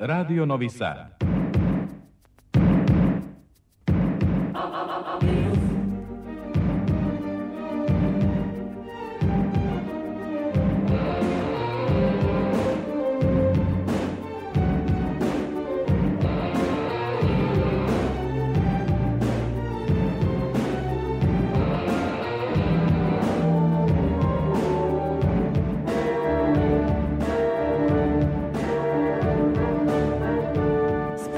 Radio 0.00 0.44
Novi 0.44 0.68
Sad. 0.68 1.16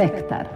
Spektar. 0.01 0.47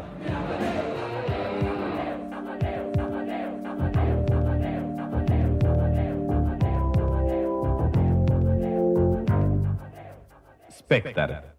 Spektar. 10.69 11.54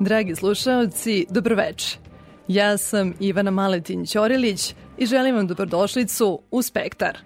Dragi 0.00 0.36
slušalci, 0.36 1.26
dobroveče. 1.30 1.98
Ja 2.48 2.76
sam 2.76 3.14
Ivana 3.20 3.50
Maletin 3.50 4.06
Ćorilić 4.06 4.74
i 4.98 5.06
želim 5.06 5.36
vam 5.36 5.46
dobrodošlicu 5.46 6.40
u 6.50 6.62
Spektar. 6.62 7.18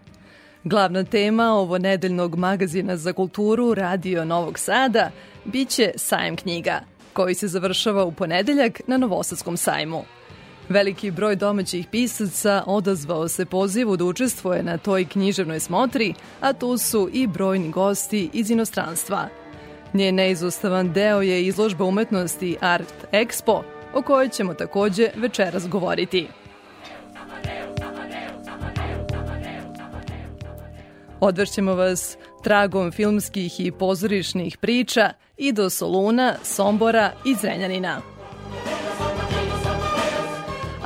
Glavna 0.65 1.05
tema 1.05 1.53
ovo 1.53 1.79
nedeljnog 1.79 2.37
magazina 2.37 2.97
za 2.97 3.13
kulturu 3.13 3.75
Radio 3.75 4.25
Novog 4.25 4.59
Sada 4.59 5.11
biće 5.45 5.93
sajam 5.97 6.37
knjiga, 6.37 6.81
koji 7.13 7.35
se 7.35 7.49
završava 7.49 8.05
u 8.05 8.13
ponedeljak 8.13 8.81
na 8.87 8.97
Novosadskom 8.97 9.57
sajmu. 9.57 10.03
Veliki 10.69 11.11
broj 11.11 11.37
domaćih 11.37 11.87
pisaca 11.91 12.63
odazvao 12.67 13.29
se 13.29 13.47
pozivu 13.47 13.97
da 13.97 14.05
učestvuje 14.05 14.63
na 14.63 14.79
toj 14.79 15.05
književnoj 15.05 15.61
smotri, 15.61 16.15
a 16.41 16.53
tu 16.53 16.79
su 16.79 17.11
i 17.13 17.27
brojni 17.27 17.71
gosti 17.71 18.31
iz 18.33 18.51
inostranstva– 18.51 19.29
Njen 19.95 20.15
neizostavan 20.15 20.93
deo 20.93 21.23
je 21.23 21.47
izložba 21.47 21.85
umetnosti 21.85 22.57
Art 22.61 22.95
Expo, 23.13 23.63
o 23.95 24.03
kojoj 24.03 24.29
ćemo 24.29 24.55
takođe 24.55 25.09
večeras 25.17 25.69
govoriti. 25.69 26.29
Odvršćemo 31.21 31.75
vas 31.75 32.17
tragom 32.43 32.93
filmskih 32.93 33.61
i 33.61 33.73
pozorišnih 33.73 34.59
priča 34.59 35.11
i 35.37 35.53
do 35.53 35.71
Soluna, 35.71 36.35
Sombora 36.43 37.13
i 37.25 37.35
Zrenjanina. 37.35 38.01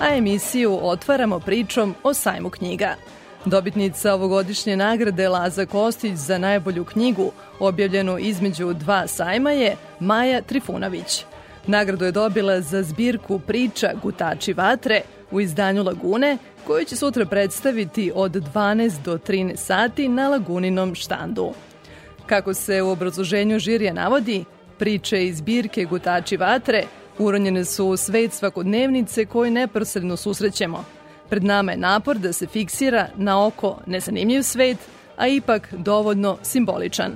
A 0.01 0.17
emisiju 0.17 0.79
otvaramo 0.83 1.41
pričom 1.41 1.95
o 2.03 2.15
sajmu 2.15 2.51
knjiga– 2.51 2.95
Dobitnica 3.49 4.15
ovogodišnje 4.15 4.77
nagrade 4.77 5.29
Laza 5.29 5.67
Kostić 5.67 6.15
za 6.15 6.39
najbolju 6.39 6.85
knjigu, 6.85 7.33
objavljenu 7.61 8.19
između 8.19 8.73
dva 8.73 9.07
sajma 9.07 9.51
je 9.51 9.77
Maja 10.01 10.43
Trifunović. 10.43 11.25
Nagradu 11.67 12.05
je 12.05 12.13
dobila 12.13 12.61
za 12.61 12.83
zbirku 12.83 13.39
priča 13.39 13.93
Gutači 14.03 14.53
vatre 14.53 15.01
u 15.31 15.41
izdanju 15.41 15.83
Lagune, 15.83 16.39
koju 16.67 16.85
će 16.85 16.97
sutra 16.97 17.27
predstaviti 17.27 18.13
od 18.15 18.33
12 18.33 19.03
do 19.05 19.19
13 19.19 19.57
sati 19.57 20.09
na 20.09 20.29
Laguninom 20.29 20.95
štandu. 20.95 21.53
Kako 22.27 22.55
se 22.55 22.83
u 22.83 22.91
obrazloženju 22.91 23.59
žirija 23.59 23.93
navodi, 23.93 24.45
priče 24.79 25.27
iz 25.27 25.37
zbirke 25.37 25.85
Gutači 25.85 26.37
vatre 26.37 26.85
uronjene 27.19 27.65
su 27.65 27.87
u 27.87 27.97
svet 27.97 28.33
svakodnevnice 28.33 29.27
koje 29.27 29.51
neprosredno 29.51 30.17
susrećemo– 30.17 30.85
Pred 31.31 31.45
nama 31.45 31.73
je 31.73 31.79
napor 31.79 32.19
da 32.19 32.33
se 32.33 32.47
fiksira 32.47 33.09
na 33.17 33.47
oko 33.47 33.79
nezanimljiv 33.87 34.43
svet, 34.43 34.79
a 35.17 35.27
ipak 35.27 35.69
dovoljno 35.73 36.39
simboličan. 36.43 37.13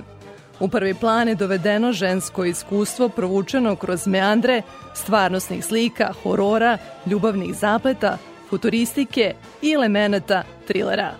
U 0.59 0.67
prvi 0.67 0.93
plan 0.93 1.27
je 1.27 1.35
dovedeno 1.35 1.91
žensko 1.91 2.45
iskustvo 2.45 3.09
provučeno 3.09 3.75
kroz 3.75 4.07
meandre 4.07 4.61
stvarnostnih 4.93 5.65
slika, 5.65 6.13
horora, 6.23 6.77
ljubavnih 7.05 7.55
zapleta, 7.55 8.17
futuristike 8.49 9.33
i 9.61 9.71
elemenata 9.71 10.43
trilera. 10.67 11.11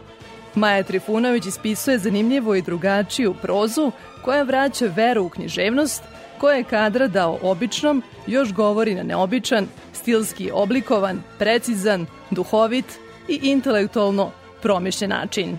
Maja 0.56 0.84
Trifunović 0.84 1.46
ispisuje 1.46 1.98
zanimljivu 2.00 2.56
i 2.56 2.62
drugačiju 2.62 3.34
prozu 3.42 3.92
koja 4.22 4.44
vraća 4.44 4.86
veru 4.96 5.24
u 5.24 5.30
književnost, 5.30 6.04
koja 6.38 6.56
je 6.56 6.64
kadra 6.64 7.08
dao 7.08 7.40
običnom, 7.42 8.04
još 8.28 8.54
govori 8.54 8.96
na 8.96 9.04
neobičan, 9.04 9.68
stilski 9.94 10.52
oblikovan, 10.54 11.24
precizan, 11.40 12.06
duhovit 12.33 12.85
i 13.27 13.39
intelektualno 13.44 14.31
promišljen 14.61 15.09
način. 15.09 15.57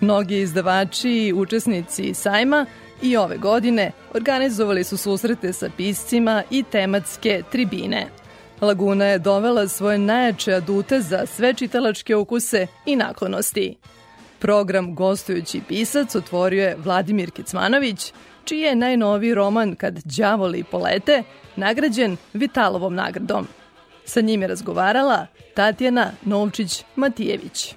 Mnogi 0.00 0.36
izdavači 0.40 1.10
i 1.10 1.32
učesnici 1.32 2.14
sajma 2.14 2.66
i 3.02 3.16
ove 3.16 3.36
godine 3.36 3.92
organizovali 4.14 4.84
su 4.84 4.96
susrete 4.96 5.52
sa 5.52 5.70
piscima 5.76 6.42
i 6.50 6.62
tematske 6.62 7.42
tribine. 7.52 8.06
Laguna 8.60 9.04
je 9.04 9.18
dovela 9.18 9.68
svoje 9.68 9.98
najjače 9.98 10.52
adute 10.52 11.00
za 11.00 11.26
sve 11.26 11.54
čitalačke 11.54 12.16
ukuse 12.16 12.66
i 12.86 12.96
naklonosti. 12.96 13.76
Program 14.38 14.94
gostujući 14.94 15.60
pisac 15.68 16.14
otvorio 16.14 16.62
je 16.64 16.76
Vladimir 16.84 17.30
Kecmanović, 17.30 18.12
čiji 18.46 18.60
je 18.60 18.74
najnoviji 18.74 19.34
roman 19.34 19.74
Kad 19.74 19.98
đavoli 20.04 20.64
polete 20.64 21.22
nagrađen 21.56 22.16
Vitalovom 22.32 22.94
nagradom. 22.94 23.46
Sa 24.04 24.20
njim 24.20 24.42
je 24.42 24.48
razgovarala 24.48 25.26
Tatjana 25.54 26.10
Novčić-Matijević. 26.24 27.74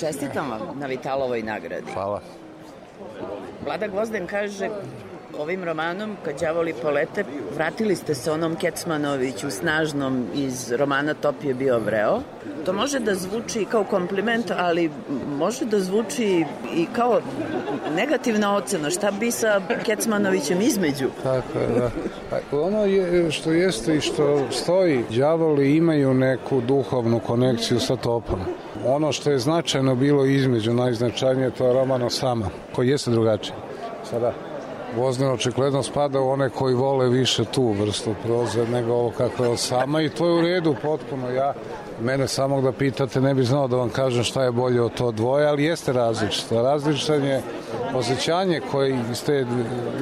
Čestitam 0.00 0.50
vam 0.50 0.78
na 0.78 0.86
Vitalovoj 0.86 1.42
nagradi. 1.42 1.92
Hvala. 1.92 2.22
Vlada 3.64 3.86
Gvozden 3.86 4.26
kaže 4.26 4.68
ovim 5.38 5.64
romanom, 5.64 6.16
kad 6.24 6.40
đavoli 6.40 6.74
polete, 6.82 7.24
vratili 7.54 7.96
ste 7.96 8.14
se 8.14 8.30
onom 8.30 8.56
Kecmanoviću 8.56 9.50
snažnom 9.50 10.26
iz 10.34 10.72
romana 10.72 11.14
Top 11.14 11.34
je 11.44 11.54
bio 11.54 11.78
vreo. 11.78 12.20
To 12.64 12.72
može 12.72 12.98
da 12.98 13.14
zvuči 13.14 13.64
kao 13.70 13.84
kompliment, 13.84 14.50
ali 14.56 14.90
može 15.38 15.64
da 15.64 15.80
zvuči 15.80 16.44
i 16.74 16.86
kao 16.92 17.20
negativna 17.96 18.56
ocena. 18.56 18.90
Šta 18.90 19.10
bi 19.10 19.30
sa 19.30 19.60
Kecmanovićem 19.84 20.60
između? 20.60 21.08
Tako 21.22 21.58
je, 21.58 21.68
da. 21.68 21.90
Pa, 22.30 22.58
ono 22.58 22.84
je, 22.84 23.30
što 23.30 23.52
jeste 23.52 23.96
i 23.96 24.00
što 24.00 24.50
stoji, 24.50 25.04
đavoli 25.10 25.76
imaju 25.76 26.14
neku 26.14 26.60
duhovnu 26.60 27.20
konekciju 27.20 27.80
sa 27.80 27.96
topom. 27.96 28.40
Ono 28.86 29.12
što 29.12 29.30
je 29.30 29.38
značajno 29.38 29.94
bilo 29.94 30.24
između, 30.24 30.72
najznačajnije, 30.74 31.50
to 31.50 31.66
je 31.66 31.72
Romano 31.72 32.10
Sama, 32.10 32.48
koji 32.74 32.88
jeste 32.88 33.10
drugačiji. 33.10 33.54
Sada, 34.10 34.32
Gvozden 34.94 35.30
očigledno 35.30 35.82
spada 35.82 36.20
u 36.20 36.28
one 36.28 36.50
koji 36.50 36.74
vole 36.74 37.08
više 37.08 37.44
tu 37.44 37.72
vrstu 37.72 38.14
proze 38.24 38.66
nego 38.66 38.92
ovo 38.92 39.10
kako 39.10 39.44
je 39.44 39.56
sama 39.56 40.02
i 40.02 40.08
to 40.08 40.26
je 40.26 40.32
u 40.32 40.40
redu 40.40 40.74
potpuno. 40.82 41.30
Ja 41.30 41.54
mene 42.02 42.28
samog 42.28 42.64
da 42.64 42.72
pitate 42.72 43.20
ne 43.20 43.34
bi 43.34 43.44
znao 43.44 43.68
da 43.68 43.76
vam 43.76 43.88
kažem 43.88 44.24
šta 44.24 44.44
je 44.44 44.52
bolje 44.52 44.82
od 44.82 44.94
to 44.94 45.12
dvoje, 45.12 45.46
ali 45.46 45.64
jeste 45.64 45.92
različito. 45.92 46.62
Različan 46.62 47.24
je 47.24 47.42
osjećanje 47.94 48.60
koje 48.70 48.98
iz 49.10 49.24
te 49.24 49.46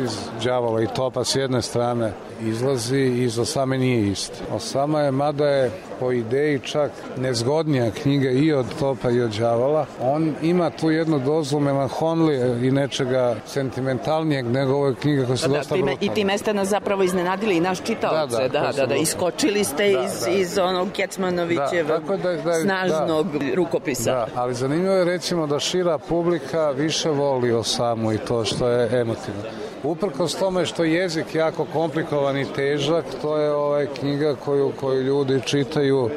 iz 0.05 0.11
đavola 0.45 0.83
i 0.83 0.87
topa 0.87 1.25
s 1.25 1.37
jedne 1.37 1.63
strane 1.63 2.13
izlazi 2.43 2.99
i 2.99 3.23
iz 3.23 3.39
Osame 3.39 3.79
nije 3.79 4.11
isto. 4.11 4.39
Osama 4.53 5.01
je, 5.01 5.11
mada 5.11 5.47
je 5.47 5.71
po 6.01 6.13
ideji 6.13 6.59
čak 6.59 6.91
nezgodnija 7.17 7.91
knjiga 7.91 8.31
i 8.31 8.53
od 8.53 8.67
Topa 8.81 9.11
i 9.11 9.21
od 9.21 9.31
Đavala. 9.31 9.87
On 10.01 10.35
ima 10.43 10.71
tu 10.71 10.91
jednu 10.91 11.19
dozu 11.19 11.61
melanholije 11.61 12.69
i 12.69 12.71
nečega 12.71 13.37
sentimentalnijeg 13.47 14.47
nego 14.47 14.75
ove 14.75 14.95
knjige 14.95 15.27
koje 15.27 15.37
su 15.37 15.49
da, 15.49 15.57
dosta 15.57 15.75
time, 15.75 15.97
I 16.01 16.09
time 16.09 16.39
ste 16.39 16.55
nas 16.55 16.69
zapravo 16.69 17.03
iznenadili 17.03 17.57
i 17.57 17.61
naš 17.61 17.83
čitaoce. 17.83 18.37
Da, 18.37 18.49
da, 18.49 18.61
da, 18.61 18.73
da, 18.73 18.87
da, 18.87 18.95
iskočili 18.95 19.65
ste 19.65 19.93
da, 19.93 20.05
iz, 20.05 20.21
da. 20.25 20.31
iz 20.31 20.59
onog 20.59 20.89
Kecmanovićevog 20.93 21.86
da, 21.87 22.17
da, 22.17 22.33
da, 22.33 22.55
snažnog 22.55 23.39
da, 23.39 23.55
rukopisa. 23.55 24.13
Da, 24.13 24.27
ali 24.35 24.55
zanimljivo 24.55 24.95
je 24.95 25.05
recimo 25.05 25.47
da 25.47 25.61
šira 25.61 25.99
publika 25.99 26.71
više 26.71 27.11
voli 27.11 27.53
o 27.53 27.63
samu 27.63 28.13
i 28.13 28.19
to 28.19 28.45
što 28.45 28.69
je 28.69 29.01
emotivno. 29.01 29.43
Uprkos 29.83 30.35
tome 30.35 30.67
što 30.67 30.85
je 30.85 30.93
jezik 30.93 31.35
jako 31.35 31.67
komplikovan 31.73 32.39
i 32.39 32.53
težak, 32.53 33.05
to 33.23 33.37
je 33.37 33.51
ovaj 33.51 33.87
knjiga 33.87 34.35
koju, 34.45 34.73
koju 34.81 35.03
ljudi 35.03 35.41
čitaju 35.45 36.11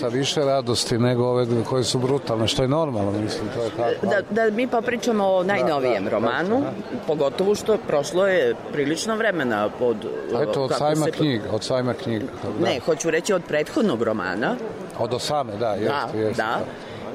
sa 0.00 0.08
više 0.08 0.40
radosti 0.40 0.98
nego 0.98 1.24
ove 1.24 1.46
koje 1.64 1.84
su 1.84 1.98
brutalne, 1.98 2.48
što 2.48 2.62
je 2.62 2.68
normalno, 2.68 3.12
mislim, 3.12 3.48
to 3.54 3.64
je 3.64 3.70
tako. 3.70 4.06
Da, 4.06 4.44
da 4.44 4.56
mi 4.56 4.66
pa 4.66 4.80
pričamo 4.80 5.26
o 5.26 5.42
najnovijem 5.42 6.04
da, 6.04 6.10
da, 6.10 6.16
romanu, 6.16 6.60
da, 6.60 6.72
pogotovo 7.06 7.54
što 7.54 7.78
prošlo 7.86 8.26
je 8.26 8.54
prilično 8.72 9.16
vremena 9.16 9.68
pod... 9.78 9.96
Eto, 10.42 10.62
od 10.62 10.72
sajma 10.78 11.04
se... 11.04 11.10
knjiga, 11.10 11.44
od 11.52 11.64
sajma 11.64 11.94
knjiga. 11.94 12.26
Da. 12.58 12.66
Ne, 12.66 12.80
hoću 12.86 13.10
reći 13.10 13.32
od 13.32 13.42
prethodnog 13.48 14.02
romana. 14.02 14.56
Od 14.98 15.14
osame, 15.14 15.56
da, 15.56 15.70
jeste, 15.70 15.88
da, 16.12 16.18
jeste. 16.18 16.42
Da, 16.42 16.60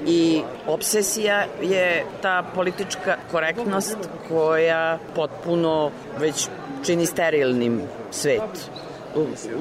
i 0.07 0.41
obsesija 0.67 1.45
je 1.61 2.05
ta 2.21 2.43
politička 2.55 3.15
korektnost 3.31 3.97
koja 4.29 4.99
potpuno 5.15 5.91
već 6.19 6.47
čini 6.85 7.05
sterilnim 7.05 7.81
svet 8.11 8.69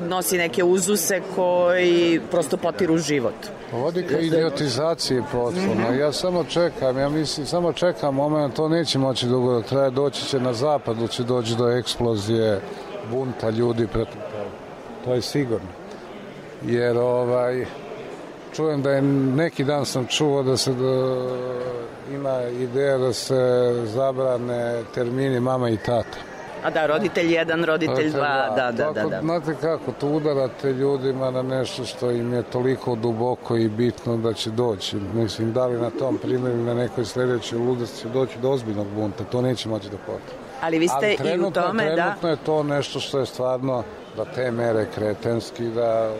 nosi 0.08 0.38
neke 0.38 0.64
uzuse 0.64 1.22
koji 1.34 2.20
prosto 2.30 2.56
potiru 2.56 2.98
život. 2.98 3.34
Vodi 3.72 4.02
ka 4.02 4.18
idiotizaciji 4.18 5.22
potpuno. 5.32 5.94
Ja 6.00 6.12
samo 6.12 6.44
čekam, 6.44 6.98
ja 6.98 7.08
mislim, 7.08 7.46
samo 7.46 7.72
čekam 7.72 8.14
moment, 8.14 8.54
to 8.54 8.68
neće 8.68 8.98
moći 8.98 9.26
dugo 9.26 9.54
da 9.54 9.62
traje, 9.62 9.90
doći 9.90 10.26
će 10.26 10.40
na 10.40 10.52
zapadu, 10.52 11.08
će 11.08 11.22
doći 11.22 11.56
do 11.56 11.68
eksplozije 11.70 12.60
bunta 13.10 13.50
ljudi 13.50 13.86
protiv 13.86 14.20
toga. 14.20 14.50
To 15.04 15.14
je 15.14 15.22
sigurno. 15.22 15.68
Jer 16.66 16.98
ovaj, 16.98 17.66
čujem 18.52 18.82
da 18.82 18.90
je 18.90 19.02
neki 19.02 19.64
dan 19.64 19.86
sam 19.86 20.06
čuo 20.06 20.42
da 20.42 20.56
se 20.56 20.72
da, 20.72 21.26
ima 22.14 22.42
ideja 22.42 22.98
da 22.98 23.12
se 23.12 23.34
zabrane 23.84 24.82
termini 24.94 25.40
mama 25.40 25.70
i 25.70 25.76
tata. 25.76 26.27
A 26.64 26.70
da, 26.70 26.86
roditelj 26.86 27.34
jedan, 27.34 27.64
roditelj 27.64 28.10
dva, 28.10 28.52
da, 28.56 28.72
da, 28.72 28.92
da, 28.92 29.02
da. 29.08 29.20
Znate 29.20 29.54
kako, 29.60 29.92
to 30.00 30.08
udarate 30.08 30.72
ljudima 30.72 31.30
na 31.30 31.42
nešto 31.42 31.84
što 31.84 32.10
im 32.10 32.32
je 32.32 32.42
toliko 32.42 32.94
duboko 32.94 33.56
i 33.56 33.68
bitno 33.68 34.16
da 34.16 34.32
će 34.32 34.50
doći. 34.50 34.96
Mislim, 35.14 35.52
da 35.52 35.66
li 35.66 35.80
na 35.80 35.90
tom 35.90 36.18
primjeru 36.18 36.56
na 36.56 36.74
nekoj 36.74 37.04
sledećoj 37.04 37.58
ludosti 37.58 38.00
će 38.00 38.08
doći 38.08 38.38
do 38.38 38.50
ozbiljnog 38.50 38.86
bunta, 38.86 39.24
to 39.24 39.42
neće 39.42 39.68
moći 39.68 39.90
da 39.90 39.96
potre. 39.96 40.36
Ali 40.60 40.78
vi 40.78 40.88
ste 40.88 41.06
Ali 41.06 41.16
trenutno, 41.16 41.62
i 41.62 41.64
u 41.64 41.66
tome, 41.66 41.82
trenutno 41.82 41.96
da... 41.96 42.02
Trenutno 42.02 42.28
je 42.28 42.36
to 42.36 42.62
nešto 42.62 43.00
što 43.00 43.18
je 43.18 43.26
stvarno 43.26 43.82
da 44.16 44.24
te 44.24 44.50
mere 44.50 44.86
kretenski, 44.94 45.64
da 45.64 46.10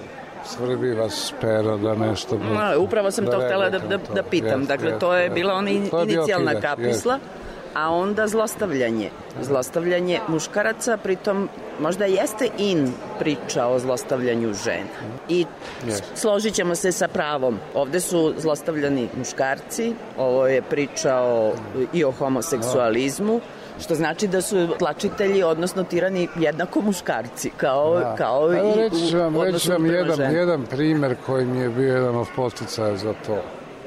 svrbi 0.45 0.95
vas 0.95 1.35
pero 1.41 1.77
da 1.77 1.95
nešto... 1.95 2.39
No, 2.39 2.83
upravo 2.83 3.11
sam 3.11 3.25
da 3.25 3.31
to 3.31 3.39
htela 3.39 3.71
da, 3.71 3.79
da, 3.79 3.99
da 4.15 4.23
pitam. 4.23 4.61
Jest, 4.61 4.69
dakle, 4.69 4.99
to 4.99 5.15
je 5.15 5.31
bila 5.31 5.55
ona 5.55 5.71
in, 5.71 5.91
inicijalna 6.03 6.61
kapisla. 6.61 7.15
Jest 7.15 7.48
a 7.79 7.91
onda 7.91 8.27
zlostavljanje. 8.29 9.11
Zlostavljanje 9.41 10.21
muškaraca, 10.29 10.97
pritom 10.97 11.49
možda 11.81 12.05
jeste 12.05 12.49
in 12.59 12.93
priča 13.19 13.67
o 13.67 13.79
zlostavljanju 13.79 14.55
žena. 14.65 14.99
I 15.29 15.47
yes. 15.87 16.03
složit 16.15 16.55
ćemo 16.55 16.75
se 16.75 16.93
sa 16.93 17.09
pravom. 17.09 17.59
Ovde 17.75 18.01
su 18.01 18.35
zlostavljani 18.39 19.09
muškarci, 19.19 19.93
ovo 20.17 20.47
je 20.47 20.63
priča 20.63 21.17
o, 21.17 21.53
i 21.93 22.05
o 22.05 22.11
homoseksualizmu, 22.11 23.41
što 23.81 23.95
znači 23.95 24.27
da 24.27 24.43
su 24.43 24.69
tlačitelji, 24.79 25.43
odnosno 25.43 25.85
tirani 25.85 26.29
jednako 26.37 26.81
muškarci, 26.81 27.51
kao, 27.57 27.99
da. 27.99 28.15
kao 28.17 28.53
Evo, 28.53 28.75
i 28.75 28.77
reći 28.77 29.17
vam, 29.17 29.43
reći 29.43 29.71
vam 29.71 29.87
jedan, 29.87 30.35
jedan 30.35 30.67
primer 30.67 31.17
koji 31.27 31.47
mi 31.47 31.61
je 31.61 31.69
bio 31.69 31.95
jedan 31.95 32.17
od 32.17 32.27
posticaja 32.37 32.97
za 32.97 33.15
to. 33.27 33.43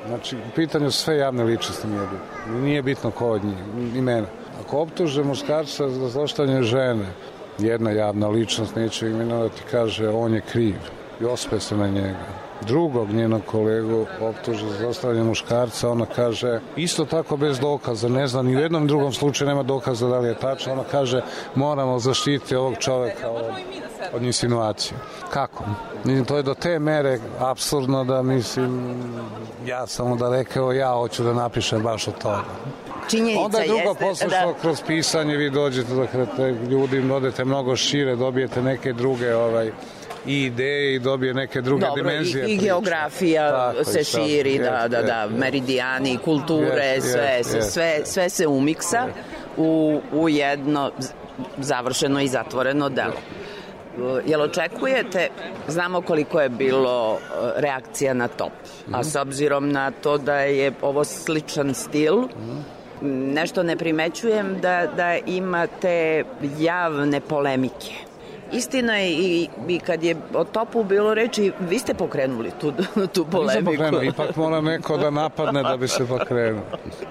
Znači, 0.08 0.36
u 0.38 0.56
pitanju 0.56 0.92
sve 0.92 1.18
javne 1.18 1.44
ličnosti 1.44 1.88
nije 1.88 2.02
bitno. 2.02 2.62
Nije 2.62 2.82
bitno 2.82 3.12
ko 3.12 3.30
od 3.30 3.44
njih, 3.44 3.58
imena. 3.96 4.28
Ako 4.66 4.80
optuže 4.80 5.24
muškarca 5.24 5.90
za 5.90 6.10
zlostavljanje 6.10 6.64
žene, 6.64 7.06
jedna 7.60 7.92
javna 7.92 8.28
ličnost 8.28 8.76
neće 8.76 9.10
imenovati, 9.10 9.62
kaže 9.72 10.10
on 10.10 10.34
je 10.34 10.42
kriv 10.42 10.76
i 11.22 11.26
ospe 11.26 11.60
se 11.60 11.78
na 11.78 11.88
njega. 11.88 12.41
Drugog 12.68 13.10
njenog 13.10 13.42
kolegu 13.46 14.06
optuže 14.22 14.68
za 14.68 14.78
zlostavljanje 14.78 15.24
muškarca, 15.24 15.90
ona 15.90 16.06
kaže 16.06 16.60
isto 16.76 17.06
tako 17.06 17.38
bez 17.38 17.60
dokaza, 17.60 18.10
ne 18.10 18.28
znam, 18.28 18.46
ni 18.46 18.56
u 18.56 18.60
jednom 18.60 18.88
drugom 18.88 19.14
slučaju 19.14 19.48
nema 19.48 19.64
dokaza 19.64 20.08
da 20.08 20.20
li 20.20 20.28
je 20.28 20.36
tačno, 20.36 20.74
ona 20.74 20.84
kaže 20.84 21.22
moramo 21.56 22.00
zaštiti 22.00 22.56
ovog 22.56 22.78
čoveka 22.80 23.30
od, 23.30 23.46
od 24.14 24.24
insinuacije. 24.24 24.98
Kako? 25.30 25.64
To 26.28 26.38
je 26.38 26.44
do 26.44 26.54
te 26.54 26.80
mere 26.80 27.20
absurdno 27.40 28.04
da 28.04 28.22
mislim, 28.22 28.96
ja 29.66 29.88
sam 29.88 30.18
da 30.18 30.30
rekao, 30.30 30.72
ja 30.72 30.94
hoću 30.94 31.24
da 31.24 31.34
napišem 31.34 31.84
baš 31.84 32.08
o 32.08 32.12
toga. 32.12 32.44
Činjenica 33.10 33.46
Onda 33.46 33.58
je 33.58 33.68
drugo 33.68 33.94
posle 33.94 34.28
da... 34.28 34.54
kroz 34.62 34.82
pisanje 34.88 35.38
vi 35.38 35.50
dođete 35.50 35.94
da 36.38 36.48
ljudi 36.48 37.12
odete 37.12 37.46
mnogo 37.46 37.76
šire, 37.76 38.16
dobijete 38.16 38.62
neke 38.62 38.94
druge 38.94 39.36
ovaj, 39.36 39.72
i 40.26 40.44
ideje 40.44 40.96
i 40.96 41.00
dobije 41.00 41.34
neke 41.34 41.62
druge 41.62 41.86
Dobro, 41.86 42.04
dimenzije. 42.04 42.48
I, 42.48 42.54
i 42.54 42.58
geografija 42.58 43.50
Tako, 43.52 43.84
se 43.84 44.04
širi, 44.04 44.58
da, 44.58 44.72
da, 44.72 44.88
da, 44.88 45.02
da, 45.02 45.28
meridijani, 45.38 46.18
kulture, 46.18 46.96
yes, 46.98 47.02
sve, 47.02 47.42
yes, 47.44 47.62
sve, 47.62 48.02
sve 48.06 48.30
se 48.30 48.48
umiksa 48.48 49.08
u, 49.58 50.02
u 50.14 50.30
jedno 50.30 50.92
završeno 51.58 52.22
i 52.22 52.28
zatvoreno 52.28 52.90
delo. 52.90 53.22
Jel 54.26 54.42
očekujete, 54.42 55.30
znamo 55.68 56.02
koliko 56.02 56.42
je 56.42 56.50
bilo 56.50 57.18
e, 57.18 57.62
reakcija 57.62 58.14
na 58.14 58.28
top, 58.28 58.52
a 58.92 59.00
mhm. 59.00 59.10
s 59.10 59.16
obzirom 59.16 59.72
na 59.72 59.92
to 59.92 60.18
da 60.18 60.36
je 60.36 60.72
ovo 60.82 61.04
sličan 61.04 61.74
stil, 61.74 62.16
nešto 63.02 63.64
ne 63.64 63.78
primećujem 63.78 64.58
da, 64.62 64.88
da 64.98 65.18
imate 65.26 66.24
javne 66.60 67.22
polemike 67.22 68.11
Istina 68.52 68.98
je 68.98 69.12
i, 69.12 69.50
i 69.68 69.80
kad 69.80 70.04
je 70.04 70.16
o 70.34 70.44
topu 70.44 70.84
bilo 70.84 71.14
reči, 71.14 71.52
vi 71.60 71.80
ste 71.80 71.94
pokrenuli 71.94 72.52
tu, 72.62 72.74
tu 73.14 73.26
polemiku. 73.26 73.72
Nisam 73.72 73.86
pokrenuo, 73.86 74.04
ipak 74.04 74.36
mora 74.36 74.62
neko 74.62 74.98
da 74.98 75.10
napadne 75.10 75.64
da 75.64 75.78
bi 75.78 75.88
se 75.88 76.06
pokrenuo. 76.08 76.64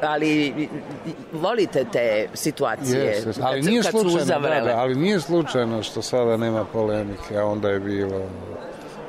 Ali 0.03 0.69
volite 1.33 1.85
te 1.93 2.29
situacije 2.35 3.15
yes, 3.15 3.29
yes. 3.29 3.41
Ali 3.43 3.63
nije 3.63 3.83
kad 3.83 3.91
slučajno, 3.91 4.49
da, 4.49 4.61
da, 4.61 4.77
ali 4.77 4.95
nije 4.95 5.21
slučajno 5.21 5.83
što 5.83 6.03
sada 6.03 6.37
nema 6.37 6.65
polemike, 6.65 7.37
a 7.39 7.45
onda 7.45 7.69
je 7.69 7.81
bilo 7.81 8.21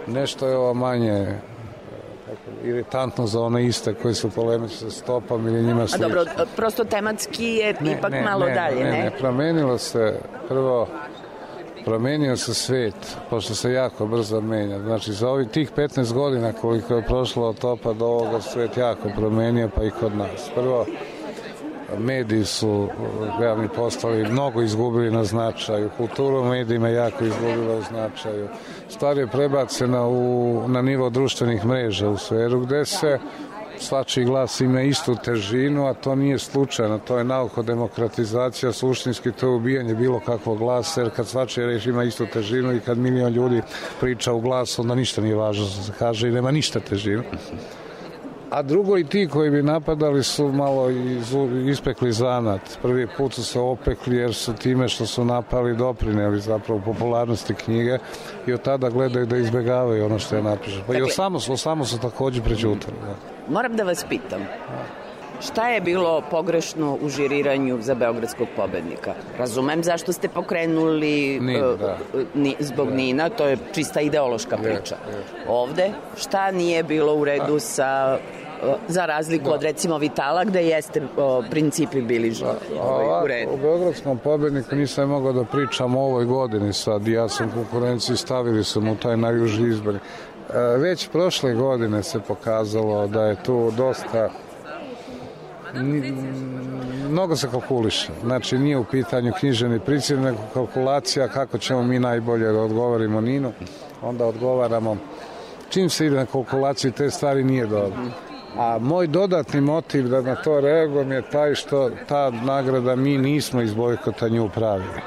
nešto 0.07 0.47
je 0.47 0.57
ovo 0.57 0.73
manje 0.73 1.39
tako, 2.25 2.67
iritantno 2.67 3.27
za 3.27 3.41
one 3.41 3.65
iste 3.65 3.93
koji 3.93 4.13
su 4.13 4.29
polemični 4.29 4.77
sa 4.77 4.89
stopom 4.89 5.47
ili 5.47 5.63
njima 5.63 5.87
slično. 5.87 6.05
A 6.05 6.09
dobro, 6.09 6.45
prosto 6.55 6.83
tematski 6.83 7.45
je 7.45 7.75
ne, 7.81 7.91
ipak 7.91 8.11
ne, 8.11 8.21
malo 8.21 8.45
ne, 8.45 8.53
dalje, 8.53 8.83
ne? 8.83 8.91
Ne, 8.91 9.03
ne, 9.03 9.11
promenilo 9.19 9.77
se 9.77 10.19
prvo 10.47 10.87
promenio 11.85 12.37
se 12.37 12.53
svet, 12.53 13.17
pošto 13.29 13.55
se 13.55 13.71
jako 13.71 14.05
brzo 14.05 14.41
menja. 14.41 14.79
Znači, 14.79 15.13
za 15.13 15.29
ovih 15.29 15.47
tih 15.47 15.71
15 15.71 16.13
godina 16.13 16.53
koliko 16.53 16.95
je 16.95 17.05
prošlo 17.05 17.49
od 17.49 17.59
topa 17.59 17.93
do 17.93 18.05
ovoga 18.05 18.41
svet 18.41 18.77
jako 18.77 19.09
promenio, 19.15 19.69
pa 19.75 19.83
i 19.83 19.91
kod 19.91 20.15
nas. 20.15 20.49
Prvo, 20.55 20.85
mediji 21.97 22.45
su 22.45 22.87
javni 23.41 23.67
postali 23.75 24.31
mnogo 24.31 24.61
izgubili 24.61 25.11
na 25.11 25.23
značaju, 25.23 25.89
kulturu 25.97 26.43
medijima 26.43 26.89
jako 26.89 27.25
izgubila 27.25 27.75
u 27.75 27.81
značaju. 27.81 28.47
Stvar 28.89 29.17
je 29.17 29.27
prebacena 29.27 30.07
u, 30.07 30.63
na 30.67 30.81
nivo 30.81 31.09
društvenih 31.09 31.65
mreža 31.65 32.09
u 32.09 32.17
sferu 32.17 32.59
gde 32.59 32.85
se 32.85 33.19
svačiji 33.81 34.25
glas 34.25 34.61
ima 34.61 34.81
istu 34.81 35.15
težinu, 35.25 35.85
a 35.87 35.93
to 35.93 36.15
nije 36.15 36.39
slučajno, 36.39 36.99
to 36.99 37.17
je 37.17 37.23
nauko 37.23 37.63
demokratizacija, 37.63 38.71
suštinski 38.71 39.31
to 39.31 39.47
je 39.47 39.55
ubijanje 39.55 39.95
bilo 39.95 40.19
kakvog 40.19 40.57
glasa, 40.57 41.01
jer 41.01 41.09
kad 41.15 41.27
svačiji 41.27 41.65
reč 41.65 41.85
ima 41.85 42.03
istu 42.03 42.25
težinu 42.33 42.75
i 42.75 42.79
kad 42.79 42.97
milion 42.97 43.33
ljudi 43.33 43.61
priča 43.99 44.33
u 44.33 44.41
glas, 44.41 44.79
onda 44.79 44.95
ništa 44.95 45.21
nije 45.21 45.35
važno 45.35 45.65
se 45.65 45.91
kaže 45.99 46.27
i 46.27 46.31
nema 46.31 46.51
ništa 46.51 46.79
težinu. 46.79 47.23
A 48.51 48.61
drugo 48.61 48.97
i 48.97 49.03
ti 49.03 49.27
koji 49.31 49.49
bi 49.49 49.63
napadali 49.63 50.23
su 50.23 50.47
malo 50.47 50.89
ispekli 51.69 52.11
zanat. 52.11 52.61
Prvi 52.81 53.07
put 53.17 53.33
su 53.33 53.43
se 53.43 53.59
opekli 53.59 54.15
jer 54.15 54.33
su 54.33 54.53
time 54.53 54.87
što 54.89 55.05
su 55.05 55.25
napali 55.25 55.75
doprineli 55.75 56.39
zapravo 56.39 56.81
popularnosti 56.85 57.53
knjige 57.53 57.97
i 58.47 58.53
od 58.53 58.61
tada 58.61 58.89
gledaju 58.89 59.25
da 59.25 59.37
izbegavaju 59.37 60.05
ono 60.05 60.19
što 60.19 60.35
je 60.35 60.43
napiše. 60.43 60.79
Pa 60.87 60.93
dakle, 60.93 60.99
i 60.99 61.01
o 61.01 61.07
samo 61.07 61.39
su, 61.39 61.57
samo 61.57 61.85
su 61.85 61.99
takođe 61.99 62.41
pređutali. 62.41 62.97
Da. 63.05 63.15
Moram 63.53 63.75
da 63.75 63.83
vas 63.83 64.05
pitam. 64.09 64.41
Šta 65.41 65.69
je 65.69 65.81
bilo 65.81 66.21
pogrešno 66.31 66.97
u 67.01 67.09
žiriranju 67.09 67.77
za 67.81 67.95
beogradskog 67.95 68.47
pobednika? 68.55 69.13
Razumem 69.37 69.83
zašto 69.83 70.13
ste 70.13 70.27
pokrenuli 70.27 71.39
Nin, 71.39 71.63
uh, 71.65 71.79
da. 71.79 71.97
ni, 72.33 72.55
zbog 72.59 72.89
da. 72.89 72.95
Nina, 72.95 73.29
to 73.29 73.45
je 73.45 73.57
čista 73.73 74.01
ideološka 74.01 74.57
priča. 74.57 74.95
Je, 75.09 75.17
je. 75.17 75.23
Ovde, 75.47 75.91
šta 76.17 76.51
nije 76.51 76.83
bilo 76.83 77.15
u 77.15 77.25
redu 77.25 77.59
sa 77.59 78.17
za 78.87 79.05
razliku 79.05 79.45
da. 79.45 79.53
od 79.53 79.63
recimo 79.63 79.97
Vitala 79.97 80.43
gde 80.43 80.63
jeste 80.63 81.01
o, 81.17 81.43
principi 81.49 82.01
bili 82.01 82.29
da. 82.29 82.55
ovaj, 82.81 83.23
u 83.23 83.27
redu. 83.27 83.51
U 83.53 83.57
Beogradskom 83.57 84.17
pobedniku 84.17 84.75
nisam 84.75 85.09
mogao 85.09 85.33
da 85.33 85.43
pričam 85.43 85.95
o 85.95 86.01
ovoj 86.01 86.25
godini 86.25 86.73
sad, 86.73 87.07
ja 87.07 87.29
sam 87.29 87.51
konkurenciji 87.51 88.17
stavili 88.17 88.63
sam 88.63 88.87
u 88.87 88.95
taj 88.95 89.17
najjuži 89.17 89.67
izbor. 89.67 89.95
E, 89.95 89.99
već 90.77 91.09
prošle 91.09 91.53
godine 91.53 92.03
se 92.03 92.19
pokazalo 92.19 93.07
da 93.07 93.25
je 93.25 93.43
tu 93.43 93.71
dosta 93.77 94.29
mnogo 97.09 97.35
se 97.35 97.47
kalkuliše. 97.51 98.11
Znači, 98.23 98.57
nije 98.57 98.77
u 98.77 98.83
pitanju 98.83 99.33
knjiženi 99.39 99.79
pricir, 99.79 100.19
nego 100.19 100.37
kalkulacija 100.53 101.27
kako 101.27 101.57
ćemo 101.57 101.83
mi 101.83 101.99
najbolje 101.99 102.51
da 102.51 102.59
odgovorimo 102.59 103.21
Ninu. 103.21 103.51
Onda 104.01 104.25
odgovaramo. 104.25 104.97
Čim 105.69 105.89
se 105.89 106.05
ide 106.05 106.15
na 106.15 106.25
kalkulaciju, 106.25 106.91
te 106.91 107.09
stvari 107.09 107.43
nije 107.43 107.65
dobro. 107.65 107.97
A 108.57 108.77
moj 108.81 109.07
dodatni 109.07 109.61
motiv 109.61 110.07
da 110.09 110.21
na 110.21 110.35
to 110.35 110.59
reagujem 110.59 111.11
je 111.11 111.21
taj 111.21 111.55
što 111.55 111.89
ta 112.07 112.29
nagrada 112.29 112.95
mi 112.95 113.17
nismo 113.17 113.61
iz 113.61 113.73
bojkota 113.73 114.27
nju 114.27 114.49
pravili 114.49 115.01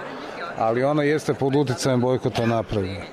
ali 0.58 0.84
ona 0.84 1.02
jeste 1.02 1.34
pod 1.34 1.56
uticajem 1.56 2.00
bojkota 2.00 2.46
napravljena. 2.46 3.04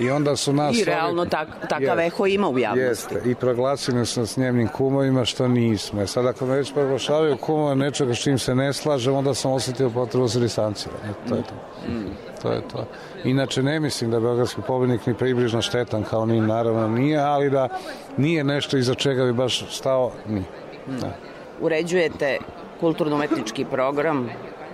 I 0.00 0.10
onda 0.10 0.36
su 0.36 0.52
nas... 0.52 0.78
I 0.78 0.84
realno 0.84 1.24
tak, 1.26 1.48
takav 1.68 2.00
eho 2.00 2.26
ima 2.26 2.48
u 2.48 2.58
javnosti. 2.58 3.14
Jeste, 3.14 3.30
i 3.30 3.34
proglasili 3.34 4.06
smo 4.06 4.26
s 4.26 4.36
njemnim 4.36 4.68
kumovima 4.68 5.24
što 5.24 5.48
nismo. 5.48 6.02
E 6.02 6.06
sad 6.06 6.26
ako 6.26 6.46
me 6.46 6.56
već 6.56 6.72
proglašavaju 6.72 7.36
kumova 7.36 7.74
nečega 7.74 8.14
s 8.14 8.18
čim 8.18 8.38
se 8.38 8.54
ne 8.54 8.72
slažem, 8.72 9.14
onda 9.14 9.34
sam 9.34 9.52
osetio 9.52 9.90
potrebu 9.90 10.28
za 10.28 10.40
distanciranjem. 10.40 11.14
To 11.28 11.34
je 11.34 11.42
to. 11.42 11.54
Mm. 11.88 12.10
To 12.42 12.52
je 12.52 12.60
to. 12.60 12.86
Inače 13.24 13.62
ne 13.62 13.80
mislim 13.80 14.10
da 14.10 14.16
je 14.16 14.20
Beogradski 14.20 14.60
pobednik 14.66 15.06
ni 15.06 15.14
približno 15.14 15.62
štetan 15.62 16.02
kao 16.02 16.26
ni 16.26 16.40
naravno 16.40 16.88
nije, 16.88 17.18
ali 17.18 17.50
da 17.50 17.68
nije 18.16 18.44
nešto 18.44 18.76
iza 18.76 18.94
čega 18.94 19.24
bi 19.24 19.32
baš 19.32 19.64
stao, 19.76 20.12
ni. 20.28 20.44
Da. 20.86 21.16
Uređujete 21.60 22.38
kulturno-umetnički 22.80 23.64
program 23.64 24.28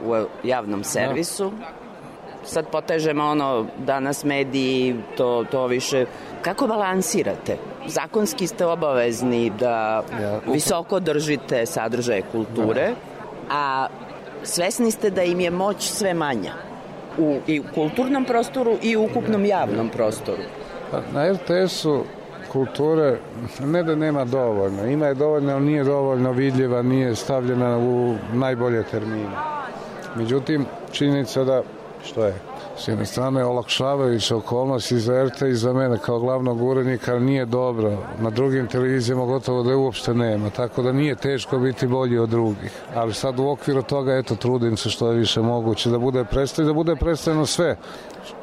u 0.04 0.26
javnom 0.44 0.84
servisu. 0.84 1.50
Da 1.50 1.86
sad 2.46 2.66
potežemo 2.72 3.24
ono, 3.24 3.66
danas 3.78 4.24
mediji, 4.24 4.96
to, 5.16 5.44
to 5.50 5.66
više... 5.66 6.06
Kako 6.42 6.66
balansirate? 6.66 7.56
Zakonski 7.86 8.46
ste 8.46 8.66
obavezni 8.66 9.50
da 9.50 10.04
ja, 10.22 10.40
visoko 10.52 11.00
držite 11.00 11.66
sadržaje 11.66 12.22
kulture, 12.32 12.94
a 13.50 13.86
svesni 14.42 14.90
ste 14.90 15.10
da 15.10 15.22
im 15.22 15.40
je 15.40 15.50
moć 15.50 15.82
sve 15.82 16.14
manja 16.14 16.65
u, 17.18 17.38
i 17.46 17.62
kulturnom 17.74 18.24
prostoru 18.24 18.76
i 18.82 18.96
u 18.96 19.04
ukupnom 19.04 19.44
javnom 19.44 19.88
prostoru. 19.88 20.42
Pa, 20.90 21.00
na 21.14 21.32
RTS-u 21.32 22.04
kulture 22.52 23.18
ne 23.64 23.82
da 23.82 23.94
nema 23.94 24.24
dovoljno, 24.24 24.86
ima 24.86 25.06
je 25.06 25.14
dovoljno, 25.14 25.52
ali 25.52 25.64
nije 25.64 25.84
dovoljno 25.84 26.32
vidljiva, 26.32 26.82
nije 26.82 27.14
stavljena 27.14 27.78
u 27.78 28.14
najbolje 28.32 28.82
termine. 28.82 29.36
Međutim, 30.14 30.64
činjenica 30.92 31.44
da 31.44 31.62
što 32.04 32.24
je 32.24 32.34
s 32.78 32.88
jedne 32.88 33.06
strane 33.06 33.44
olakšavajuća 33.44 34.36
okolnost 34.36 34.92
i 34.92 34.98
za 34.98 35.24
RT 35.24 35.42
i 35.42 35.54
za 35.54 35.72
mene 35.72 35.98
kao 35.98 36.18
glavnog 36.18 36.62
urednika 36.62 37.18
nije 37.18 37.44
dobro. 37.44 37.98
Na 38.20 38.30
drugim 38.30 38.66
televizijama 38.66 39.24
gotovo 39.24 39.62
da 39.62 39.70
je 39.70 39.76
uopšte 39.76 40.14
nema, 40.14 40.50
tako 40.50 40.82
da 40.82 40.92
nije 40.92 41.14
teško 41.14 41.58
biti 41.58 41.86
bolji 41.86 42.18
od 42.18 42.28
drugih. 42.28 42.72
Ali 42.94 43.14
sad 43.14 43.38
u 43.38 43.48
okviru 43.48 43.82
toga, 43.82 44.16
eto, 44.16 44.36
trudim 44.36 44.76
se 44.76 44.90
što 44.90 45.10
je 45.10 45.18
više 45.18 45.40
moguće 45.40 45.90
da 45.90 45.98
bude 45.98 46.24
predstavljeno, 46.24 46.72
da 46.72 46.76
bude 46.76 46.96
predstavljeno 46.96 47.46
sve 47.46 47.76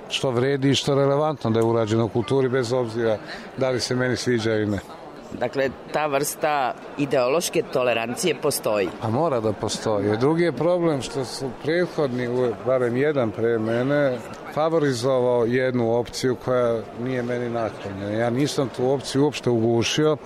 što 0.09 0.31
vredi 0.31 0.69
i 0.69 0.75
što 0.75 0.91
je 0.91 0.97
relevantno 0.97 1.49
da 1.49 1.59
je 1.59 1.65
urađeno 1.65 2.05
u 2.05 2.09
kulturi 2.09 2.49
bez 2.49 2.73
obzira 2.73 3.17
da 3.57 3.69
li 3.69 3.79
se 3.79 3.95
meni 3.95 4.15
sviđa 4.15 4.53
ili 4.53 4.65
ne. 4.65 5.02
Dakle, 5.39 5.69
ta 5.93 6.05
vrsta 6.07 6.73
ideološke 6.97 7.63
tolerancije 7.73 8.35
postoji. 8.41 8.89
A 9.01 9.09
mora 9.09 9.39
da 9.39 9.53
postoji. 9.53 10.17
Drugi 10.17 10.43
je 10.43 10.51
problem 10.51 11.01
što 11.01 11.25
su 11.25 11.49
prethodni, 11.63 12.53
barem 12.65 12.97
jedan 12.97 13.31
pre 13.31 13.59
mene, 13.59 14.17
favorizovao 14.53 15.45
jednu 15.45 15.95
opciju 15.99 16.35
koja 16.45 16.81
nije 17.03 17.23
meni 17.23 17.49
naklonjena. 17.49 18.11
Ja 18.11 18.29
nisam 18.29 18.69
tu 18.77 18.89
opciju 18.89 19.23
uopšte 19.23 19.49
ugušio, 19.49 20.17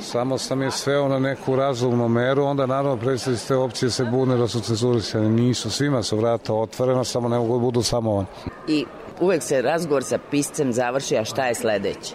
samo 0.00 0.38
sam 0.38 0.62
je 0.62 0.70
sveo 0.70 1.08
na 1.08 1.18
neku 1.18 1.56
razumnu 1.56 2.08
meru, 2.08 2.44
onda 2.44 2.66
naravno 2.66 2.96
predstavnici 2.96 3.48
te 3.48 3.54
opcije 3.56 3.90
se 3.90 4.04
bune 4.04 4.36
da 4.36 4.48
su 4.48 4.60
cenzurisani. 4.60 5.28
Nisu, 5.28 5.70
svima 5.70 6.02
su 6.02 6.16
vrata 6.16 6.54
otvorena, 6.54 7.04
samo 7.04 7.28
ne 7.28 7.38
mogu 7.38 7.52
da 7.52 7.60
budu 7.60 7.82
samo 7.82 8.14
on. 8.14 8.26
I 8.68 8.84
uvek 9.20 9.42
se 9.42 9.62
razgovor 9.62 10.04
sa 10.04 10.18
piscem 10.30 10.72
završi, 10.72 11.16
a 11.16 11.24
šta 11.24 11.46
je 11.46 11.54
sledeće? 11.54 12.14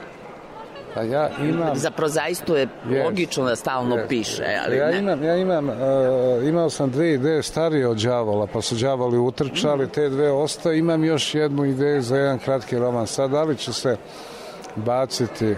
Pa 0.98 1.04
ja 1.04 1.30
imam... 1.50 1.76
Za 1.76 1.92
prozaistu 1.92 2.56
je 2.56 2.68
yes, 2.90 3.06
logično 3.06 3.46
da 3.46 3.56
stalno 3.56 3.96
yes. 3.96 4.08
piše, 4.08 4.44
ali 4.66 4.78
ja 4.78 4.88
ne. 4.88 4.98
Imam, 4.98 5.24
ja 5.24 5.36
imam, 5.38 5.70
uh, 5.70 5.76
imao 6.44 6.70
sam 6.70 6.92
dve 6.92 7.14
ideje 7.14 7.44
starije 7.44 7.88
od 7.88 7.98
đavola, 7.98 8.48
pa 8.54 8.62
su 8.62 8.76
đavoli 8.76 9.18
utrčali, 9.18 9.86
mm. 9.86 9.90
te 9.90 10.10
dve 10.10 10.32
ostaje. 10.32 10.80
Imam 10.80 11.04
još 11.04 11.36
jednu 11.36 11.66
ideju 11.66 12.02
za 12.02 12.18
jedan 12.18 12.40
kratki 12.40 12.78
roman. 12.78 13.08
Sad, 13.08 13.32
da 13.32 13.44
li 13.44 13.58
ću 13.58 13.74
se 13.74 13.98
baciti 14.76 15.56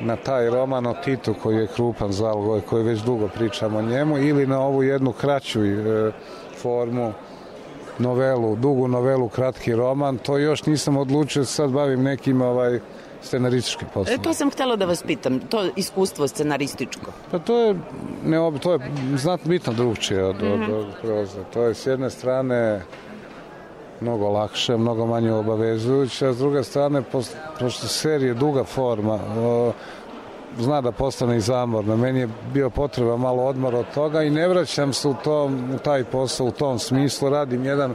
na 0.00 0.16
taj 0.16 0.50
roman 0.50 0.86
o 0.86 0.94
Titu 1.04 1.34
koji 1.42 1.56
je 1.56 1.66
krupan 1.66 2.12
zalogoj, 2.12 2.60
koji 2.60 2.84
već 2.84 3.00
dugo 3.00 3.28
pričamo 3.28 3.78
o 3.78 3.82
njemu, 3.82 4.18
ili 4.18 4.46
na 4.46 4.60
ovu 4.60 4.82
jednu 4.82 5.12
kraću 5.12 5.60
uh, 5.60 6.14
formu 6.62 7.12
novelu, 7.98 8.56
dugu 8.56 8.88
novelu, 8.88 9.28
kratki 9.28 9.74
roman, 9.74 10.18
to 10.18 10.38
još 10.38 10.66
nisam 10.66 10.96
odlučio, 10.96 11.44
sad 11.44 11.70
bavim 11.70 12.02
nekim 12.02 12.42
ovaj 12.42 12.80
scenaristički 13.22 13.84
posao. 13.94 14.14
E, 14.14 14.18
to 14.18 14.34
sam 14.34 14.50
htela 14.50 14.76
da 14.76 14.84
vas 14.84 15.02
pitam, 15.02 15.40
to 15.40 15.68
iskustvo 15.76 16.28
scenarističko. 16.28 17.12
Pa 17.30 17.38
to 17.38 17.58
je, 17.58 17.74
ne, 18.24 18.58
to 18.62 18.72
je 18.72 18.78
znatno 19.16 19.48
bitno 19.48 19.72
drugčije 19.72 20.24
od, 20.24 20.36
mm 20.36 20.46
-hmm. 20.46 20.52
od, 20.52 20.60
mhm. 20.60 20.72
od 20.72 20.86
proza. 21.02 21.44
To 21.52 21.62
je 21.62 21.74
s 21.74 21.86
jedne 21.86 22.10
strane 22.10 22.82
mnogo 24.00 24.28
lakše, 24.28 24.76
mnogo 24.76 25.06
manje 25.06 25.32
obavezujuće, 25.32 26.26
a 26.26 26.32
s 26.32 26.38
druge 26.38 26.64
strane, 26.64 27.02
pošto 27.60 27.86
serije 27.86 28.34
duga 28.34 28.64
forma, 28.64 29.18
o, 29.38 29.72
zna 30.58 30.80
da 30.80 30.92
postane 30.92 31.36
i 31.36 31.40
zamorna. 31.40 31.96
Meni 31.96 32.20
je 32.20 32.28
bio 32.52 32.70
potreba 32.70 33.16
malo 33.16 33.42
odmor 33.42 33.74
od 33.74 33.86
toga 33.94 34.22
i 34.22 34.30
ne 34.30 34.48
vraćam 34.48 34.92
se 34.92 35.08
u, 35.08 35.14
tom, 35.24 35.70
u 35.74 35.78
taj 35.78 36.04
posao 36.04 36.46
u 36.46 36.50
tom 36.50 36.78
smislu. 36.78 37.30
Radim 37.30 37.64
jedan 37.64 37.94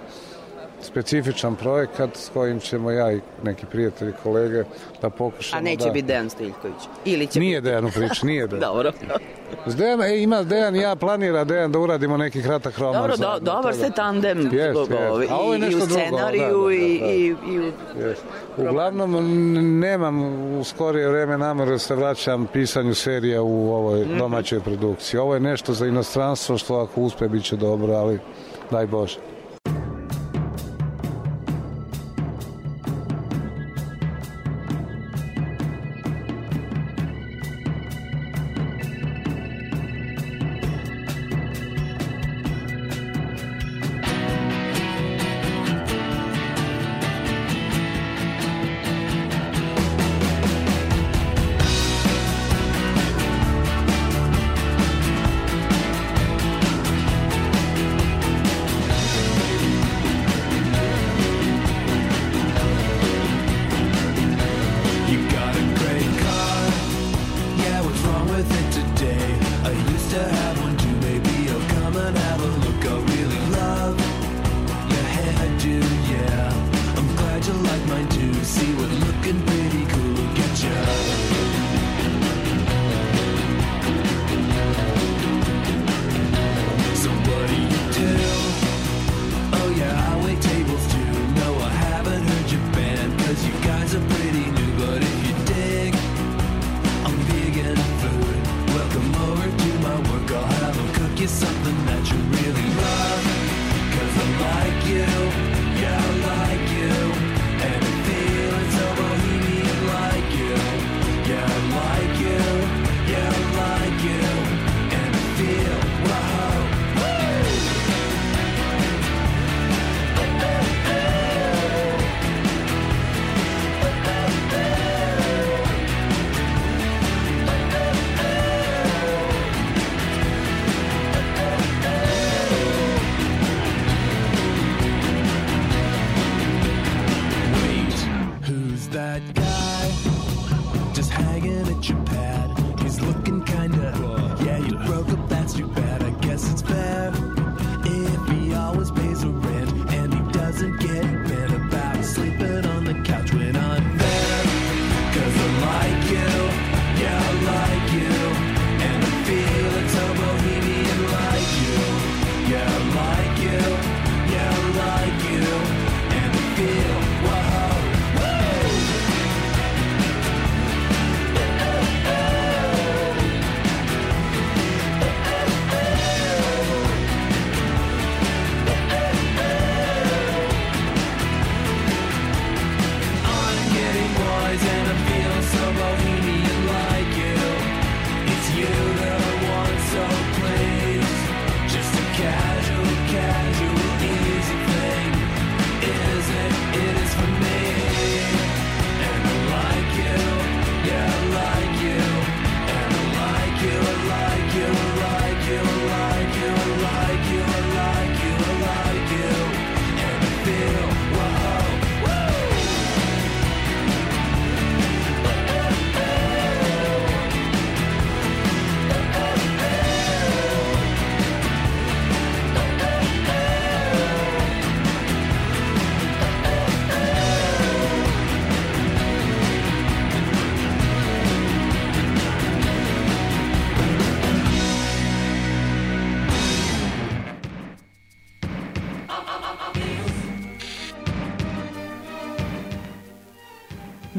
specifičan 0.81 1.55
projekat 1.55 2.09
s 2.17 2.29
kojim 2.29 2.59
ćemo 2.59 2.91
ja 2.91 3.11
i 3.11 3.21
neki 3.43 3.65
prijatelji, 3.65 4.13
kolege 4.23 4.63
da 5.01 5.09
pokušamo 5.09 5.59
A 5.59 5.63
neće 5.63 5.85
da... 5.85 5.91
biti 5.91 6.07
Dejan 6.07 6.29
Stiljković? 6.29 6.77
Ili 7.05 7.27
će 7.27 7.39
nije 7.39 7.61
biti... 7.61 7.69
Dejan 7.69 7.85
u 7.85 7.91
priči, 7.91 8.25
nije 8.25 8.47
Dejan. 8.47 8.61
Dobro. 8.61 8.91
S 9.65 9.75
Dejan, 9.75 10.01
e, 10.01 10.17
ima 10.17 10.43
Dejan 10.43 10.75
i 10.75 10.79
ja 10.79 10.95
planira 10.95 11.43
Dejan 11.43 11.71
da 11.71 11.79
uradimo 11.79 12.17
neki 12.17 12.43
kratak 12.43 12.77
roman. 12.77 13.01
Dobro, 13.01 13.17
do, 13.17 13.39
dobar 13.39 13.73
ste 13.73 13.89
tandem 13.89 14.37
yes, 14.37 14.73
yes. 14.73 15.27
A 15.29 15.35
ovo 15.35 15.53
je 15.53 15.59
nešto 15.59 15.79
i 15.79 15.81
u 15.81 15.85
scenariju 15.85 16.47
drugo, 16.47 16.69
da, 16.69 16.75
da, 16.75 16.79
da, 16.79 17.13
i, 17.13 17.15
i, 17.15 17.35
i 17.53 17.59
u... 17.59 17.71
Yes. 17.99 18.15
Uglavnom, 18.57 19.11
nemam 19.79 20.21
u 20.59 20.63
skorije 20.63 21.09
vreme 21.09 21.37
nameru 21.37 21.71
da 21.71 21.77
se 21.77 21.95
vraćam 21.95 22.47
pisanju 22.53 22.95
serija 22.95 23.41
u 23.41 23.73
ovoj 23.73 23.99
-hmm. 23.99 24.17
domaćoj 24.17 24.59
produkciji. 24.59 25.19
Ovo 25.19 25.33
je 25.33 25.39
nešto 25.39 25.73
za 25.73 25.87
inostranstvo 25.87 26.57
što 26.57 26.75
ako 26.75 27.01
uspe 27.01 27.27
bit 27.27 27.43
će 27.43 27.55
dobro, 27.55 27.93
ali 27.93 28.19
daj 28.71 28.87
Bože. 28.87 29.36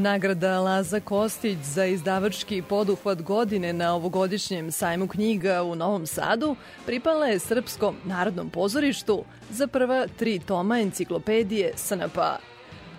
Nagrada 0.09 0.59
Laza 0.59 0.99
Kostić 0.99 1.57
za 1.63 1.85
izdavački 1.85 2.61
poduhvat 2.61 3.21
godine 3.21 3.73
na 3.73 3.95
ovogodišnjem 3.95 4.71
sajmu 4.71 5.07
knjiga 5.07 5.63
u 5.63 5.75
Novom 5.75 6.05
Sadu 6.07 6.55
pripala 6.85 7.25
je 7.25 7.39
Srpskom 7.39 7.95
narodnom 8.05 8.49
pozorištu 8.49 9.23
za 9.49 9.67
prva 9.67 10.07
tri 10.19 10.39
toma 10.39 10.79
enciklopedije 10.79 11.73
SNP. 11.75 12.17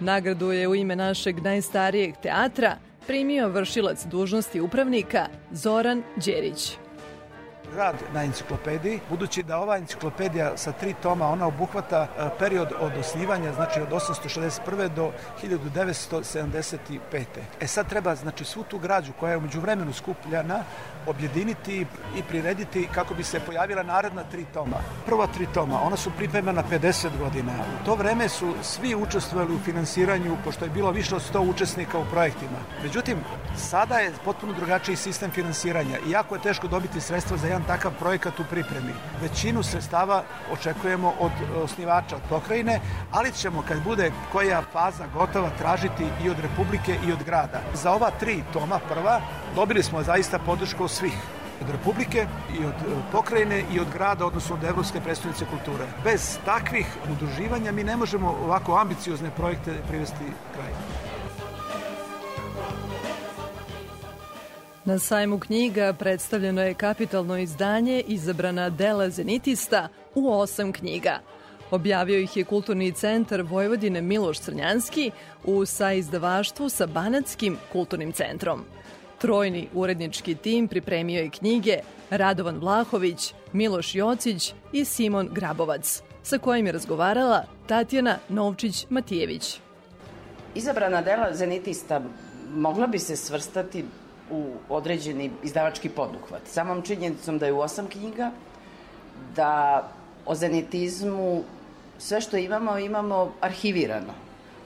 Nagradu 0.01 0.53
je 0.53 0.68
u 0.68 0.75
ime 0.75 0.96
našeg 0.96 1.42
najstarijeg 1.42 2.14
teatra 2.23 2.77
primio 3.07 3.49
vršilac 3.49 4.05
dužnosti 4.05 4.61
upravnika 4.61 5.27
Zoran 5.53 6.03
Đerić 6.25 6.77
rad 7.77 7.95
na 8.15 8.25
enciklopediji, 8.25 9.01
budući 9.11 9.43
da 9.43 9.59
ova 9.59 9.77
enciklopedija 9.77 10.57
sa 10.57 10.73
tri 10.73 10.95
toma, 11.03 11.29
ona 11.29 11.47
obuhvata 11.47 12.07
e, 12.19 12.29
period 12.39 12.73
od 12.81 12.93
osnivanja, 12.97 13.53
znači 13.53 13.81
od 13.81 13.89
861. 13.89 14.89
do 14.89 15.13
1975. 15.43 17.25
E 17.61 17.67
sad 17.67 17.89
treba, 17.89 18.15
znači, 18.15 18.45
svu 18.45 18.63
tu 18.63 18.79
građu 18.79 19.13
koja 19.21 19.31
je 19.31 19.37
umeđu 19.37 19.61
vremenu 19.61 19.93
skupljana, 19.93 20.65
objediniti 21.07 21.87
i 22.17 22.23
prirediti 22.23 22.89
kako 22.95 23.15
bi 23.15 23.25
se 23.25 23.41
pojavila 23.41 23.83
naredna 23.83 24.25
tri 24.25 24.45
toma. 24.55 24.77
Prva 25.07 25.27
tri 25.27 25.47
toma, 25.55 25.83
ona 25.83 25.97
su 25.97 26.11
pripremena 26.11 26.63
50 26.71 27.09
godina. 27.19 27.53
U 27.83 27.85
to 27.85 27.95
vreme 27.95 28.29
su 28.29 28.55
svi 28.63 28.95
učestvovali 28.95 29.55
u 29.55 29.59
finansiranju, 29.59 30.37
pošto 30.45 30.65
je 30.65 30.71
bilo 30.71 30.91
više 30.91 31.17
od 31.17 31.23
100 31.35 31.39
učesnika 31.51 31.99
u 31.99 32.05
projektima. 32.05 32.59
Međutim, 32.83 33.19
sada 33.57 33.99
je 33.99 34.13
potpuno 34.25 34.53
drugačiji 34.53 34.97
sistem 34.97 35.31
finansiranja 35.31 35.99
i 36.07 36.11
jako 36.11 36.35
je 36.35 36.43
teško 36.43 36.69
dobiti 36.69 37.01
sredstva 37.01 37.37
za 37.37 37.47
jedan 37.47 37.65
takav 37.65 37.93
projekat 37.99 38.41
u 38.41 38.45
pripremi. 38.51 38.93
Većinu 39.23 39.63
sredstava 39.63 40.23
očekujemo 40.53 41.15
od 41.21 41.33
osnivača, 41.63 42.17
od 42.17 42.23
pokrajine, 42.29 42.81
ali 43.11 43.33
ćemo 43.33 43.65
kad 43.69 43.83
bude 43.83 44.13
koja 44.33 44.63
faza 44.73 45.07
gotova 45.15 45.51
tražiti 45.59 46.05
i 46.25 46.31
od 46.31 46.39
Republike 46.39 46.97
i 47.09 47.13
od 47.13 47.25
grada. 47.25 47.61
Za 47.75 47.93
ova 47.93 48.11
tri 48.11 48.43
toma 48.53 48.79
prva 48.89 49.21
dobili 49.55 49.83
smo 49.83 50.03
zaista 50.03 50.39
podršku 50.39 50.89
svih 50.90 51.14
od 51.62 51.70
Republike 51.70 52.26
i 52.61 52.64
od 52.64 52.74
e, 52.74 52.96
pokrajine 53.12 53.64
i 53.74 53.81
od 53.81 53.87
grada, 53.92 54.26
odnosno 54.26 54.57
od 54.57 54.64
Evropske 54.64 55.00
predstavnice 55.00 55.44
kulture. 55.44 55.87
Bez 56.05 56.38
takvih 56.44 56.87
udruživanja 57.12 57.72
mi 57.72 57.85
ne 57.85 57.96
možemo 57.96 58.29
ovako 58.44 58.76
ambiciozne 58.76 59.31
projekte 59.37 59.74
privesti 59.88 60.24
kraju. 60.55 60.74
Na 64.85 64.98
sajmu 64.98 65.38
knjiga 65.38 65.92
predstavljeno 65.92 66.62
je 66.62 66.74
kapitalno 66.74 67.38
izdanje 67.38 68.03
izabrana 68.07 68.70
dela 68.70 69.11
Zenitista 69.11 69.88
u 70.14 70.33
osam 70.33 70.72
knjiga. 70.72 71.20
Objavio 71.70 72.18
ih 72.18 72.37
je 72.37 72.44
Kulturni 72.44 72.92
centar 72.92 73.42
Vojvodine 73.42 74.00
Miloš 74.00 74.38
Crnjanski 74.38 75.11
u 75.44 75.66
saizdavaštvu 75.66 76.68
sa 76.68 76.87
Banatskim 76.87 77.57
kulturnim 77.72 78.12
centrom. 78.12 78.64
Trojni 79.21 79.69
urednički 79.75 80.35
tim 80.35 80.69
pripremio 80.69 81.21
je 81.21 81.31
knjige 81.31 81.79
Radovan 82.11 82.59
Vlahović, 82.59 83.35
Miloš 83.53 83.95
Jocić 83.95 84.55
i 84.73 84.85
Simon 84.85 85.29
Grabovac, 85.33 86.03
sa 86.23 86.39
kojim 86.39 86.67
je 86.67 86.73
razgovarala 86.73 87.45
Tatjana 87.67 88.19
Novčić-Matijević. 88.29 89.59
Izabrana 90.55 91.03
dela 91.03 91.35
Zenitista 91.35 92.01
mogla 92.55 92.87
bi 92.87 92.99
se 92.99 93.17
svrstati 93.17 93.85
u 94.31 94.53
određeni 94.69 95.31
izdavački 95.43 95.89
poduhvat. 95.89 96.43
Samom 96.47 96.83
činjenicom 96.83 97.39
da 97.39 97.47
je 97.47 97.53
u 97.53 97.61
osam 97.61 97.87
knjiga, 97.87 98.31
da 99.37 99.85
o 100.27 100.35
zenitizmu 100.35 101.43
sve 101.99 102.21
što 102.21 102.37
imamo, 102.37 102.79
imamo 102.79 103.33
arhivirano. 103.41 104.13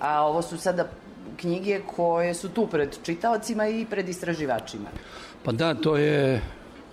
A 0.00 0.22
ovo 0.26 0.42
su 0.42 0.58
sada 0.58 0.88
knjige 1.36 1.80
koje 1.96 2.34
su 2.34 2.48
tu 2.48 2.66
pred 2.66 2.96
čitaocima 3.02 3.68
i 3.68 3.86
pred 3.90 4.08
istraživačima. 4.08 4.88
Pa 5.42 5.52
da, 5.52 5.74
to 5.74 5.96
je 5.96 6.42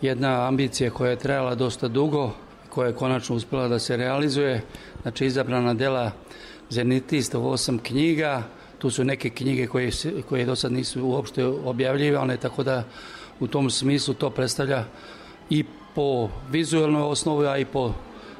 jedna 0.01 0.47
ambicija 0.47 0.91
koja 0.91 1.11
je 1.11 1.19
trajala 1.19 1.55
dosta 1.55 1.87
dugo, 1.87 2.31
koja 2.69 2.87
je 2.87 2.95
konačno 2.95 3.35
uspela 3.35 3.67
da 3.67 3.79
se 3.79 3.97
realizuje. 3.97 4.61
Znači, 5.01 5.25
izabrana 5.25 5.73
dela 5.73 6.11
zenitista 6.69 7.39
u 7.39 7.49
osam 7.49 7.79
knjiga, 7.79 8.43
tu 8.77 8.89
su 8.89 9.03
neke 9.03 9.29
knjige 9.29 9.67
koje, 9.67 9.91
koje 10.29 10.45
do 10.45 10.55
sad 10.55 10.71
nisu 10.71 11.05
uopšte 11.05 11.45
objavljivane, 11.45 12.37
tako 12.37 12.63
da 12.63 12.83
u 13.39 13.47
tom 13.47 13.69
smislu 13.69 14.13
to 14.13 14.29
predstavlja 14.29 14.83
i 15.49 15.65
po 15.95 16.29
vizualnoj 16.51 17.01
osnovi, 17.01 17.47
a 17.47 17.57
i 17.57 17.65
po 17.65 17.93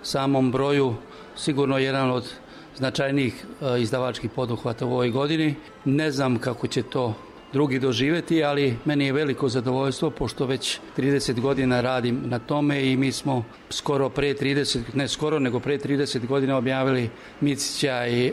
samom 0.04 0.52
broju 0.52 0.96
sigurno 1.36 1.78
jedan 1.78 2.12
od 2.12 2.34
značajnijih 2.78 3.46
e, 3.62 3.82
izdavačkih 3.82 4.32
poduhvata 4.36 4.86
u 4.86 4.92
ovoj 4.92 5.10
godini. 5.10 5.56
Ne 5.86 6.12
znam 6.12 6.40
kako 6.40 6.68
će 6.68 6.84
to 6.84 7.14
drugi 7.54 7.80
doživeti, 7.80 8.44
ali 8.44 8.76
meni 8.86 9.06
je 9.06 9.14
veliko 9.14 9.50
zadovoljstvo 9.50 10.10
pošto 10.10 10.46
već 10.46 10.80
30 10.98 11.40
godina 11.40 11.82
radim 11.82 12.22
na 12.26 12.40
tome 12.40 12.92
i 12.92 12.98
mi 12.98 13.12
smo 13.12 13.44
skoro 13.70 14.10
pre 14.10 14.34
30, 14.34 14.80
ne 14.94 15.08
skoro, 15.08 15.40
nego 15.40 15.60
pre 15.60 15.78
30 15.78 16.28
godina 16.28 16.58
objavili 16.58 17.10
Micića 17.42 18.08
i 18.08 18.32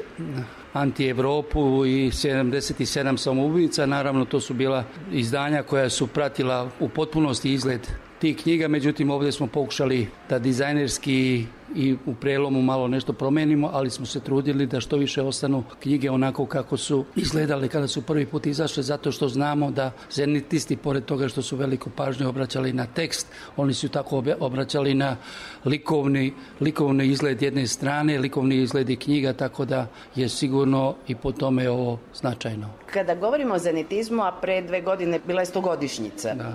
anti-Evropu 0.72 1.86
i 1.86 2.10
77 2.10 3.16
samoubica. 3.16 3.86
Naravno, 3.86 4.24
to 4.24 4.40
su 4.40 4.54
bila 4.54 4.84
izdanja 5.12 5.62
koja 5.62 5.90
su 5.90 6.06
pratila 6.06 6.70
u 6.80 6.88
potpunosti 6.88 7.52
izgled 7.52 7.88
tih 8.18 8.36
knjiga, 8.36 8.68
međutim 8.68 9.10
ovde 9.10 9.32
smo 9.32 9.46
pokušali 9.46 10.08
da 10.28 10.38
dizajnerski 10.38 11.46
i 11.74 11.96
u 12.06 12.14
prelomu 12.14 12.62
malo 12.62 12.88
nešto 12.88 13.12
promenimo, 13.12 13.70
ali 13.72 13.90
smo 13.90 14.06
se 14.06 14.20
trudili 14.20 14.66
da 14.66 14.80
što 14.80 14.96
više 14.96 15.22
ostanu 15.22 15.64
knjige 15.82 16.10
onako 16.10 16.46
kako 16.46 16.76
su 16.76 17.04
izgledale 17.16 17.68
kada 17.68 17.88
su 17.88 18.02
prvi 18.02 18.26
put 18.26 18.46
izašle, 18.46 18.82
zato 18.82 19.12
što 19.12 19.28
znamo 19.28 19.70
da 19.70 19.90
zenitisti, 20.10 20.76
pored 20.76 21.04
toga 21.04 21.28
što 21.28 21.42
su 21.42 21.56
veliko 21.56 21.90
pažnje 21.90 22.26
obraćali 22.26 22.72
na 22.72 22.86
tekst, 22.86 23.26
oni 23.56 23.74
su 23.74 23.88
tako 23.88 24.22
obraćali 24.40 24.94
na 24.94 25.16
likovni, 25.64 26.32
likovni 26.60 27.06
izgled 27.06 27.42
jedne 27.42 27.66
strane, 27.66 28.18
likovni 28.18 28.56
izgled 28.56 28.90
i 28.90 28.96
knjiga, 28.96 29.32
tako 29.32 29.64
da 29.64 29.86
je 30.14 30.28
sigurno 30.28 30.94
i 31.08 31.14
po 31.14 31.32
tome 31.32 31.70
ovo 31.70 31.98
značajno. 32.14 32.70
Kada 32.92 33.14
govorimo 33.14 33.54
o 33.54 33.58
zenitizmu, 33.58 34.22
a 34.22 34.32
pre 34.40 34.62
dve 34.62 34.80
godine 34.80 35.20
bila 35.26 35.40
je 35.40 35.46
stogodišnjica, 35.46 36.34
da. 36.34 36.52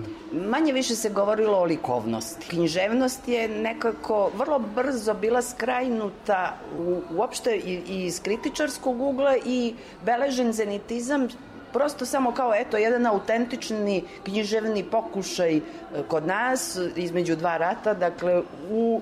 manje 0.50 0.74
više 0.74 0.96
se 0.96 1.10
govorilo 1.10 1.58
o 1.58 1.64
likovnosti. 1.64 2.48
Književnost 2.50 3.28
je 3.28 3.48
nekako 3.48 4.32
vrlo 4.38 4.60
brzo 4.60 5.03
bila 5.14 5.42
skrajnuta 5.42 6.58
u, 6.80 7.02
uopšte 7.16 7.56
i, 7.56 8.06
iz 8.06 8.22
kritičarskog 8.22 9.02
ugla 9.02 9.36
i 9.46 9.74
beležen 10.06 10.54
zenitizam 10.54 11.28
prosto 11.74 12.06
samo 12.06 12.32
kao 12.32 12.54
eto 12.56 12.78
jedan 12.78 13.06
autentični 13.06 14.04
književni 14.24 14.84
pokušaj 14.84 15.58
e, 15.58 15.62
kod 16.08 16.28
nas 16.28 16.78
između 16.96 17.36
dva 17.36 17.58
rata, 17.58 17.94
dakle 17.94 18.42
u 18.72 19.02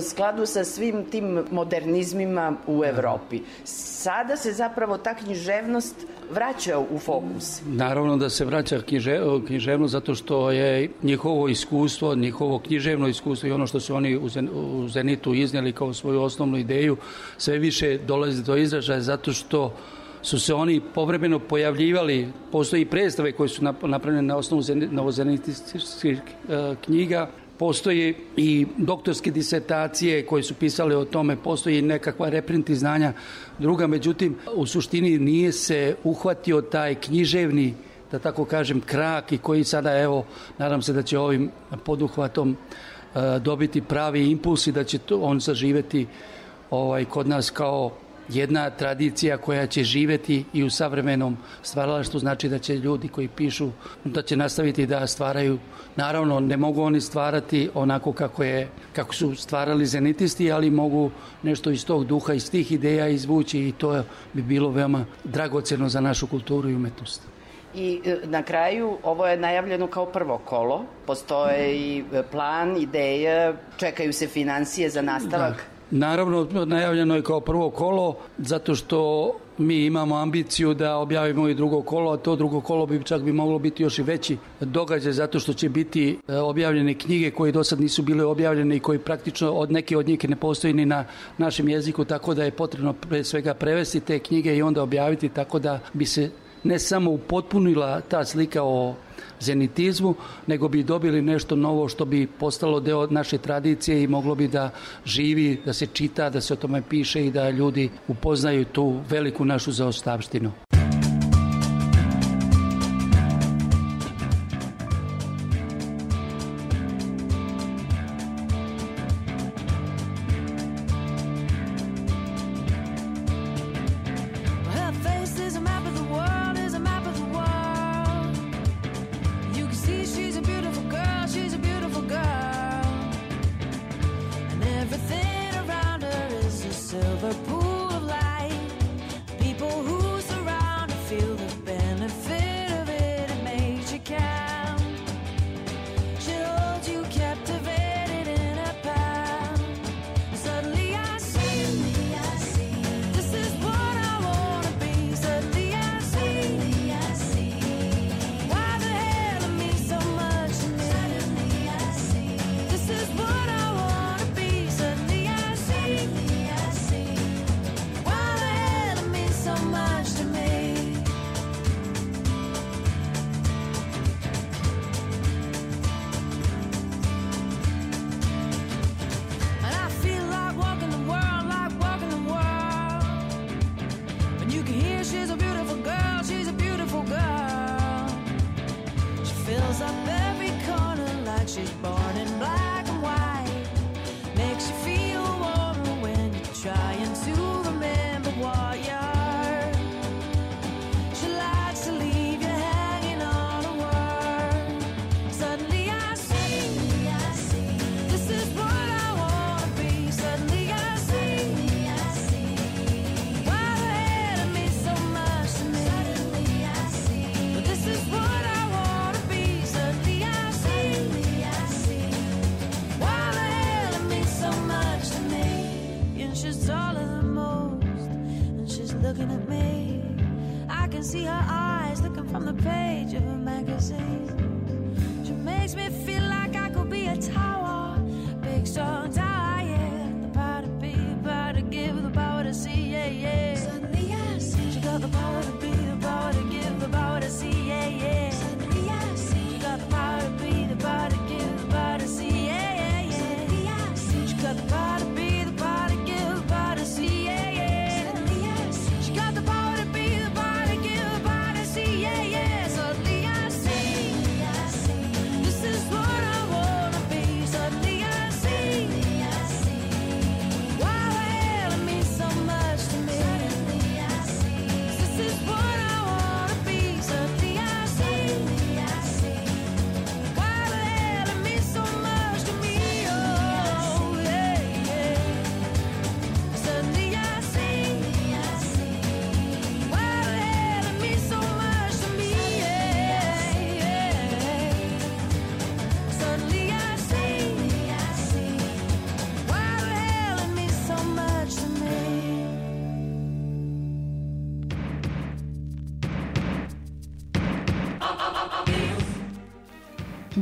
skladu 0.00 0.46
sa 0.46 0.64
svim 0.64 1.04
tim 1.04 1.44
modernizmima 1.50 2.56
u 2.66 2.84
Evropi. 2.84 3.40
Sada 3.64 4.36
se 4.36 4.52
zapravo 4.52 4.98
ta 4.98 5.14
književnost 5.14 6.06
vraća 6.30 6.78
u 6.78 6.98
fokus. 6.98 7.60
Naravno 7.66 8.16
da 8.16 8.30
se 8.30 8.44
vraća 8.44 8.80
knjiže, 8.80 9.20
književnost 9.46 9.92
zato 9.92 10.14
što 10.14 10.50
je 10.50 10.90
njihovo 11.02 11.48
iskustvo, 11.48 12.14
njihovo 12.14 12.58
književno 12.58 13.08
iskustvo 13.08 13.48
i 13.48 13.52
ono 13.52 13.66
što 13.66 13.80
su 13.80 13.94
oni 13.94 14.16
u, 14.16 14.28
Zen, 14.28 14.48
u 14.54 14.88
Zenitu 14.88 15.34
iznijeli 15.34 15.72
kao 15.72 15.94
svoju 15.94 16.22
osnovnu 16.22 16.58
ideju 16.58 16.96
sve 17.38 17.58
više 17.58 17.98
dolazi 17.98 18.42
do 18.42 18.56
izražaja 18.56 19.00
zato 19.00 19.32
što 19.32 19.72
su 20.22 20.38
se 20.40 20.54
oni 20.54 20.80
povremeno 20.94 21.38
pojavljivali, 21.38 22.28
postoji 22.52 22.84
predstave 22.84 23.32
koje 23.32 23.48
su 23.48 23.64
napravljene 23.82 24.22
na 24.22 24.36
osnovu 24.36 24.62
novozenitističkih 24.90 26.18
e, 26.18 26.74
knjiga, 26.84 27.30
postoji 27.58 28.14
i 28.36 28.66
doktorske 28.76 29.30
disertacije 29.30 30.26
koje 30.26 30.42
su 30.42 30.54
pisale 30.54 30.96
o 30.96 31.04
tome, 31.04 31.36
postoji 31.36 31.82
nekakva 31.82 32.28
reprinti 32.28 32.74
znanja 32.74 33.12
druga, 33.58 33.86
međutim 33.86 34.36
u 34.54 34.66
suštini 34.66 35.18
nije 35.18 35.52
se 35.52 35.96
uhvatio 36.04 36.60
taj 36.60 36.94
književni 36.94 37.74
da 38.12 38.18
tako 38.18 38.44
kažem 38.44 38.80
krak 38.80 39.32
i 39.32 39.38
koji 39.38 39.64
sada 39.64 39.98
evo 39.98 40.24
nadam 40.58 40.82
se 40.82 40.92
da 40.92 41.02
će 41.02 41.18
ovim 41.18 41.50
poduhvatom 41.84 42.56
e, 42.56 43.38
dobiti 43.38 43.80
pravi 43.80 44.30
impuls 44.30 44.66
i 44.66 44.72
da 44.72 44.84
će 44.84 44.98
to 44.98 45.20
on 45.20 45.40
zaživeti 45.40 46.06
ovaj 46.70 47.04
kod 47.04 47.28
nas 47.28 47.50
kao 47.50 47.90
jedna 48.28 48.70
tradicija 48.70 49.36
koja 49.36 49.66
će 49.66 49.84
živeti 49.84 50.44
i 50.52 50.64
u 50.64 50.70
savremenom 50.70 51.36
stvaralaštvu, 51.62 52.20
znači 52.20 52.48
da 52.48 52.58
će 52.58 52.76
ljudi 52.76 53.08
koji 53.08 53.28
pišu, 53.28 53.70
da 54.04 54.22
će 54.22 54.36
nastaviti 54.36 54.86
da 54.86 55.06
stvaraju. 55.06 55.58
Naravno, 55.96 56.40
ne 56.40 56.56
mogu 56.56 56.82
oni 56.82 57.00
stvarati 57.00 57.70
onako 57.74 58.12
kako, 58.12 58.44
je, 58.44 58.68
kako 58.92 59.14
su 59.14 59.34
stvarali 59.34 59.86
zenitisti, 59.86 60.52
ali 60.52 60.70
mogu 60.70 61.10
nešto 61.42 61.70
iz 61.70 61.86
tog 61.86 62.04
duha, 62.04 62.34
iz 62.34 62.50
tih 62.50 62.72
ideja 62.72 63.08
izvući 63.08 63.58
i 63.58 63.72
to 63.72 64.02
bi 64.32 64.42
bilo 64.42 64.70
veoma 64.70 65.04
dragoceno 65.24 65.88
za 65.88 66.00
našu 66.00 66.26
kulturu 66.26 66.70
i 66.70 66.74
umetnost. 66.74 67.22
I 67.74 68.00
e, 68.04 68.16
na 68.24 68.42
kraju 68.42 68.98
ovo 69.02 69.26
je 69.26 69.36
najavljeno 69.36 69.86
kao 69.86 70.06
prvo 70.06 70.38
kolo, 70.38 70.84
postoje 71.06 71.76
i 71.76 72.04
e, 72.12 72.22
plan, 72.22 72.76
ideja, 72.76 73.54
čekaju 73.76 74.12
se 74.12 74.26
financije 74.26 74.90
za 74.90 75.02
nastavak. 75.02 75.56
Da. 75.56 75.75
Naravno, 75.90 76.46
najavljeno 76.66 77.16
je 77.16 77.22
kao 77.22 77.40
prvo 77.40 77.70
kolo, 77.70 78.16
zato 78.38 78.74
što 78.74 79.32
mi 79.58 79.84
imamo 79.84 80.16
ambiciju 80.16 80.74
da 80.74 80.96
objavimo 80.96 81.48
i 81.48 81.54
drugo 81.54 81.82
kolo, 81.82 82.12
a 82.12 82.16
to 82.16 82.36
drugo 82.36 82.60
kolo 82.60 82.86
bi 82.86 83.04
čak 83.04 83.22
bi 83.22 83.32
moglo 83.32 83.58
biti 83.58 83.82
još 83.82 83.98
i 83.98 84.02
veći 84.02 84.36
događaj 84.60 85.12
zato 85.12 85.40
što 85.40 85.52
će 85.52 85.68
biti 85.68 86.18
e, 86.28 86.36
objavljene 86.36 86.94
knjige 86.94 87.30
koje 87.30 87.52
do 87.52 87.64
sad 87.64 87.80
nisu 87.80 88.02
bile 88.02 88.24
objavljene 88.24 88.76
i 88.76 88.80
koji 88.80 88.98
praktično 88.98 89.52
od 89.52 89.72
neke 89.72 89.96
od 89.96 90.08
njih 90.08 90.28
ne 90.28 90.36
postoji 90.36 90.74
ni 90.74 90.86
na 90.86 91.04
našem 91.38 91.68
jeziku, 91.68 92.04
tako 92.04 92.34
da 92.34 92.44
je 92.44 92.50
potrebno 92.50 92.92
pre 92.92 93.24
svega 93.24 93.54
prevesti 93.54 94.00
te 94.00 94.18
knjige 94.18 94.56
i 94.56 94.62
onda 94.62 94.82
objaviti 94.82 95.28
tako 95.28 95.58
da 95.58 95.80
bi 95.92 96.06
se 96.06 96.30
ne 96.64 96.78
samo 96.78 97.10
upotpunila 97.10 98.00
ta 98.00 98.24
slika 98.24 98.62
o 98.62 98.94
zenitizmu, 99.40 100.14
nego 100.46 100.68
bi 100.68 100.82
dobili 100.82 101.22
nešto 101.22 101.56
novo 101.56 101.88
što 101.88 102.04
bi 102.04 102.26
postalo 102.26 102.80
deo 102.80 103.06
naše 103.06 103.38
tradicije 103.38 104.02
i 104.02 104.06
moglo 104.06 104.34
bi 104.34 104.48
da 104.48 104.70
živi, 105.04 105.60
da 105.64 105.72
se 105.72 105.86
čita, 105.86 106.30
da 106.30 106.40
se 106.40 106.52
o 106.52 106.56
tome 106.56 106.82
piše 106.88 107.26
i 107.26 107.30
da 107.30 107.50
ljudi 107.50 107.90
upoznaju 108.08 108.64
tu 108.64 109.00
veliku 109.10 109.44
našu 109.44 109.72
zaostavštinu. 109.72 110.52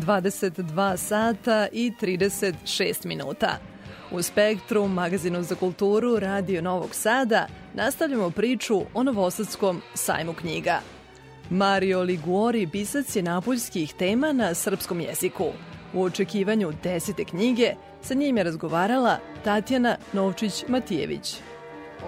22 0.05 0.97
sata 0.97 1.69
i 1.73 1.93
36 2.01 3.07
minuta. 3.07 3.59
U 4.11 4.23
Spektru, 4.23 4.89
magazinu 4.89 5.43
za 5.43 5.55
kulturu 5.55 6.19
Radio 6.19 6.63
Novog 6.63 6.95
Sada, 6.95 7.47
nastavljamo 7.75 8.31
priču 8.31 8.83
o 8.95 9.03
Novosadskom 9.03 9.83
sajmu 9.95 10.33
knjiga. 10.33 10.81
Mario 11.51 12.03
Liguori 12.03 12.67
pisac 12.67 13.17
je 13.17 13.23
napoljskih 13.23 13.95
tema 13.95 14.33
na 14.33 14.55
srpskom 14.55 15.01
jeziku. 15.01 15.47
U 15.95 16.03
očekivanju 16.03 16.73
desete 16.83 17.25
knjige 17.25 17.75
sa 18.03 18.15
njim 18.15 18.37
je 18.37 18.45
razgovarala 18.45 19.19
Tatjana 19.45 19.97
Novčić-Matijević. 20.13 21.37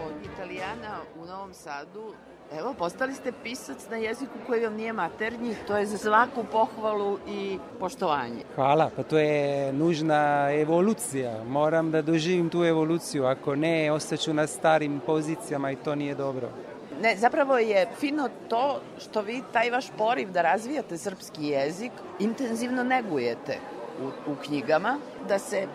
Od 0.07 0.13
Italijana 0.33 1.01
u 1.23 1.27
Novom 1.27 1.55
Sadu 1.55 2.15
Evo, 2.53 2.75
postali 2.75 3.15
ste 3.15 3.33
pisac 3.43 3.89
na 3.91 3.97
jeziku 3.97 4.33
koji 4.47 4.65
vam 4.65 4.75
nije 4.75 4.93
maternji, 4.93 5.55
to 5.67 5.77
je 5.77 5.87
za 5.87 5.99
svaku 5.99 6.45
pohvalu 6.53 7.19
i 7.29 7.59
poštovanje. 7.81 8.43
Hvala, 8.55 8.91
pa 8.97 9.03
to 9.03 9.19
je 9.19 9.73
nužna 9.73 10.53
evolucija. 10.53 11.45
Moram 11.45 11.91
da 11.91 12.03
doživim 12.03 12.51
tu 12.51 12.65
evoluciju, 12.65 13.25
ako 13.25 13.57
ne, 13.57 13.93
ostaću 13.93 14.35
na 14.35 14.47
starim 14.47 15.01
pozicijama 15.07 15.71
i 15.71 15.77
to 15.77 15.95
nije 15.95 16.15
dobro. 16.15 16.49
Ne, 17.03 17.17
zapravo 17.17 17.59
je 17.59 17.89
fino 17.99 18.29
to 18.49 18.81
što 18.99 19.23
vi 19.23 19.43
taj 19.53 19.71
vaš 19.71 19.87
poriv 19.99 20.31
da 20.31 20.43
razvijate 20.43 20.99
srpski 20.99 21.47
jezik 21.47 21.93
intenzivno 22.19 22.85
negujete 22.85 23.59
u, 24.03 24.33
u 24.33 24.35
knjigama, 24.45 24.99
da 25.29 25.39
se 25.39 25.67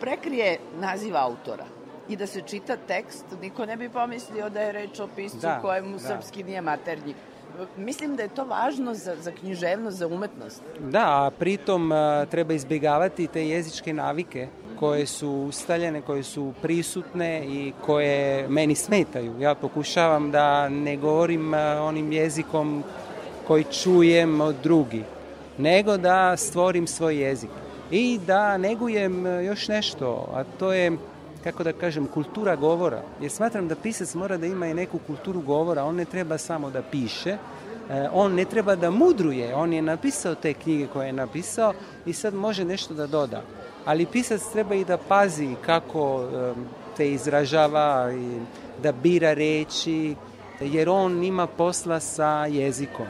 prekrije 0.00 0.58
naziv 0.80 1.16
autora 1.16 1.77
i 2.08 2.16
da 2.16 2.26
se 2.26 2.40
čita 2.40 2.76
tekst, 2.76 3.24
niko 3.42 3.66
ne 3.66 3.76
bi 3.76 3.88
pomislio 3.88 4.50
da 4.50 4.60
je 4.60 4.72
reč 4.72 5.00
o 5.00 5.08
piscu 5.16 5.38
Da, 5.38 5.58
kojemu 5.60 5.92
da. 5.92 5.98
srpski 5.98 6.42
nije 6.44 6.60
maternji. 6.60 7.14
Mislim 7.76 8.16
da 8.16 8.22
je 8.22 8.28
to 8.28 8.44
važno 8.44 8.94
za, 8.94 9.16
za 9.16 9.32
književnost, 9.32 9.96
za 9.96 10.06
umetnost. 10.06 10.62
Da, 10.80 11.24
a 11.26 11.30
pritom 11.38 11.92
a, 11.92 12.26
treba 12.30 12.54
izbjegavati 12.54 13.26
te 13.26 13.48
jezičke 13.48 13.92
navike 13.92 14.48
koje 14.78 15.06
su 15.06 15.30
ustaljene, 15.30 16.00
koje 16.02 16.22
su 16.22 16.52
prisutne 16.62 17.44
i 17.46 17.72
koje 17.86 18.48
meni 18.48 18.74
smetaju. 18.74 19.40
Ja 19.40 19.54
pokušavam 19.54 20.30
da 20.30 20.68
ne 20.68 20.96
govorim 20.96 21.54
onim 21.80 22.12
jezikom 22.12 22.84
koji 23.46 23.64
čujem 23.64 24.40
od 24.40 24.56
drugi, 24.62 25.02
nego 25.58 25.96
da 25.96 26.36
stvorim 26.36 26.86
svoj 26.86 27.16
jezik. 27.16 27.50
I 27.90 28.18
da 28.26 28.58
negujem 28.58 29.26
još 29.44 29.68
nešto, 29.68 30.28
a 30.34 30.44
to 30.58 30.72
je 30.72 30.92
kako 31.44 31.64
da 31.64 31.72
kažem, 31.72 32.06
kultura 32.06 32.56
govora. 32.56 33.02
Jer 33.20 33.30
smatram 33.30 33.68
da 33.68 33.76
pisac 33.76 34.14
mora 34.14 34.36
da 34.36 34.46
ima 34.46 34.66
i 34.66 34.74
neku 34.74 34.98
kulturu 35.06 35.40
govora, 35.40 35.84
on 35.84 35.94
ne 35.94 36.04
treba 36.04 36.38
samo 36.38 36.70
da 36.70 36.82
piše, 36.82 37.36
E, 37.90 38.08
on 38.12 38.34
ne 38.34 38.44
treba 38.44 38.76
da 38.76 38.90
mudruje, 38.90 39.54
on 39.54 39.72
je 39.72 39.82
napisao 39.82 40.34
te 40.34 40.54
knjige 40.54 40.86
koje 40.86 41.06
je 41.06 41.12
napisao 41.12 41.72
i 42.06 42.12
sad 42.12 42.34
može 42.34 42.64
nešto 42.64 42.94
da 42.94 43.06
doda. 43.06 43.42
Ali 43.84 44.06
pisac 44.06 44.42
treba 44.52 44.74
i 44.74 44.84
da 44.84 44.98
pazi 44.98 45.54
kako 45.66 46.28
te 46.96 47.12
izražava 47.12 48.12
i 48.12 48.40
da 48.82 48.92
bira 48.92 49.32
reči, 49.32 50.14
jer 50.60 50.88
on 50.88 51.24
ima 51.24 51.46
posla 51.46 52.00
sa 52.00 52.46
jezikom. 52.46 53.06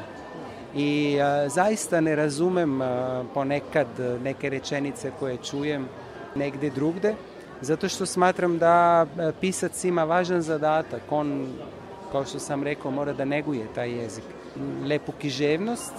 I 0.75 1.19
e, 1.21 1.49
zaista 1.49 2.01
ne 2.01 2.17
razumem 2.17 2.83
e, 2.83 2.87
ponekad 3.35 3.87
neke 4.23 4.51
rečenice 4.51 5.13
koje 5.19 5.37
čujem 5.37 5.89
negde 6.35 6.71
drugde, 6.71 7.15
zato 7.61 7.89
što 7.89 8.07
smatram 8.07 8.59
da 8.59 9.07
e, 9.19 9.33
pisac 9.41 9.85
ima 9.85 10.05
važan 10.05 10.43
zadatak. 10.43 11.03
On, 11.11 11.53
kao 12.13 12.25
što 12.25 12.39
sam 12.39 12.63
rekao, 12.63 12.91
mora 12.91 13.13
da 13.13 13.25
neguje 13.25 13.67
taj 13.75 13.91
jezik. 13.91 14.25
Lepu 14.87 15.13
književnost 15.21 15.93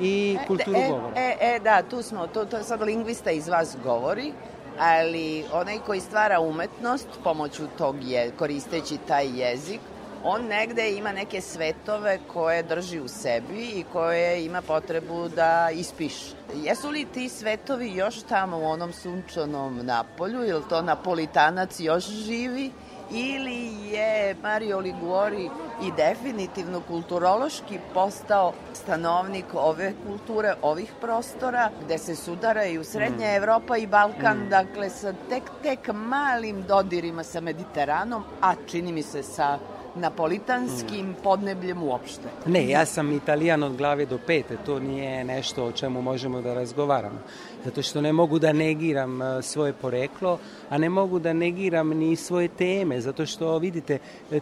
i 0.00 0.38
kulturu 0.46 0.78
e, 0.78 0.88
govora. 0.88 1.14
E, 1.16 1.36
e, 1.40 1.60
da, 1.60 1.82
tu 1.82 2.02
smo, 2.02 2.26
to, 2.26 2.44
to 2.44 2.62
sad 2.62 2.82
lingvista 2.82 3.30
iz 3.30 3.48
vas 3.48 3.76
govori, 3.84 4.32
ali 4.78 5.44
onaj 5.52 5.78
koji 5.86 6.00
stvara 6.00 6.40
umetnost 6.40 7.08
pomoću 7.24 7.62
tog 7.78 7.96
je, 8.04 8.30
koristeći 8.38 8.98
taj 9.08 9.40
jezik, 9.40 9.80
on 10.24 10.46
negde 10.46 10.92
ima 10.92 11.12
neke 11.12 11.40
svetove 11.40 12.18
koje 12.32 12.62
drži 12.62 13.00
u 13.00 13.08
sebi 13.08 13.64
i 13.64 13.84
koje 13.92 14.44
ima 14.44 14.62
potrebu 14.62 15.28
da 15.28 15.70
ispiše. 15.72 16.34
Jesu 16.54 16.90
li 16.90 17.04
ti 17.04 17.28
svetovi 17.28 17.92
još 17.94 18.22
tamo 18.22 18.58
u 18.58 18.64
onom 18.64 18.92
sunčanom 18.92 19.86
Napolju, 19.86 20.44
ili 20.44 20.62
to 20.68 20.82
napolitanac 20.82 21.80
još 21.80 22.04
živi, 22.08 22.70
ili 23.10 23.88
je 23.92 24.36
Mario 24.42 24.78
Liguori 24.78 25.50
i 25.82 25.92
definitivno 25.96 26.80
kulturološki 26.80 27.78
postao 27.94 28.52
stanovnik 28.72 29.44
ove 29.54 29.92
kulture, 30.06 30.54
ovih 30.62 30.92
prostora, 31.00 31.70
gde 31.84 31.98
se 31.98 32.16
sudaraju 32.16 32.84
Srednja 32.84 33.26
Mm. 33.26 33.36
Evropa 33.36 33.76
i 33.76 33.86
Balkan, 33.86 34.48
dakle 34.50 34.90
sa 34.90 35.14
tek, 35.28 35.42
tek 35.62 35.88
malim 35.94 36.62
dodirima 36.62 37.24
sa 37.24 37.40
Mediteranom, 37.40 38.24
a 38.40 38.54
čini 38.66 38.92
mi 38.92 39.02
se 39.02 39.22
sa 39.22 39.58
napolitanskim 39.94 41.06
Mm. 41.06 41.14
podnebljem 41.22 41.82
uopšte. 41.82 42.28
Ne, 42.46 42.68
ja 42.68 42.86
sam 42.86 43.12
italijan 43.12 43.62
od 43.62 43.76
glave 43.76 44.06
do 44.06 44.18
pete, 44.26 44.56
to 44.66 44.78
nije 44.78 45.24
nešto 45.24 45.64
o 45.64 45.72
čemu 45.72 46.02
možemo 46.02 46.40
da 46.40 46.54
razgovaramo. 46.54 47.18
Zato 47.64 47.82
što 47.82 48.00
ne 48.00 48.12
mogu 48.12 48.38
da 48.38 48.52
negiram 48.52 49.22
e, 49.22 49.42
svoje 49.42 49.72
poreklo, 49.72 50.38
a 50.70 50.78
ne 50.78 50.88
mogu 50.88 51.18
da 51.18 51.32
negiram 51.32 51.88
ni 51.88 52.16
svoje 52.16 52.48
teme, 52.48 53.00
zato 53.00 53.26
što 53.26 53.58
vidite, 53.58 53.98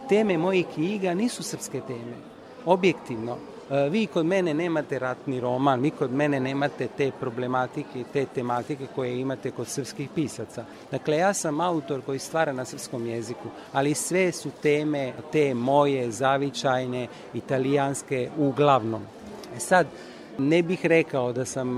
teme 0.09 0.37
mojih 0.37 0.65
knjiga 0.73 1.13
nisu 1.13 1.43
srpske 1.43 1.81
teme. 1.87 2.15
Objektivno, 2.65 3.37
vi 3.89 4.05
kod 4.05 4.25
mene 4.25 4.53
nemate 4.53 4.99
ratni 4.99 5.39
roman, 5.39 5.81
vi 5.81 5.89
kod 5.89 6.11
mene 6.11 6.39
nemate 6.39 6.87
te 6.97 7.11
problematike, 7.19 8.03
te 8.13 8.25
tematike 8.25 8.87
koje 8.95 9.19
imate 9.19 9.51
kod 9.51 9.67
srpskih 9.67 10.09
pisaca. 10.15 10.65
Dakle, 10.91 11.17
ja 11.17 11.33
sam 11.33 11.61
autor 11.61 12.01
koji 12.05 12.19
stvara 12.19 12.53
na 12.53 12.65
srpskom 12.65 13.05
jeziku, 13.07 13.49
ali 13.71 13.93
sve 13.93 14.31
su 14.31 14.49
teme 14.61 15.13
te 15.31 15.53
moje, 15.53 16.11
zavičajne, 16.11 17.07
italijanske, 17.33 18.29
uglavnom. 18.37 19.01
E 19.55 19.59
sad, 19.59 19.87
ne 20.41 20.63
bih 20.63 20.85
rekao 20.85 21.33
da 21.33 21.45
sam, 21.45 21.75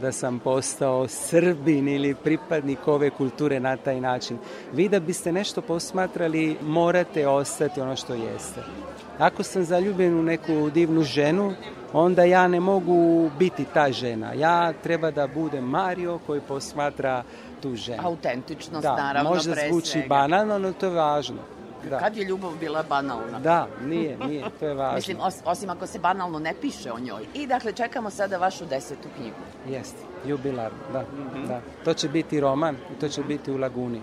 da 0.00 0.12
sam 0.12 0.38
postao 0.38 1.08
srbin 1.08 1.88
ili 1.88 2.14
pripadnik 2.14 2.88
ove 2.88 3.10
kulture 3.10 3.60
na 3.60 3.76
taj 3.76 4.00
način. 4.00 4.38
Vi 4.72 4.88
da 4.88 5.00
biste 5.00 5.32
nešto 5.32 5.60
posmatrali, 5.60 6.56
morate 6.62 7.28
ostati 7.28 7.80
ono 7.80 7.96
što 7.96 8.14
jeste. 8.14 8.60
Ako 9.18 9.42
sam 9.42 9.64
zaljubljen 9.64 10.18
u 10.18 10.22
neku 10.22 10.70
divnu 10.70 11.02
ženu, 11.02 11.52
onda 11.92 12.24
ja 12.24 12.48
ne 12.48 12.60
mogu 12.60 13.30
biti 13.38 13.64
ta 13.74 13.92
žena. 13.92 14.32
Ja 14.32 14.72
treba 14.72 15.10
da 15.10 15.26
budem 15.26 15.64
Mario 15.64 16.18
koji 16.26 16.40
posmatra 16.40 17.22
tu 17.62 17.76
ženu. 17.76 18.02
Autentičnost, 18.02 18.82
Da, 18.82 18.96
naravno, 18.96 19.30
možda 19.30 19.52
pre 19.52 19.68
zvuči 19.68 19.88
svega. 19.88 20.08
banalno, 20.08 20.58
no 20.58 20.72
to 20.72 20.86
je 20.86 20.92
važno. 20.92 21.38
Da. 21.82 21.98
Kad 21.98 22.16
je 22.16 22.24
ljubav 22.24 22.52
bila 22.60 22.82
banalna? 22.82 23.38
Da, 23.40 23.66
nije, 23.82 24.16
nije, 24.18 24.44
to 24.60 24.66
je 24.66 24.74
važno. 24.74 24.94
Mislim, 24.94 25.16
os, 25.20 25.34
osim 25.44 25.70
ako 25.70 25.86
se 25.86 25.98
banalno 25.98 26.38
ne 26.38 26.54
piše 26.54 26.92
o 26.92 26.98
njoj. 26.98 27.22
I 27.34 27.46
dakle, 27.46 27.72
čekamo 27.72 28.10
sada 28.10 28.36
vašu 28.36 28.64
desetu 28.66 29.08
knjigu. 29.16 29.36
Jeste, 29.68 29.96
jubilarno, 30.26 30.78
da, 30.92 31.04
da. 31.48 31.60
To 31.84 31.94
će 31.94 32.08
biti 32.08 32.40
roman 32.40 32.76
i 32.90 33.00
to 33.00 33.08
će 33.08 33.22
biti 33.22 33.52
u 33.52 33.58
Laguni. 33.58 34.00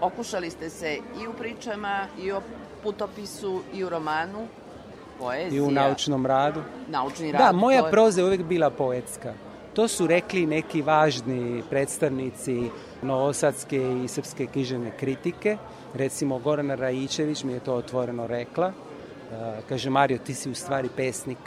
Okušali 0.00 0.50
ste 0.50 0.70
se 0.70 0.94
i 1.22 1.28
u 1.28 1.32
pričama, 1.32 2.06
i 2.18 2.32
o 2.32 2.40
putopisu, 2.82 3.62
i 3.74 3.84
u 3.84 3.88
romanu, 3.88 4.46
poezija. 5.18 5.56
I 5.56 5.60
u 5.60 5.70
naučnom 5.70 6.26
radu. 6.26 6.62
Naučni 6.88 7.32
rad. 7.32 7.40
Da, 7.42 7.52
moja 7.52 7.80
to 7.80 7.86
je- 7.86 7.90
proza 7.90 8.20
je 8.20 8.26
uvek 8.26 8.42
bila 8.42 8.70
poetska. 8.70 9.32
To 9.74 9.88
su 9.88 10.06
rekli 10.06 10.46
neki 10.46 10.82
važni 10.82 11.62
predstavnici 11.70 12.70
novosadske 13.02 13.78
i 14.04 14.08
srpske 14.08 14.46
književne 14.46 14.92
kritike. 14.96 15.56
Recimo, 15.94 16.38
Gorana 16.38 16.74
Rajičević 16.74 17.44
mi 17.44 17.52
je 17.52 17.60
to 17.60 17.74
otvoreno 17.74 18.26
rekla. 18.26 18.66
E, 18.66 18.72
kaže, 19.68 19.90
Mario, 19.90 20.18
ti 20.18 20.34
si 20.34 20.50
u 20.50 20.54
stvari 20.54 20.88
pesnik. 20.96 21.38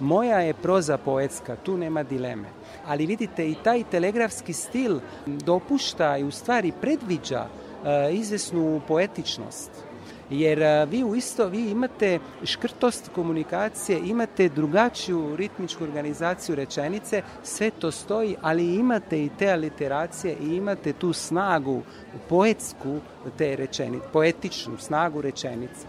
Moja 0.00 0.40
je 0.40 0.54
proza 0.54 0.98
poetska, 0.98 1.56
tu 1.56 1.76
nema 1.76 2.02
dileme. 2.02 2.48
Ali 2.86 3.06
vidite, 3.06 3.50
i 3.50 3.56
taj 3.64 3.84
telegrafski 3.90 4.52
stil 4.52 5.00
dopušta 5.26 6.16
i 6.16 6.24
u 6.24 6.30
stvari 6.30 6.72
predviđa 6.80 7.46
e, 7.46 8.12
izvesnu 8.12 8.80
poetičnost. 8.88 9.83
Jer 10.30 10.62
a, 10.62 10.84
vi 10.84 11.04
u 11.04 11.14
isto, 11.14 11.48
vi 11.48 11.70
imate 11.70 12.18
škrtost 12.44 13.10
komunikacije, 13.14 14.00
imate 14.04 14.48
drugačiju 14.48 15.36
ritmičku 15.36 15.84
organizaciju 15.84 16.56
rečenice, 16.56 17.22
sve 17.42 17.70
to 17.70 17.90
stoji, 17.90 18.36
ali 18.42 18.74
imate 18.74 19.24
i 19.24 19.30
te 19.38 19.50
aliteracije 19.50 20.36
i 20.40 20.56
imate 20.56 20.92
tu 20.92 21.12
snagu 21.12 21.82
poetsku 22.28 23.00
te 23.38 23.56
rečenice, 23.56 24.06
poetičnu 24.12 24.78
snagu 24.78 25.20
rečenice. 25.20 25.86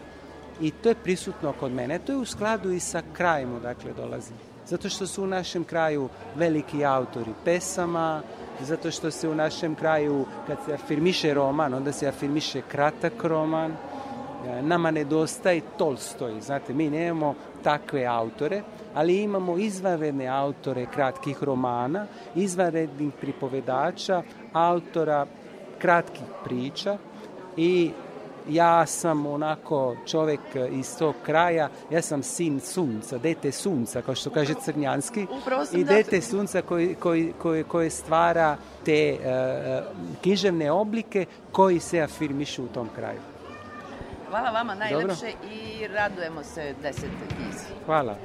I 0.61 0.71
to 0.71 0.89
je 0.89 0.95
prisutno 0.95 1.53
kod 1.59 1.71
mene. 1.71 1.99
To 1.99 2.11
je 2.11 2.17
u 2.17 2.25
skladu 2.25 2.71
i 2.71 2.79
sa 2.79 3.01
krajem 3.13 3.55
odakle 3.55 3.93
dolazim. 3.93 4.35
Zato 4.67 4.89
što 4.89 5.07
su 5.07 5.23
u 5.23 5.27
našem 5.27 5.63
kraju 5.63 6.09
veliki 6.35 6.85
autori 6.85 7.31
pesama, 7.45 8.21
zato 8.61 8.91
što 8.91 9.11
se 9.11 9.29
u 9.29 9.35
našem 9.35 9.75
kraju, 9.75 10.25
kad 10.47 10.57
se 10.65 10.73
afirmiše 10.73 11.33
roman, 11.33 11.73
onda 11.73 11.91
se 11.91 12.07
afirmiše 12.07 12.61
kratak 12.71 13.23
roman, 13.23 13.71
E, 13.71 13.94
nama 14.61 14.91
nedostaje 14.91 15.61
Tolstoj, 15.77 16.41
znate, 16.41 16.73
mi 16.73 16.89
nemamo 16.89 17.35
takve 17.63 18.05
autore 18.05 18.61
ali 18.95 19.21
imamo 19.21 19.57
izvanredne 19.57 20.27
autore 20.27 20.85
kratkih 20.93 21.43
romana, 21.43 22.05
izvanrednih 22.35 23.13
pripovedača, 23.21 24.23
autora 24.53 25.25
kratkih 25.79 26.23
priča 26.43 26.97
i 27.57 27.91
ja 28.49 28.85
sam 28.85 29.25
onako 29.25 29.95
čovek 30.05 30.39
iz 30.71 30.97
tog 30.97 31.15
kraja, 31.25 31.69
ja 31.91 32.01
sam 32.01 32.23
sin 32.23 32.59
sunca, 32.59 33.17
dete 33.17 33.51
sunca, 33.51 34.01
kao 34.01 34.15
što 34.15 34.29
kaže 34.29 34.53
Crnjanski, 34.63 35.27
i 35.73 35.83
dete 35.83 36.21
sunca 36.21 36.61
koji, 36.61 36.95
koji, 36.95 37.33
koji, 37.41 37.63
koji 37.63 37.89
stvara 37.89 38.57
te 38.85 39.17
uh, 39.19 39.85
književne 40.21 40.71
oblike 40.71 41.25
koji 41.51 41.79
se 41.79 42.01
afirmišu 42.01 42.63
u 42.63 42.67
tom 42.67 42.89
kraju. 42.95 43.34
Hvala 44.35 44.51
vama 44.51 44.75
najlepše 44.75 45.31
i 45.51 45.87
radujemo 45.87 46.43
se 46.43 46.73
desete 46.81 47.25
knjizi. 47.35 47.65
Hvala. 47.85 48.17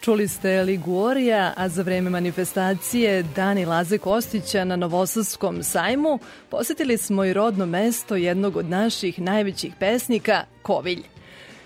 Čuli 0.00 0.28
ste 0.28 0.62
Liguorija, 0.62 1.52
a 1.56 1.68
za 1.68 1.82
vreme 1.82 2.10
manifestacije 2.10 3.22
Dani 3.22 3.64
Laze 3.64 3.98
Kostića 3.98 4.64
na 4.64 4.76
Novosadskom 4.76 5.62
sajmu 5.62 6.18
posetili 6.50 6.98
smo 6.98 7.24
i 7.24 7.32
rodno 7.32 7.66
mesto 7.66 8.16
jednog 8.16 8.56
od 8.56 8.66
naših 8.66 9.20
najvećih 9.20 9.74
pesnika, 9.80 10.44
Kovilj. 10.62 11.02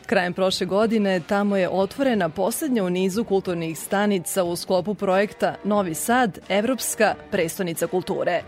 Krajem 0.07 0.33
prošle 0.33 0.67
godine 0.67 1.21
tamo 1.29 1.57
je 1.57 1.69
otvorena 1.69 2.29
poslednja 2.29 2.85
u 2.85 2.91
nizu 2.91 3.25
kulturnih 3.25 3.79
stanica 3.79 4.45
u 4.45 4.57
sklopu 4.57 4.95
projekta 4.95 5.55
Novi 5.65 5.95
Sad, 5.95 6.39
Evropska 6.49 7.15
prestonica 7.31 7.87
kulture. 7.87 8.43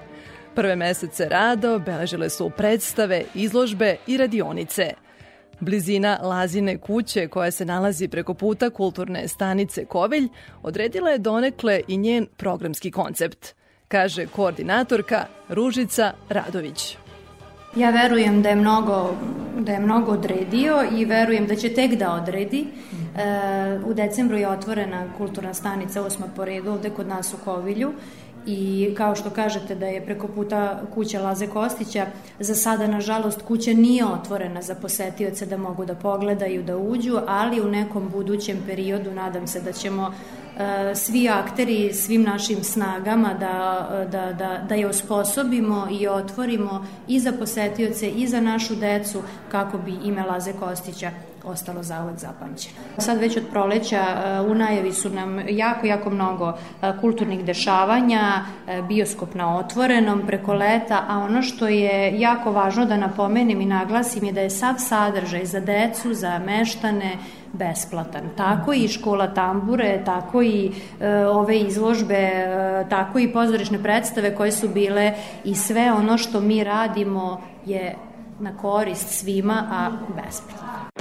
Prve 0.55 0.77
mesece 0.77 1.29
rada 1.29 1.75
obeležile 1.75 2.31
su 2.31 2.51
predstave, 2.51 3.25
izložbe 3.35 3.97
i 4.07 4.17
radionice– 4.17 4.93
Blizina 5.63 6.19
Lazine 6.23 6.79
kuće, 6.79 7.29
koja 7.29 7.51
se 7.51 7.65
nalazi 7.65 8.09
preko 8.09 8.35
puta 8.35 8.71
kulturne 8.71 9.29
stanice 9.29 9.85
Kovilj, 9.85 10.29
odredila 10.63 11.11
je 11.11 11.19
donekle 11.19 11.81
i 11.89 11.97
njen 11.97 12.27
programski 12.37 12.91
koncept, 12.91 13.55
kaže 13.89 14.27
koordinatorka 14.27 15.27
Ružica 15.49 16.13
Radović. 16.29 16.97
Ja 17.77 17.91
verujem 17.91 18.43
da 18.43 18.49
je 18.49 18.57
mnogo, 18.57 19.17
da 19.59 19.73
je 19.73 19.81
mnogo 19.81 20.13
odredio 20.13 20.85
i 20.93 21.05
verujem 21.05 21.47
da 21.47 21.57
će 21.57 21.75
tek 21.75 21.95
da 21.95 22.13
odredi. 22.13 22.67
E, 23.17 23.79
u 23.87 23.95
decembru 23.95 24.37
je 24.37 24.49
otvorena 24.49 25.05
kulturna 25.19 25.55
stanica 25.55 26.03
osma 26.03 26.27
po 26.37 26.45
redu 26.45 26.71
ovde 26.71 26.91
kod 26.91 27.07
nas 27.07 27.35
u 27.35 27.45
Kovilju 27.45 27.93
i 28.47 28.95
kao 28.97 29.15
što 29.15 29.31
kažete 29.31 29.75
da 29.75 29.87
je 29.87 30.05
preko 30.05 30.29
puta 30.29 30.81
kuća 30.95 31.23
Laze 31.23 31.47
Kostića, 31.47 32.07
za 32.41 32.55
sada 32.55 32.87
nažalost 32.87 33.43
kuća 33.43 33.73
nije 33.73 34.07
otvorena 34.07 34.63
za 34.63 34.75
posetioce 34.75 35.47
da 35.47 35.57
mogu 35.57 35.85
da 35.85 35.95
pogledaju, 35.95 36.63
da 36.63 36.77
uđu, 36.77 37.19
ali 37.27 37.61
u 37.61 37.69
nekom 37.69 38.09
budućem 38.09 38.57
periodu 38.67 39.11
nadam 39.11 39.47
se 39.47 39.61
da 39.61 39.73
ćemo 39.73 40.15
e, 40.59 40.95
svi 40.95 41.29
akteri 41.29 41.93
svim 41.93 42.23
našim 42.23 42.65
snagama 42.65 43.35
da, 43.35 43.89
da, 44.13 44.33
da, 44.33 44.65
da 44.69 44.75
je 44.75 44.87
osposobimo 44.87 45.89
i 46.01 46.09
otvorimo 46.09 46.87
i 47.09 47.21
za 47.21 47.33
posetioce 47.33 48.11
i 48.11 48.29
za 48.29 48.41
našu 48.41 48.75
decu 48.75 49.23
kako 49.51 49.79
bi 49.79 49.93
ime 50.05 50.23
Laze 50.23 50.53
Kostića 50.53 51.11
ostalo 51.45 51.83
zauvek 51.83 52.19
zapamćeno. 52.19 52.77
Sad 52.99 53.19
već 53.19 53.37
od 53.37 53.43
proleća 53.51 53.97
e, 53.97 54.41
u 54.41 54.55
najavi 54.55 54.93
su 54.93 55.11
nam 55.11 55.49
jako, 55.49 55.87
jako 55.87 56.11
mnogo 56.11 56.53
e, 56.83 56.93
kulturnih 57.01 57.45
dešavanja, 57.45 58.45
e, 58.67 58.83
bioskop 58.83 59.35
na 59.35 59.59
otvorenom 59.59 60.23
preko 60.27 60.55
leta, 60.55 61.05
a 61.09 61.19
ono 61.19 61.43
što 61.43 61.69
je 61.69 62.21
jako 62.21 62.53
važno 62.53 62.85
da 62.85 62.97
napomenem 62.97 63.61
i 63.61 63.67
naglasim 63.67 64.25
je 64.25 64.33
da 64.33 64.41
je 64.41 64.51
sav 64.51 64.75
sadržaj 64.79 65.45
za 65.45 65.61
decu, 65.61 66.15
za 66.15 66.39
meštane, 66.39 67.17
besplatan. 67.53 68.31
Tako 68.37 68.73
i 68.73 68.89
škola 68.89 69.35
tambure, 69.35 70.03
tako 70.05 70.43
i 70.43 70.71
e, 71.01 71.27
ove 71.27 71.59
izložbe, 71.59 72.15
e, 72.15 72.87
tako 72.91 73.19
i 73.19 73.33
pozorišne 73.33 73.83
predstave 73.83 74.35
koje 74.37 74.53
su 74.53 74.69
bile 74.69 75.13
i 75.45 75.55
sve 75.55 75.93
ono 75.93 76.19
što 76.19 76.41
mi 76.41 76.65
radimo 76.65 77.41
je 77.67 77.97
na 78.41 78.57
korist 78.57 79.09
svima, 79.09 79.65
a 79.71 79.91
besplatno. 80.17 80.92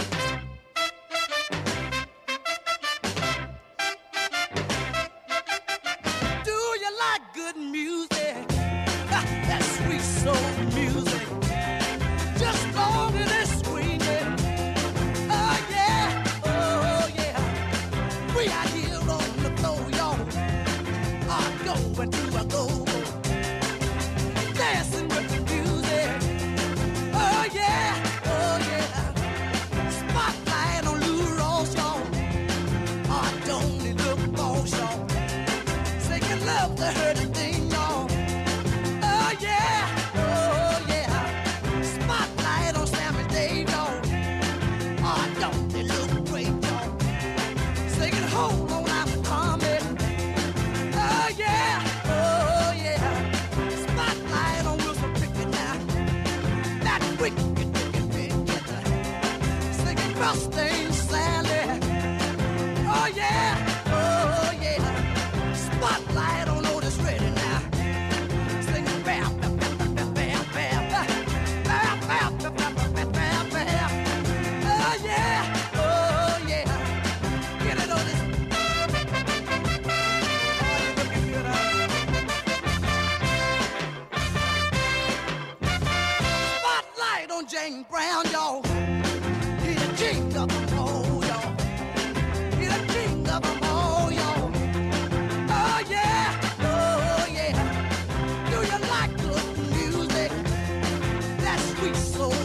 Sweet 101.81 101.95
soul 101.95 102.40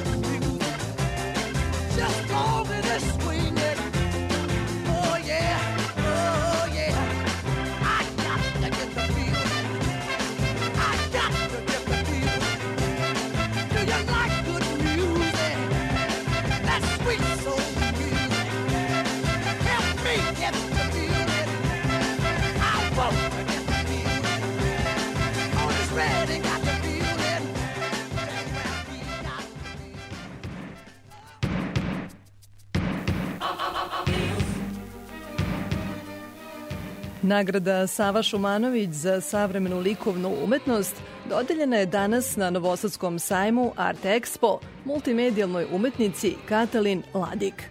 Nagrada 37.27 37.87
Sava 37.87 38.23
Šumanović 38.23 38.91
za 38.91 39.21
savremenu 39.21 39.79
likovnu 39.79 40.35
umetnost 40.45 40.97
dodeljena 41.29 41.77
je 41.77 41.87
danas 41.87 42.37
na 42.37 42.51
Novosadskom 42.51 43.19
sajmu 43.19 43.73
Art 43.77 44.05
Expo 44.05 44.59
multimedijalnoj 44.85 45.67
umetnici 45.73 46.35
Katalin 46.49 47.03
Ladik. 47.15 47.71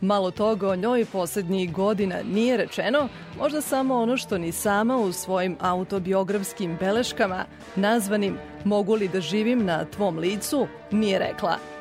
Malo 0.00 0.30
toga 0.30 0.68
o 0.68 0.76
njoj 0.76 1.04
poslednjih 1.04 1.72
godina 1.72 2.16
nije 2.32 2.56
rečeno, 2.56 3.08
možda 3.38 3.60
samo 3.60 3.94
ono 3.94 4.16
što 4.16 4.38
ni 4.38 4.52
sama 4.52 4.96
u 4.96 5.12
svojim 5.12 5.56
autobiografskim 5.60 6.76
beleškama, 6.80 7.44
nazvanim 7.76 8.38
Mogu 8.64 8.94
li 8.94 9.08
da 9.08 9.20
živim 9.20 9.64
na 9.64 9.84
tvom 9.84 10.18
licu, 10.18 10.66
nije 10.90 11.18
rekla. 11.18 11.73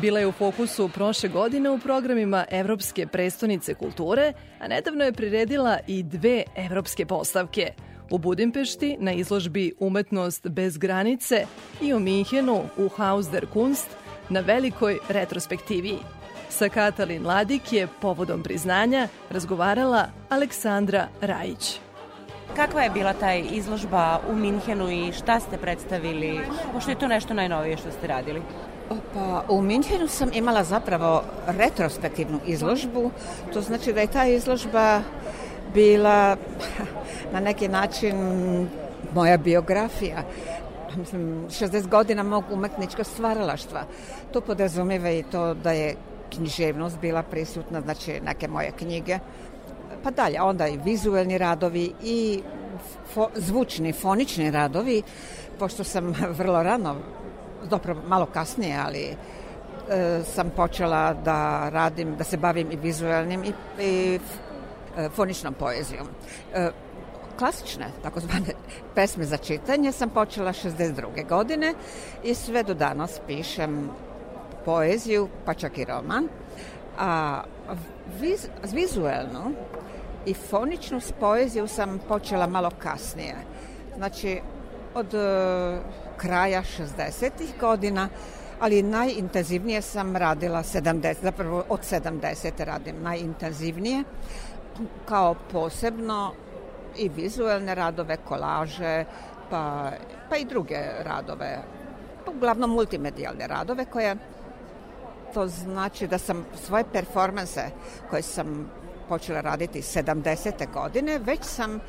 Bila 0.00 0.18
je 0.18 0.26
u 0.26 0.32
fokusu 0.32 0.88
prošle 0.88 1.28
godine 1.28 1.70
u 1.70 1.78
programima 1.78 2.44
Evropske 2.50 3.06
prestonice 3.06 3.74
kulture, 3.74 4.32
a 4.60 4.68
nedavno 4.68 5.04
je 5.04 5.12
priredila 5.12 5.78
i 5.86 6.02
dve 6.02 6.42
evropske 6.56 7.06
postavke. 7.06 7.72
U 8.10 8.18
Budimpešti 8.18 8.96
na 9.00 9.12
izložbi 9.12 9.72
Umetnost 9.78 10.48
bez 10.48 10.78
granice 10.78 11.46
i 11.80 11.94
u 11.94 12.00
Minhenu 12.00 12.62
u 12.76 12.88
Haus 12.88 13.26
der 13.26 13.46
Kunst 13.46 13.88
na 14.28 14.40
velikoj 14.40 14.98
retrospektivi. 15.08 15.98
Sa 16.48 16.68
Katalin 16.68 17.26
Ladik 17.26 17.72
je 17.72 17.88
povodom 18.00 18.42
priznanja 18.42 19.08
razgovarala 19.30 20.06
Aleksandra 20.28 21.08
Rajić. 21.20 21.80
Kakva 22.56 22.82
je 22.82 22.90
bila 22.90 23.12
taj 23.12 23.44
izložba 23.52 24.20
u 24.30 24.36
Minhenu 24.36 24.90
i 24.90 25.12
šta 25.12 25.40
ste 25.40 25.58
predstavili, 25.58 26.40
pošto 26.72 26.90
je 26.90 26.98
to 26.98 27.08
nešto 27.08 27.34
najnovije 27.34 27.76
što 27.76 27.90
ste 27.90 28.06
radili? 28.06 28.42
Pa, 28.88 29.44
u 29.48 29.62
Minhenu 29.62 30.08
sam 30.08 30.30
imala 30.32 30.64
zapravo 30.64 31.22
retrospektivnu 31.46 32.40
izložbu, 32.46 33.10
to 33.52 33.60
znači 33.60 33.92
da 33.92 34.00
je 34.00 34.06
ta 34.06 34.24
izložba 34.26 35.00
bila 35.74 36.36
na 37.34 37.40
neki 37.40 37.68
način 37.68 38.16
moja 39.14 39.36
biografija. 39.36 40.22
Mislim, 40.96 41.46
60 41.48 41.88
godina 41.88 42.22
mog 42.22 42.44
umetničkog 42.52 43.06
stvaralaštva. 43.06 43.82
To 44.32 44.40
podrazumiva 44.40 45.10
i 45.10 45.22
to 45.22 45.54
da 45.54 45.72
je 45.72 45.94
književnost 46.34 46.98
bila 47.00 47.22
prisutna, 47.22 47.80
znači 47.80 48.20
neke 48.20 48.48
moje 48.48 48.72
knjige, 48.78 49.18
pa 50.02 50.10
dalje, 50.10 50.40
onda 50.42 50.68
i 50.68 50.78
vizuelni 50.84 51.38
radovi 51.38 51.92
i 52.02 52.40
fo, 53.14 53.28
zvučni, 53.34 53.92
fonični 53.92 54.50
radovi, 54.50 55.02
pošto 55.58 55.84
sam 55.84 56.14
vrlo 56.38 56.62
rano, 56.62 56.96
dobro 57.64 57.96
malo 58.06 58.26
kasnije, 58.26 58.78
ali 58.86 59.16
e, 59.88 60.22
sam 60.24 60.50
počela 60.50 61.14
da 61.14 61.68
radim, 61.68 62.16
da 62.16 62.24
se 62.24 62.36
bavim 62.36 62.72
i 62.72 62.76
vizuelnim 62.76 63.44
i, 63.44 63.52
i 63.80 64.20
e, 64.96 65.08
foničnom 65.08 65.54
poezijom. 65.54 66.06
E, 66.54 66.70
klasične, 67.38 67.86
takozvane 68.02 68.54
pesme 68.94 69.24
za 69.24 69.36
čitanje 69.36 69.92
sam 69.92 70.10
počela 70.10 70.52
62. 70.52 71.28
godine 71.28 71.74
i 72.24 72.34
sve 72.34 72.62
do 72.62 72.74
danas 72.74 73.20
pišem 73.26 73.90
poeziju, 74.64 75.28
pa 75.44 75.54
čak 75.54 75.78
i 75.78 75.84
roman. 75.84 76.28
A 76.98 77.42
viz, 78.20 78.48
vizuelno 78.72 79.50
i 80.26 80.34
foničnu 80.34 81.00
poeziju 81.20 81.66
sam 81.66 81.98
počela 82.08 82.46
malo 82.46 82.70
kasnije. 82.78 83.36
Znači, 83.96 84.40
od 84.94 85.14
uh, 85.14 85.20
kraja 86.18 86.62
60. 86.62 87.30
godina, 87.60 88.08
ali 88.60 88.82
najintenzivnije 88.82 89.82
sam 89.82 90.16
radila 90.16 90.62
70, 90.62 91.14
zapravo 91.22 91.64
od 91.68 91.80
70. 91.80 92.64
radim 92.64 93.02
najintenzivnije, 93.02 94.04
kao 95.08 95.34
posebno 95.52 96.32
i 96.96 97.08
vizuelne 97.08 97.74
radove, 97.74 98.16
kolaže, 98.16 99.04
pa, 99.50 99.90
pa 100.30 100.36
i 100.36 100.44
druge 100.44 100.78
radove, 101.04 101.58
uglavnom 102.26 102.70
multimedijalne 102.70 103.46
radove 103.46 103.84
koje 103.84 104.16
to 105.34 105.46
znači 105.46 106.06
da 106.06 106.18
sam 106.18 106.46
svoje 106.66 106.84
performanse 106.92 107.70
koje 108.10 108.22
sam 108.22 108.70
počela 109.08 109.40
raditi 109.40 109.80
70. 109.80 110.72
godine, 110.72 111.18
već 111.18 111.44
sam 111.44 111.80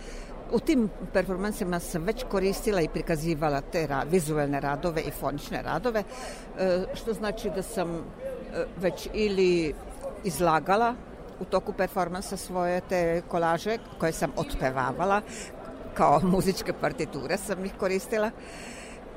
u 0.52 0.60
tim 0.60 0.90
performansima 1.14 1.80
sam 1.80 2.04
već 2.04 2.26
koristila 2.32 2.82
i 2.82 2.88
prikazivala 2.88 3.62
te 3.62 3.88
ra 3.88 4.04
vizuelne 4.12 4.60
radove 4.60 5.02
i 5.02 5.12
fonične 5.12 5.62
radove, 5.62 6.04
e, 6.60 6.84
što 6.94 7.14
znači 7.14 7.50
da 7.50 7.62
sam 7.62 7.96
e, 7.96 8.02
već 8.78 9.10
ili 9.14 9.74
izlagala 10.24 10.96
u 11.40 11.46
toku 11.46 11.74
performansa 11.74 12.38
svoje 12.38 12.82
te 12.90 13.22
kolaže 13.28 13.78
koje 14.00 14.12
sam 14.12 14.32
otpevavala 14.36 15.22
kao 15.94 16.20
muzičke 16.24 16.74
partiture 16.74 17.38
sam 17.38 17.66
ih 17.66 17.74
koristila 17.80 18.32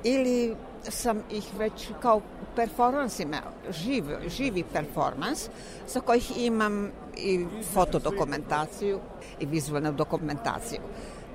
ili 0.05 0.55
sam 0.83 1.23
ih 1.31 1.45
već 1.59 1.89
kao 2.03 2.21
performansima, 2.57 3.43
živ, 3.71 4.05
živi 4.29 4.65
performans 4.73 5.49
sa 5.87 6.01
kojih 6.01 6.45
imam 6.45 6.91
i 7.17 7.47
fotodokumentaciju 7.75 9.01
i 9.41 9.47
vizualnu 9.47 9.93
dokumentaciju. 9.93 10.81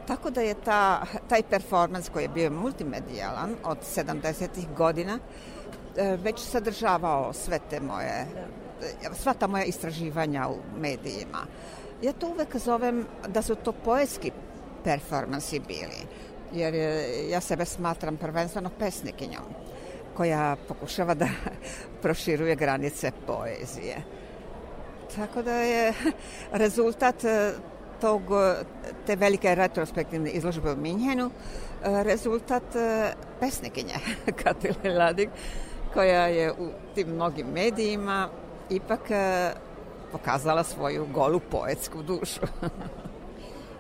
Tako 0.08 0.30
da 0.30 0.42
je 0.42 0.54
ta, 0.54 1.06
taj 1.30 1.44
performans 1.44 2.10
koji 2.10 2.24
je 2.24 2.30
bio 2.30 2.50
multimedijalan 2.50 3.56
od 3.64 3.78
70. 3.96 4.48
godina 4.78 5.20
e, 5.98 6.18
već 6.24 6.40
sadržavao 6.40 7.34
sve 7.34 7.60
te 7.70 7.80
moje, 7.80 8.28
e, 8.82 9.14
sva 9.14 9.34
ta 9.34 9.48
moja 9.48 9.64
istraživanja 9.64 10.48
u 10.48 10.80
medijima. 10.80 11.46
Ja 12.02 12.14
to 12.14 12.28
uvek 12.28 12.58
zovem 12.58 13.06
da 13.28 13.42
su 13.42 13.56
to 13.56 13.72
poetski 13.72 14.32
performansi 14.84 15.60
bili 15.60 16.08
jer 16.54 16.74
ja 17.30 17.42
sebe 17.42 17.66
smatram 17.66 18.18
prvenstveno 18.18 18.70
pesnikinjom 18.80 19.44
koja 20.14 20.56
pokušava 20.68 21.14
da 21.14 21.28
proširuje 22.02 22.56
granice 22.56 23.12
poezije. 23.28 24.04
Tako 25.16 25.42
da 25.42 25.54
je 25.54 25.94
rezultat 26.64 27.24
e, 27.24 27.54
tog, 28.02 28.22
te 29.06 29.16
velike 29.16 29.56
retrospektivne 29.56 30.30
izložbe 30.30 30.72
u 30.72 30.78
Minhenu 30.78 31.30
e, 31.30 32.04
rezultat 32.04 32.76
e, 32.76 33.14
pesnikinje 33.40 33.94
Katile 34.44 34.94
Ladik 34.98 35.30
koja 35.94 36.28
je 36.28 36.52
u 36.52 36.70
tim 36.96 37.10
mnogim 37.10 37.48
medijima 37.48 38.30
ipak 38.70 39.02
pokazala 40.12 40.64
svoju 40.64 41.08
golu 41.14 41.40
poetsku 41.40 42.04
dušu. 42.04 42.42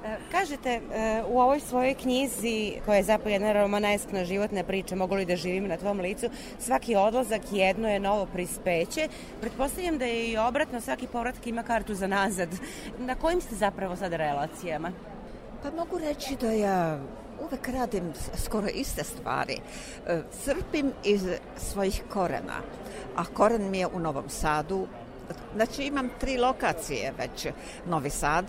E, 0.08 0.18
kažete, 0.32 0.70
e, 0.70 0.82
u 1.28 1.40
ovoj 1.40 1.60
svojoj 1.60 1.94
knjizi, 1.94 2.74
koja 2.86 2.98
je 2.98 3.04
zapravo 3.04 3.30
jedna 3.30 3.54
romaneskna 3.54 4.26
životna 4.26 4.64
priča, 4.64 4.96
mogu 4.96 5.16
li 5.16 5.26
da 5.26 5.36
živim 5.36 5.68
na 5.68 5.78
tvom 5.78 6.00
licu, 6.00 6.30
svaki 6.60 6.96
odlazak 6.96 7.42
jedno 7.52 7.90
je 7.90 8.00
novo 8.00 8.26
prispeće. 8.26 9.08
Pretpostavljam 9.42 9.98
da 9.98 10.06
je 10.06 10.28
i 10.28 10.38
obratno, 10.38 10.82
svaki 10.82 11.08
povratak 11.08 11.48
ima 11.48 11.64
kartu 11.64 11.94
za 11.94 12.08
nazad. 12.08 12.50
Na 13.00 13.16
kojim 13.16 13.42
ste 13.42 13.56
zapravo 13.56 13.96
sad 13.96 14.14
relacijama? 14.14 14.92
Pa 15.64 15.72
mogu 15.72 15.98
reći 15.98 16.36
da 16.42 16.52
ja 16.52 17.00
uvek 17.42 17.68
radim 17.68 18.14
skoro 18.36 18.68
iste 18.68 19.04
stvari. 19.04 19.58
E, 20.08 20.22
crpim 20.44 20.92
iz 21.04 21.22
svojih 21.58 22.04
korena, 22.10 22.62
a 23.16 23.26
koren 23.26 23.72
mi 23.72 23.80
je 23.80 23.88
u 23.88 24.00
Novom 24.00 24.30
Sadu. 24.30 24.88
Znači 25.56 25.84
imam 25.84 26.10
tri 26.20 26.38
lokacije 26.38 27.14
već. 27.18 27.48
Novi 27.86 28.10
Sad, 28.10 28.46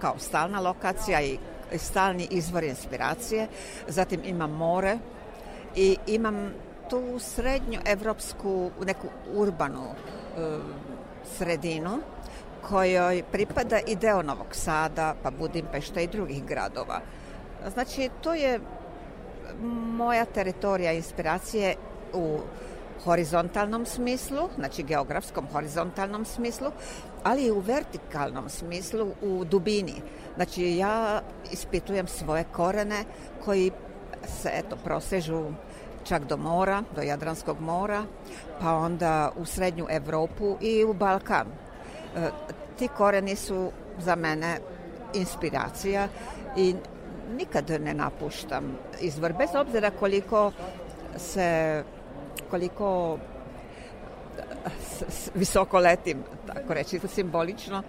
kao 0.00 0.18
stalna 0.18 0.60
lokacija 0.60 1.20
i 1.20 1.38
stalni 1.76 2.28
izvor 2.30 2.64
inspiracije. 2.64 3.48
Zatim 3.88 4.20
imam 4.24 4.50
more 4.50 4.98
i 5.76 5.96
imam 6.06 6.52
tu 6.90 7.18
srednju 7.18 7.80
evropsku, 7.86 8.70
neku 8.86 9.06
urbanu 9.34 9.84
e, 9.84 10.58
sredinu 11.38 12.00
kojoj 12.68 13.22
pripada 13.32 13.78
i 13.86 13.96
deo 13.96 14.22
Novog 14.22 14.54
Sada, 14.54 15.14
pa 15.22 15.30
Budimpešta 15.30 16.00
i 16.00 16.06
drugih 16.06 16.44
gradova. 16.44 17.00
Znači, 17.72 18.10
to 18.20 18.34
je 18.34 18.60
moja 19.96 20.24
teritorija 20.24 20.92
inspiracije 20.92 21.74
u 22.12 22.38
horizontalnom 23.04 23.86
smislu, 23.86 24.48
znači 24.56 24.82
geografskom 24.82 25.46
horizontalnom 25.52 26.24
smislu, 26.24 26.70
ali 27.24 27.46
i 27.46 27.50
u 27.50 27.60
vertikalnom 27.60 28.48
smislu, 28.48 29.12
u 29.22 29.44
dubini. 29.44 30.02
Znači 30.34 30.76
ja 30.76 31.22
ispitujem 31.52 32.06
svoje 32.06 32.44
korene 32.52 33.04
koji 33.44 33.70
se 34.26 34.50
eto 34.52 34.76
prosežu 34.84 35.44
čak 36.04 36.24
do 36.24 36.36
mora, 36.36 36.82
do 36.96 37.02
Jadranskog 37.02 37.60
mora, 37.60 38.04
pa 38.60 38.72
onda 38.72 39.32
u 39.36 39.44
Srednju 39.44 39.86
Evropu 39.90 40.56
i 40.60 40.84
u 40.84 40.92
Balkan. 40.92 41.46
E, 42.16 42.30
ti 42.78 42.88
koreni 42.88 43.36
su 43.36 43.70
za 43.98 44.16
mene 44.16 44.58
inspiracija 45.14 46.08
i 46.56 46.74
nikad 47.36 47.70
ne 47.80 47.94
napuštam 47.94 48.78
izvor, 49.00 49.32
bez 49.32 49.48
obzira 49.54 49.90
koliko 49.90 50.52
se 51.16 51.82
koliko 52.50 53.18
visoko 55.34 55.78
letim, 55.78 56.22
tako 56.46 56.74
reći, 56.74 57.00
simbolično, 57.08 57.82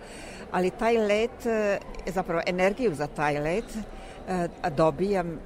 ali 0.51 0.71
taj 0.71 0.97
let, 0.97 1.45
e, 1.45 1.79
zapravo 2.05 2.41
energiju 2.45 2.95
za 2.95 3.07
taj 3.07 3.39
let 3.39 3.65
e, 3.75 4.47
dobijam 4.69 5.39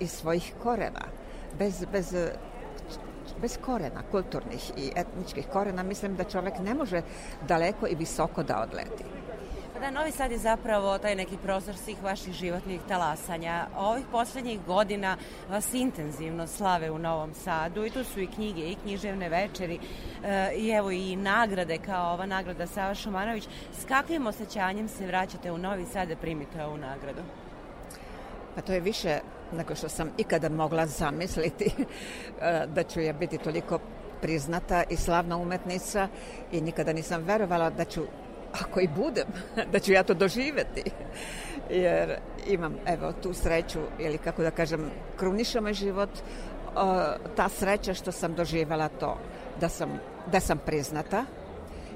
iz 0.00 0.10
svojih 0.10 0.52
korena. 0.62 1.04
Bez, 1.58 1.84
bez, 1.92 2.14
bez 3.40 3.58
korena, 3.64 4.02
kulturnih 4.10 4.72
i 4.76 4.90
etničkih 4.96 5.46
korena, 5.52 5.82
mislim 5.82 6.16
da 6.16 6.24
čovek 6.24 6.58
ne 6.58 6.74
može 6.74 7.02
daleko 7.48 7.86
i 7.86 7.94
visoko 7.94 8.42
da 8.42 8.62
odleti. 8.62 9.04
Da, 9.82 9.90
Novi 9.90 10.10
Sad 10.10 10.30
je 10.30 10.38
zapravo 10.38 10.98
taj 10.98 11.14
neki 11.14 11.36
prostor 11.36 11.76
svih 11.76 12.02
vaših 12.02 12.32
životnih 12.32 12.80
talasanja. 12.88 13.66
Ovih 13.76 14.04
poslednjih 14.10 14.60
godina 14.66 15.16
vas 15.50 15.74
intenzivno 15.74 16.46
slave 16.46 16.90
u 16.90 16.98
Novom 16.98 17.34
Sadu 17.34 17.84
i 17.84 17.90
tu 17.90 18.04
su 18.04 18.20
i 18.20 18.26
knjige 18.26 18.60
i 18.60 18.74
književne 18.74 19.28
večeri 19.28 19.78
e, 20.24 20.52
i 20.56 20.70
evo 20.70 20.90
i 20.90 21.16
nagrade 21.16 21.78
kao 21.78 22.12
ova 22.12 22.26
nagrada 22.26 22.66
Sava 22.66 22.94
Šumanović. 22.94 23.48
S 23.80 23.84
kakvim 23.84 24.26
osjećanjem 24.26 24.88
se 24.88 25.06
vraćate 25.06 25.52
u 25.52 25.58
Novi 25.58 25.86
Sad 25.92 26.08
da 26.08 26.16
primite 26.16 26.64
ovu 26.64 26.76
nagradu? 26.76 27.22
Pa 28.54 28.60
to 28.60 28.72
je 28.72 28.80
više 28.80 29.18
nego 29.52 29.74
što 29.74 29.88
sam 29.88 30.10
ikada 30.18 30.48
mogla 30.48 30.86
zamisliti 30.86 31.64
e, 32.40 32.66
da 32.66 32.82
ću 32.82 33.00
ja 33.00 33.12
biti 33.12 33.38
toliko 33.38 33.78
priznata 34.20 34.82
i 34.90 34.96
slavna 34.96 35.36
umetnica 35.36 36.08
i 36.52 36.60
nikada 36.60 36.92
nisam 36.92 37.22
verovala 37.22 37.70
da 37.70 37.84
ću 37.84 38.02
ako 38.60 38.80
i 38.80 38.88
budem, 38.88 39.26
da 39.72 39.78
ću 39.78 39.92
ja 39.92 40.02
to 40.02 40.14
doživeti. 40.14 40.82
Jer 41.70 42.16
imam, 42.46 42.74
evo, 42.86 43.12
tu 43.22 43.34
sreću, 43.34 43.78
ili 43.98 44.18
kako 44.18 44.42
da 44.42 44.50
kažem, 44.50 44.90
kruniša 45.16 45.60
moj 45.60 45.74
život, 45.74 46.10
ta 47.36 47.48
sreća 47.48 47.94
što 47.94 48.12
sam 48.12 48.34
doživela 48.34 48.88
to, 48.88 49.18
da 49.60 49.68
sam, 49.68 50.00
da 50.32 50.40
sam 50.40 50.58
priznata 50.66 51.24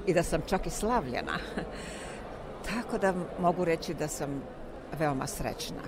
i 0.05 0.13
da 0.13 0.23
sam 0.23 0.41
čak 0.47 0.67
i 0.67 0.69
slavljena. 0.69 1.37
Tako 2.73 2.97
da 2.97 3.13
mogu 3.39 3.65
reći 3.65 3.93
da 3.93 4.07
sam 4.07 4.41
veoma 4.99 5.27
srećna 5.27 5.81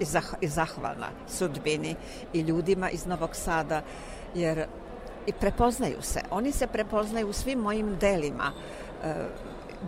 i, 0.00 0.04
zah, 0.04 0.34
i 0.40 0.48
zahvalna 0.48 1.08
sudbini 1.28 1.96
i 2.32 2.40
ljudima 2.40 2.90
iz 2.90 3.06
Novog 3.06 3.36
Sada, 3.36 3.82
jer 4.34 4.66
i 5.26 5.32
prepoznaju 5.32 6.02
se. 6.02 6.20
Oni 6.30 6.52
se 6.52 6.66
prepoznaju 6.66 7.28
u 7.28 7.32
svim 7.32 7.58
mojim 7.58 7.96
delima, 8.00 8.52
e, 9.04 9.14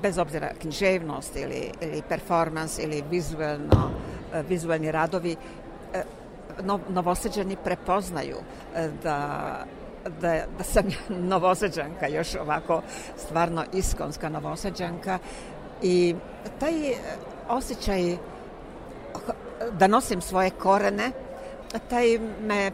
bez 0.03 0.19
obzira 0.19 0.51
književnost 0.61 1.37
ili, 1.37 1.73
ili 1.81 2.03
performans 2.09 2.79
ili 2.79 3.05
vizualno, 3.11 3.91
e, 4.35 4.43
vizualni 4.43 4.93
radovi, 4.93 5.37
e, 5.95 6.03
no, 6.63 6.81
novoseđani 6.89 7.57
prepoznaju 7.65 8.37
da 9.03 9.65
da, 10.21 10.45
da 10.59 10.65
sam 10.65 10.85
novoseđanka, 11.09 12.09
još 12.09 12.35
ovako 12.35 12.83
stvarno 13.17 13.65
iskonska 13.73 14.29
novoseđanka 14.29 15.19
i 15.83 16.15
taj 16.59 16.73
osjećaj 17.49 18.17
da 19.73 19.87
nosim 19.87 20.21
svoje 20.21 20.51
korene, 20.51 21.11
taj 21.89 22.19
me 22.43 22.71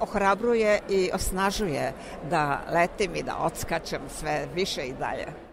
ohrabruje 0.00 0.80
i 0.88 1.10
osnažuje 1.14 1.92
da 2.30 2.60
letim 2.72 3.16
i 3.16 3.22
da 3.22 3.36
odskačem 3.36 4.00
sve 4.08 4.46
više 4.54 4.82
i 4.82 4.92
dalje. 4.92 5.49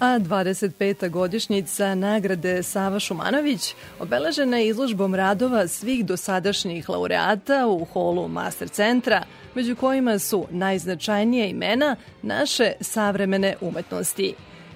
A 0.00 0.18
25. 0.18 1.10
godišnjica 1.10 1.94
nagrade 1.94 2.62
Sava 2.62 3.00
Šumanović 3.00 3.74
obeležena 4.00 4.56
je 4.56 4.68
izložbom 4.68 5.14
radova 5.14 5.68
svih 5.68 6.04
dosadašnjih 6.06 6.88
laureata 6.88 7.66
u 7.66 7.84
holu 7.84 8.28
Master 8.28 8.68
centra, 8.68 9.22
među 9.54 9.76
kojima 9.76 10.18
su 10.18 10.46
najznačajnije 10.50 11.50
imena 11.50 11.96
naše 12.22 12.72
savremene 12.80 13.56
umetnosti. 13.60 14.34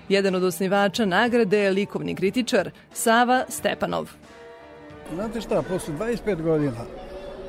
Jedan 0.08 0.34
od 0.34 0.44
osnivača 0.44 1.04
nagrade 1.04 1.58
je 1.58 1.70
likovni 1.70 2.14
kritičar 2.14 2.70
Sava 2.92 3.44
Stepanov. 3.48 4.10
Znate 5.14 5.40
šta, 5.40 5.62
posle 5.62 5.94
25 5.94 6.42
godina, 6.42 6.84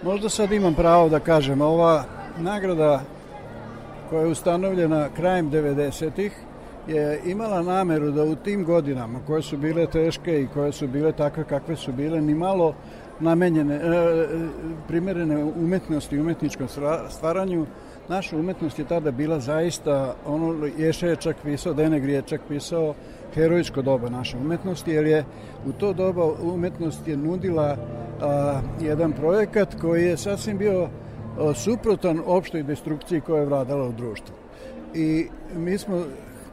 možda 0.04 0.30
sad 0.30 0.52
imam 0.52 0.76
pravo 0.76 1.10
da 1.10 1.20
kažem, 1.20 1.62
ova 1.62 2.06
nagrada 2.40 3.02
koja 4.10 4.22
je 4.22 4.28
ustanovljena 4.28 5.10
krajem 5.16 5.52
90-ih 5.52 6.34
je 6.88 7.20
imala 7.26 7.62
nameru 7.62 8.12
da 8.12 8.24
u 8.24 8.36
tim 8.36 8.64
godinama 8.64 9.20
koje 9.28 9.42
su 9.42 9.58
bile 9.58 9.88
teške 9.88 10.42
i 10.42 10.48
koje 10.54 10.72
su 10.72 10.88
bile 10.88 11.12
takve 11.12 11.44
kakve 11.44 11.76
su 11.76 11.92
bile, 11.92 12.22
ni 12.22 12.34
malo 12.34 12.74
namenjene, 13.20 13.76
e, 13.76 13.80
primerene 14.88 15.44
umetnosti 15.44 16.16
i 16.16 16.20
umetničkom 16.20 16.68
stvaranju, 17.10 17.66
naša 18.10 18.38
umetnost 18.38 18.80
je 18.80 18.86
tada 18.86 19.12
bila 19.12 19.40
zaista, 19.40 20.16
ono 20.26 20.70
Ješe 20.78 21.08
je 21.08 21.16
čak 21.16 21.36
pisao, 21.44 21.74
Denegri 21.74 22.14
je 22.14 22.22
čak 22.22 22.42
pisao 22.48 22.94
herojsko 23.34 23.82
doba 23.82 24.10
naše 24.10 24.38
umetnosti, 24.38 24.92
jer 24.92 25.06
je 25.06 25.26
u 25.66 25.72
to 25.72 25.94
doba 25.94 26.26
umetnost 26.42 27.08
je 27.08 27.18
nudila 27.18 27.78
a, 28.22 28.62
jedan 28.82 29.14
projekat 29.14 29.76
koji 29.82 30.06
je 30.06 30.18
sasvim 30.18 30.58
bio 30.58 30.84
a, 30.84 31.54
suprotan 31.54 32.22
opštoj 32.26 32.64
destrukciji 32.64 33.22
koja 33.22 33.40
je 33.40 33.46
vladala 33.46 33.88
u 33.88 33.92
društvu. 33.92 34.36
I 34.94 35.28
mi 35.56 35.78
smo 35.78 36.04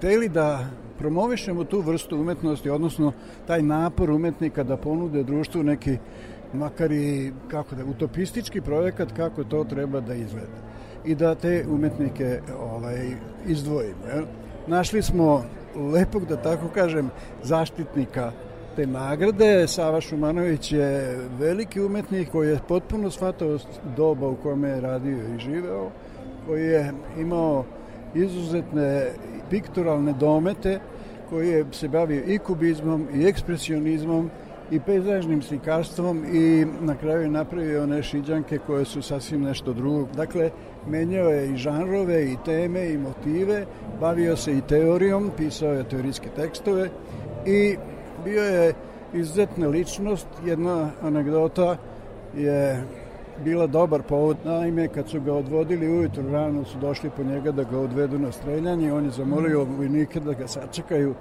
hteli 0.01 0.29
da 0.29 0.65
promovišemo 0.99 1.65
tu 1.65 1.81
vrstu 1.81 2.17
umetnosti, 2.17 2.71
odnosno 2.71 3.13
taj 3.47 3.63
napor 3.63 4.11
umetnika 4.11 4.63
da 4.63 4.77
ponude 4.77 5.23
društvu 5.23 5.63
neki 5.63 5.97
makar 6.53 6.93
i 6.93 7.33
kako 7.49 7.75
da, 7.75 7.85
utopistički 7.85 8.61
projekat 8.61 9.13
kako 9.17 9.45
to 9.45 9.65
treba 9.65 10.01
da 10.01 10.15
izgleda 10.15 10.61
i 11.05 11.15
da 11.15 11.35
te 11.35 11.65
umetnike 11.69 12.41
ovaj, 12.61 13.11
izdvojimo. 13.47 14.07
Jel? 14.15 14.25
Našli 14.67 15.03
smo 15.03 15.45
lepog, 15.93 16.27
da 16.27 16.37
tako 16.37 16.69
kažem, 16.75 17.11
zaštitnika 17.43 18.33
te 18.77 18.87
nagrade. 18.87 19.67
Sava 19.69 20.01
Šumanović 20.01 20.73
je 20.73 21.19
veliki 21.39 21.81
umetnik 21.81 22.31
koji 22.31 22.49
je 22.49 22.59
potpuno 22.69 23.11
shvatao 23.11 23.59
doba 23.97 24.29
u 24.29 24.37
kome 24.37 24.69
je 24.69 24.81
radio 24.81 25.19
i 25.35 25.39
živeo, 25.39 25.91
koji 26.47 26.67
je 26.67 26.93
imao 27.19 27.65
izuzetne 28.15 29.07
pikturalne 29.51 30.13
domete, 30.13 30.81
koji 31.31 31.49
je 31.49 31.65
se 31.73 31.89
bavio 31.89 32.23
i 32.27 32.39
kubizmom 32.39 33.07
i 33.15 33.25
ekspresionizmom 33.27 34.31
i 34.71 34.81
pejzažnim 34.81 35.43
slikarstvom 35.43 36.25
i 36.33 36.67
na 36.81 36.95
kraju 36.95 37.23
je 37.23 37.31
napravio 37.31 37.83
one 37.83 38.03
šiđanke 38.03 38.59
koje 38.67 38.85
su 38.85 39.03
sasvim 39.03 39.43
nešto 39.43 39.73
drugo. 39.73 40.09
Dakle, 40.17 40.51
menjao 40.89 41.29
je 41.29 41.51
i 41.51 41.57
žanrove 41.57 42.25
i 42.25 42.37
teme 42.45 42.93
i 42.93 42.99
motive, 42.99 43.67
bavio 44.01 44.37
se 44.37 44.53
i 44.53 44.61
teorijom, 44.61 45.31
pisao 45.37 45.73
je 45.73 45.89
teorijske 45.89 46.29
tekstove 46.37 46.89
i 47.47 47.77
bio 48.25 48.43
je 48.43 48.75
izuzetna 49.15 49.69
ličnost. 49.69 50.27
Jedna 50.45 50.91
anegdota 51.03 51.77
je 52.37 52.85
bila 53.45 53.67
dobar 53.67 54.03
povod. 54.03 54.37
Naime, 54.45 54.89
kad 54.89 55.09
su 55.09 55.21
ga 55.21 55.35
odvodili 55.35 55.89
ujutru 55.89 56.31
rano, 56.33 56.65
su 56.65 56.79
došli 56.79 57.11
po 57.17 57.23
njega 57.23 57.53
da 57.53 57.65
ga 57.65 57.79
odvedu 57.79 58.19
na 58.19 58.33
streljanje. 58.33 58.93
On 58.93 59.05
je 59.05 59.11
zamolio 59.11 59.65
vojnike 59.65 60.21
da 60.21 60.33
ga 60.33 60.49
sačekaju 60.49 61.15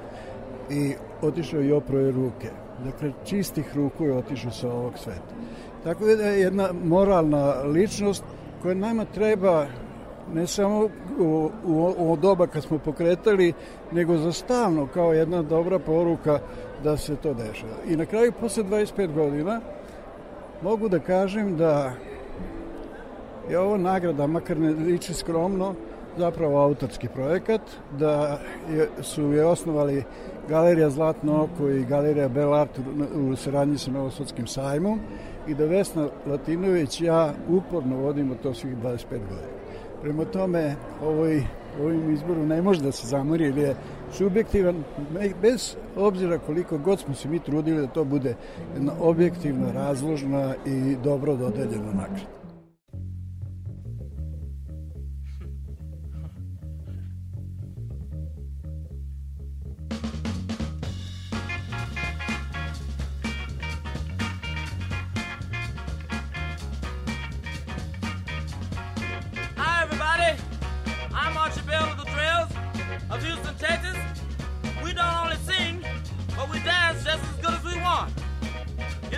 i 0.69 0.93
otišao 1.21 1.61
i 1.61 1.71
oproje 1.71 2.11
ruke. 2.11 2.49
Dakle, 2.83 3.11
čistih 3.25 3.75
ruku 3.75 4.05
je 4.05 4.13
otišao 4.13 4.51
sa 4.51 4.71
ovog 4.71 4.97
sveta. 4.97 5.35
Tako 5.83 6.05
da 6.05 6.23
je 6.23 6.41
jedna 6.41 6.69
moralna 6.83 7.53
ličnost 7.63 8.23
koja 8.61 8.75
nama 8.75 9.05
treba 9.05 9.67
ne 10.33 10.47
samo 10.47 10.89
u, 11.19 11.49
u, 11.65 11.93
u 11.97 12.17
doba 12.21 12.47
kad 12.47 12.63
smo 12.63 12.77
pokretali, 12.77 13.53
nego 13.91 14.17
za 14.17 14.31
stavno 14.31 14.87
kao 14.87 15.13
jedna 15.13 15.41
dobra 15.41 15.79
poruka 15.79 16.39
da 16.83 16.97
se 16.97 17.15
to 17.15 17.33
dešava. 17.33 17.73
I 17.87 17.95
na 17.95 18.05
kraju, 18.05 18.33
posle 18.39 18.63
25 18.63 19.13
godina, 19.13 19.61
mogu 20.61 20.89
da 20.89 20.99
kažem 20.99 21.57
da 21.57 21.91
je 23.49 23.59
ovo 23.59 23.77
nagrada, 23.77 24.27
makar 24.27 24.59
ne 24.59 24.69
liči 24.69 25.13
skromno, 25.13 25.73
zapravo 26.17 26.59
autorski 26.59 27.07
projekat, 27.07 27.61
da 27.99 28.39
je, 28.71 28.89
su 29.01 29.23
je 29.23 29.45
osnovali 29.45 30.03
Galerija 30.49 30.89
Zlatno 30.89 31.43
oko 31.43 31.69
i 31.69 31.85
Galerija 31.85 32.27
Bel 32.27 32.53
Art 32.53 32.79
u, 32.79 33.29
u 33.29 33.35
saradnji 33.35 33.77
sa 33.77 33.91
Novosadskim 33.91 34.47
sajmom 34.47 34.99
i 35.47 35.53
da 35.53 35.65
Vesna 35.65 36.07
Latinović 36.25 37.01
ja 37.01 37.33
uporno 37.49 37.97
vodimo 37.97 38.35
to 38.43 38.53
svih 38.53 38.77
25 38.77 39.05
godina. 39.09 39.59
Prema 40.01 40.25
tome, 40.25 40.75
ovoj, 41.03 41.43
ovim 41.81 42.13
izboru 42.13 42.45
ne 42.45 42.61
može 42.61 42.81
da 42.81 42.91
se 42.91 43.07
zamori 43.07 43.45
ili 43.45 43.61
je 43.61 43.75
subjektivan, 44.13 44.83
bez 45.41 45.75
obzira 45.97 46.37
koliko 46.37 46.77
god 46.77 46.99
smo 46.99 47.15
se 47.15 47.27
mi 47.27 47.39
trudili 47.39 47.81
da 47.81 47.87
to 47.87 48.03
bude 48.03 48.35
jedna 48.73 48.93
objektivna, 48.99 49.71
razložna 49.71 50.55
i 50.65 50.95
dobro 51.03 51.35
dodeljena 51.35 51.93
nagrada. 51.93 52.38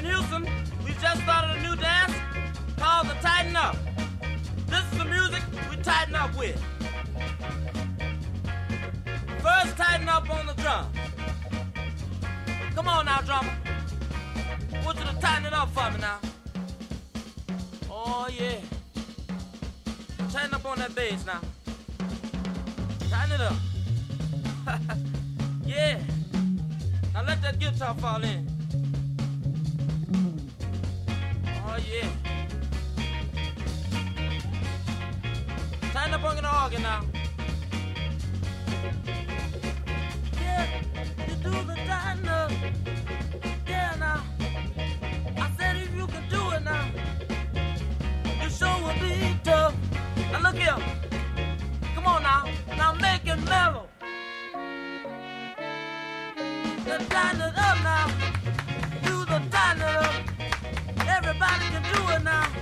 In 0.02 0.06
Houston, 0.06 0.48
we 0.84 0.94
just 1.02 1.22
started 1.22 1.58
a 1.58 1.62
new 1.62 1.76
dance 1.76 2.14
called 2.78 3.08
the 3.08 3.14
Tighten 3.22 3.56
Up. 3.56 3.76
This 4.68 4.84
is 4.92 4.98
the 4.98 5.06
music 5.06 5.44
we 5.70 5.76
tighten 5.78 6.16
up 6.16 6.36
with? 6.38 6.60
First, 9.44 9.78
tighten 9.78 10.10
up 10.10 10.30
on 10.30 10.48
the 10.48 10.54
drum. 10.54 10.92
Come 12.74 12.88
on 12.88 13.06
now, 13.06 13.22
drummer. 13.22 13.54
I 14.74 14.86
want 14.86 14.98
you 14.98 15.06
to 15.06 15.14
tighten 15.20 15.46
it 15.46 15.54
up 15.54 15.70
for 15.72 15.92
me 15.92 16.00
now. 16.00 16.20
Oh, 17.92 18.28
yeah. 18.32 18.60
Tighten 20.32 20.54
up 20.54 20.66
on 20.66 20.80
that 20.80 20.96
bass 20.96 21.26
now. 21.26 21.42
Tighten 23.10 23.34
it 23.34 23.42
up. 23.42 23.56
yeah. 25.66 26.00
Let 27.32 27.42
that 27.44 27.60
guitar 27.60 27.96
fall 27.96 28.22
in. 28.24 28.46
Oh, 31.66 31.78
yeah. 31.90 32.10
Tighten 35.94 36.14
up 36.14 36.24
on 36.26 36.36
the 36.36 36.62
organ 36.62 36.82
now. 36.82 37.06
Yeah, 40.42 40.82
you 41.30 41.36
do 41.36 41.52
the 41.52 41.76
tighten 41.88 42.28
up. 42.28 42.52
Yeah, 43.66 43.96
now. 43.98 44.24
I 45.38 45.52
said 45.58 45.78
if 45.78 45.96
you 45.96 46.08
can 46.08 46.28
do 46.30 46.52
it 46.52 46.64
now, 46.66 46.86
you 48.44 48.50
sure 48.50 48.78
will 48.84 49.00
be 49.00 49.40
tough. 49.46 49.74
Now 50.34 50.40
look 50.42 50.56
here. 50.56 50.78
Come 51.96 52.08
on 52.08 52.24
now. 52.24 52.50
Now 52.76 52.92
make 52.96 53.26
it 53.26 53.40
mellow. 53.46 53.91
do 61.94 62.10
it 62.10 62.24
now. 62.24 62.61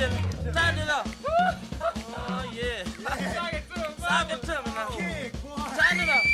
Come 0.00 0.12
on 0.12 0.22
Billy. 0.42 0.52
Tighten 0.52 0.78
it 0.78 0.88
up. 0.88 1.08
Oh, 1.24 2.44
yeah. 2.54 2.84
Sock 3.98 4.30
it 4.30 4.42
to 4.42 4.54
me 4.64 4.70
now. 4.74 4.88
Tighten 5.76 6.00
it 6.00 6.08
up. 6.08 6.24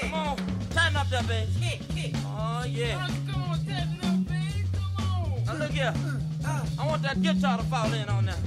Come 0.00 0.14
on. 0.14 0.36
Tighten 0.70 0.96
up 0.96 1.08
that 1.10 1.28
bass. 1.28 1.48
Oh, 2.24 2.64
yeah. 2.66 3.08
Now 5.46 5.54
look 5.54 5.70
here. 5.70 5.94
I 6.78 6.86
want 6.86 7.02
that 7.02 7.20
guitar 7.20 7.58
to 7.58 7.64
fall 7.64 7.92
in 7.92 8.08
on 8.08 8.24
that. 8.26 8.38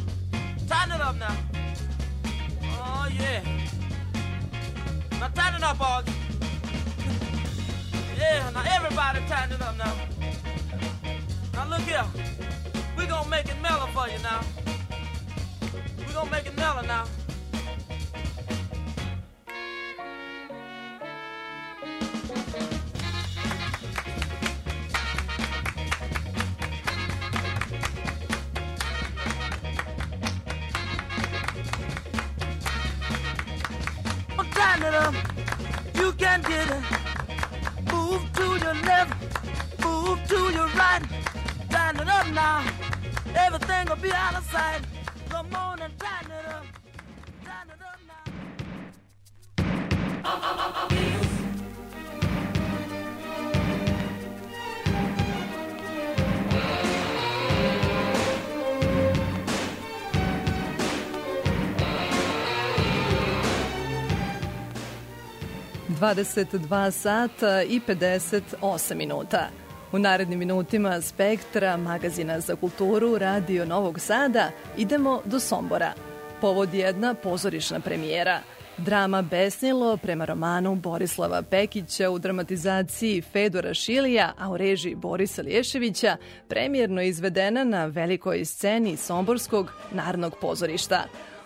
Tighten 0.68 0.96
it 0.96 1.02
up 1.02 1.16
now. 1.18 1.38
Oh, 2.64 3.08
yeah. 3.14 3.44
Now 5.20 5.28
tighten 5.28 5.58
it 5.58 5.64
up, 5.64 5.78
Augie. 5.78 6.14
Yeah, 8.18 8.50
now 8.52 8.64
everybody 8.76 9.20
tighten 9.28 9.54
it 9.54 9.62
up 9.62 9.78
now. 9.78 9.94
Now 11.54 11.66
look 11.70 11.82
here. 11.82 12.31
Make 13.44 13.56
it 13.56 13.62
mellow 13.64 13.88
for 13.88 14.08
you 14.08 14.20
now. 14.20 14.42
We're 15.98 16.14
gonna 16.14 16.30
make 16.30 16.46
it 16.46 16.56
mellow 16.56 16.84
now. 16.84 17.06
Up. 34.84 35.14
You 35.96 36.12
can 36.14 36.42
get 36.42 36.70
it. 36.70 36.84
Move 37.92 38.24
to 38.34 38.44
your 38.44 38.74
left, 38.74 39.14
move 39.84 40.20
to 40.28 40.36
your 40.52 40.68
right. 40.70 41.02
Tighten 41.70 42.02
it 42.02 42.08
up 42.10 42.28
now. 42.34 42.81
Everything 43.36 43.88
will 43.88 43.96
be 43.96 44.12
out 44.12 44.36
of 44.36 44.46
sight. 44.52 44.82
On 45.34 45.82
and 45.82 45.94
tighten 46.00 46.32
it 46.32 46.46
up. 46.46 46.66
Tighten 47.44 47.72
it 47.72 47.82
up 47.82 48.00
now. 48.08 48.32
Dvadeset 65.88 66.52
dva 66.52 66.92
sata 66.92 67.64
i 67.64 67.80
58 67.80 68.96
minuta. 68.96 69.50
U 69.94 70.00
narednim 70.00 70.40
minutima 70.40 71.02
Spektra, 71.02 71.78
magazina 71.78 72.40
za 72.40 72.56
kulturu, 72.56 73.18
Radio 73.18 73.66
Novog 73.66 74.00
Sada, 74.00 74.52
idemo 74.78 75.22
do 75.26 75.40
Sombora. 75.40 75.94
Povod 76.42 76.74
jedna 76.74 77.14
pozorišna 77.14 77.80
premijera. 77.80 78.40
Drama 78.78 79.22
Besnilo 79.22 79.98
prema 79.98 80.26
romanu 80.26 80.76
Borislava 80.76 81.42
Pekića 81.42 82.10
u 82.10 82.20
dramatizaciji 82.20 83.22
Fedora 83.22 83.74
Šilija, 83.74 84.34
a 84.40 84.50
u 84.52 84.58
režiji 84.58 84.96
Borisa 84.96 85.42
Lješevića, 85.42 86.18
premijerno 86.48 87.02
izvedena 87.02 87.64
na 87.64 87.86
velikoj 87.86 88.46
sceni 88.46 88.98
Somborskog 88.98 89.72
narodnog 89.92 90.36
pozorišta. 90.42 91.04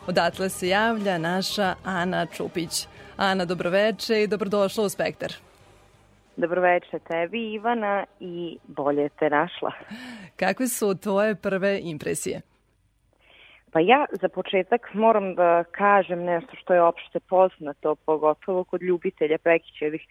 Odatle 0.07 0.49
se 0.49 0.67
javlja 0.67 1.17
naša 1.17 1.75
Ana 1.83 2.25
Čupić. 2.25 2.87
Ana, 3.17 3.45
dobroveče 3.45 4.23
i 4.23 4.27
dobrodošla 4.27 4.83
u 4.83 4.89
Spektar. 4.89 5.44
Dobroveče 6.37 6.99
tebi, 6.99 7.53
Ivana, 7.53 8.05
i 8.19 8.57
bolje 8.67 9.09
te 9.09 9.29
našla. 9.29 9.71
Kakve 10.39 10.67
su 10.67 10.95
tvoje 11.01 11.35
prve 11.35 11.79
impresije? 11.83 12.41
Pa 13.71 13.79
ja 13.79 14.05
za 14.21 14.29
početak 14.29 14.93
moram 14.93 15.35
da 15.35 15.63
kažem 15.63 16.23
nešto 16.23 16.55
što 16.55 16.73
je 16.73 16.81
opšte 16.81 17.19
poznato, 17.19 17.95
pogotovo 17.95 18.63
kod 18.63 18.81
ljubitelja 18.81 19.37
Pekićevih 19.37 20.01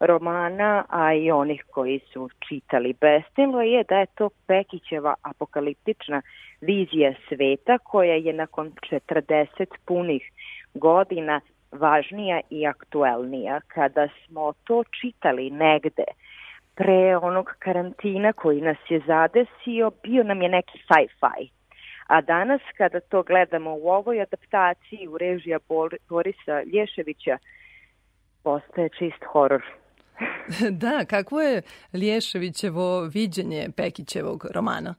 romana, 0.00 0.84
a 0.88 1.14
i 1.14 1.30
onih 1.30 1.64
koji 1.70 2.00
su 2.12 2.28
čitali 2.48 2.94
Bestilo, 3.00 3.62
je 3.62 3.84
da 3.88 3.96
je 3.96 4.06
to 4.06 4.30
Pekićeva 4.46 5.14
apokaliptična 5.22 6.22
vizija 6.60 7.14
sveta 7.28 7.78
koja 7.78 8.14
je 8.14 8.32
nakon 8.32 8.72
40 8.90 9.66
punih 9.84 10.22
godina 10.74 11.40
važnija 11.72 12.40
i 12.50 12.66
aktuelnija. 12.66 13.60
Kada 13.68 14.08
smo 14.26 14.52
to 14.64 14.82
čitali 15.00 15.50
negde 15.50 16.04
pre 16.74 17.16
onog 17.16 17.46
karantina 17.58 18.32
koji 18.32 18.60
nas 18.60 18.76
je 18.88 19.00
zadesio, 19.06 19.90
bio 20.02 20.22
nam 20.22 20.42
je 20.42 20.48
neki 20.48 20.78
sci-fi. 20.78 21.50
A 22.06 22.20
danas 22.20 22.60
kada 22.76 23.00
to 23.00 23.22
gledamo 23.22 23.74
u 23.74 23.88
ovoj 23.88 24.22
adaptaciji 24.22 25.08
u 25.08 25.18
režija 25.18 25.58
Bor 25.68 25.96
Borisa 26.08 26.62
Lješevića, 26.62 27.38
postaje 28.42 28.88
čist 28.88 29.24
horor. 29.32 29.62
da, 30.82 31.04
kakvo 31.04 31.40
je 31.40 31.62
Lješevićevo 31.92 33.00
viđenje 33.14 33.68
Pekićevog 33.76 34.46
romana? 34.54 34.94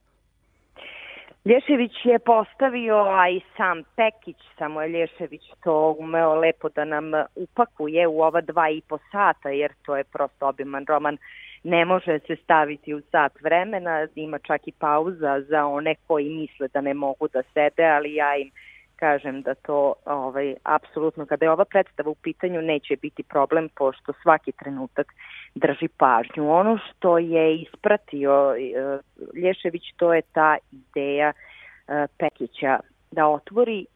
Lješević 1.44 1.92
je 2.04 2.18
postavio, 2.18 2.96
a 2.96 3.28
i 3.28 3.40
sam 3.56 3.82
Pekić, 3.96 4.36
samo 4.58 4.82
je 4.82 4.88
Lješević 4.88 5.42
to 5.64 5.96
umeo 5.98 6.34
lepo 6.34 6.68
da 6.68 6.84
nam 6.84 7.04
upakuje 7.34 8.06
u 8.06 8.20
ova 8.20 8.40
dva 8.40 8.70
i 8.70 8.82
po 8.88 8.98
sata, 9.12 9.48
jer 9.48 9.72
to 9.82 9.96
je 9.96 10.04
prosto 10.04 10.48
obiman 10.48 10.84
roman. 10.88 11.16
Ne 11.64 11.84
može 11.84 12.18
se 12.18 12.36
staviti 12.36 12.94
u 12.94 13.00
sat 13.10 13.40
vremena, 13.40 14.06
ima 14.14 14.38
čak 14.38 14.68
i 14.68 14.72
pauza 14.72 15.40
za 15.40 15.66
one 15.66 15.94
koji 16.06 16.28
misle 16.28 16.68
da 16.68 16.80
ne 16.80 16.94
mogu 16.94 17.28
da 17.28 17.42
sede, 17.54 17.84
ali 17.84 18.14
ja 18.14 18.36
im 18.36 18.50
kažem 18.96 19.42
da 19.42 19.54
to 19.54 19.94
ovaj, 20.04 20.54
apsolutno, 20.62 21.26
kada 21.26 21.44
je 21.44 21.50
ova 21.50 21.64
predstava 21.64 22.10
u 22.10 22.14
pitanju, 22.14 22.62
neće 22.62 22.96
biti 22.96 23.22
problem, 23.22 23.68
pošto 23.76 24.12
svaki 24.22 24.52
trenutak 24.52 25.06
drži 25.54 25.88
pažnju. 25.88 26.52
Ono 26.52 26.78
što 26.78 27.18
je 27.18 27.56
ispratio 27.56 28.54
e, 28.54 28.98
Lješević, 29.34 29.82
to 29.96 30.14
je 30.14 30.22
ta 30.22 30.56
ideja 30.72 31.32
e, 31.32 32.06
Pekića 32.18 32.80
da 33.10 33.26
otvori, 33.26 33.86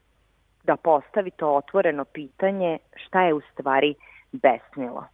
da 0.63 0.75
postavi 0.75 1.31
to 1.31 1.55
otvoreno 1.55 2.05
pitanje 2.05 2.77
šta 2.95 3.21
je 3.21 3.33
u 3.33 3.41
stvari 3.53 3.95
besnilo. 4.31 5.07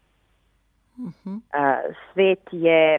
Uh 0.98 1.12
-huh. 1.26 1.39
Svet 2.14 2.50
je 2.52 2.98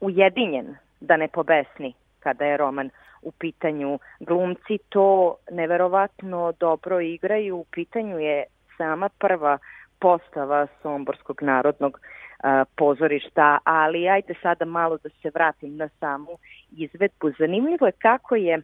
ujedinjen 0.00 0.76
da 1.00 1.16
ne 1.16 1.28
pobesni 1.28 1.94
kada 2.20 2.44
je 2.44 2.56
roman 2.56 2.90
u 3.22 3.32
pitanju. 3.32 3.98
Glumci 4.20 4.78
to 4.88 5.36
neverovatno 5.50 6.52
dobro 6.60 7.00
igraju, 7.00 7.56
u 7.56 7.64
pitanju 7.64 8.18
je 8.18 8.44
sama 8.76 9.08
prva 9.08 9.58
postava 10.00 10.66
Somborskog 10.82 11.42
narodnog 11.42 12.00
a, 12.42 12.64
pozorišta, 12.76 13.58
ali 13.64 14.08
ajde 14.08 14.34
sada 14.42 14.64
malo 14.64 14.98
da 14.98 15.08
se 15.08 15.30
vratim 15.34 15.76
na 15.76 15.88
samu 15.88 16.38
izvedbu. 16.70 17.30
Zanimljivo 17.38 17.86
je 17.86 17.92
kako 17.92 18.36
je 18.36 18.62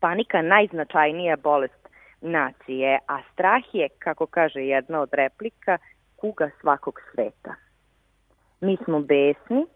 panika 0.00 0.42
najznačajnija 0.42 1.36
bolest 1.36 1.88
nacije, 2.20 2.98
a 3.06 3.22
strah 3.32 3.62
je, 3.72 3.88
kako 3.98 4.26
kaže 4.26 4.60
jedna 4.60 5.00
od 5.00 5.08
replika, 5.12 5.78
kuga 6.16 6.50
svakog 6.60 7.00
sveta. 7.14 7.54
Mi 8.60 8.76
smo 8.84 9.00
besni, 9.00 9.66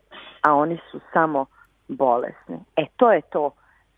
a 0.43 0.55
oni 0.55 0.79
su 0.91 1.01
samo 1.13 1.47
bolesni. 1.89 2.59
E, 2.77 2.85
to 2.97 3.13
je 3.13 3.21
to 3.23 3.51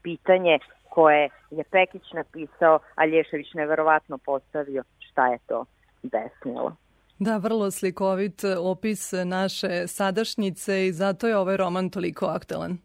pitanje 0.03 0.59
koje 0.91 1.29
je 1.51 1.65
Pekić 1.65 2.13
napisao, 2.13 2.79
a 2.95 3.07
Lješević 3.07 3.55
neverovatno 3.55 4.19
postavio 4.19 4.83
šta 4.99 5.27
je 5.27 5.39
to 5.47 5.65
besnilo. 6.03 6.77
Da, 7.19 7.37
vrlo 7.37 7.71
slikovit 7.71 8.43
opis 8.59 9.13
naše 9.25 9.87
sadašnjice 9.87 10.87
i 10.87 10.93
zato 10.93 11.29
je 11.29 11.37
ovaj 11.37 11.57
roman 11.57 11.91
toliko 11.91 12.27
aktualan. 12.27 12.73
E, 12.73 12.79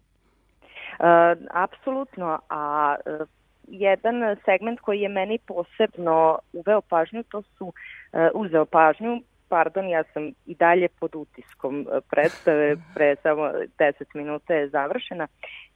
apsolutno, 1.54 2.40
a 2.50 2.96
e, 3.06 3.26
jedan 3.68 4.16
segment 4.46 4.80
koji 4.80 5.00
je 5.00 5.10
meni 5.10 5.38
posebno 5.38 6.40
uveo 6.54 6.82
pažnju, 6.82 7.24
to 7.24 7.42
su 7.42 7.74
e, 8.14 8.30
uzeo 8.34 8.66
pažnju, 8.66 9.22
pardon, 9.50 9.90
ja 9.90 10.04
sam 10.14 10.32
i 10.46 10.56
dalje 10.56 10.88
pod 11.00 11.16
utiskom 11.16 11.82
e, 11.82 12.02
predstave, 12.10 12.76
pre 12.96 13.16
samo 13.16 13.42
10 13.44 13.92
minuta 14.14 14.54
je 14.54 14.70
završena. 14.70 15.28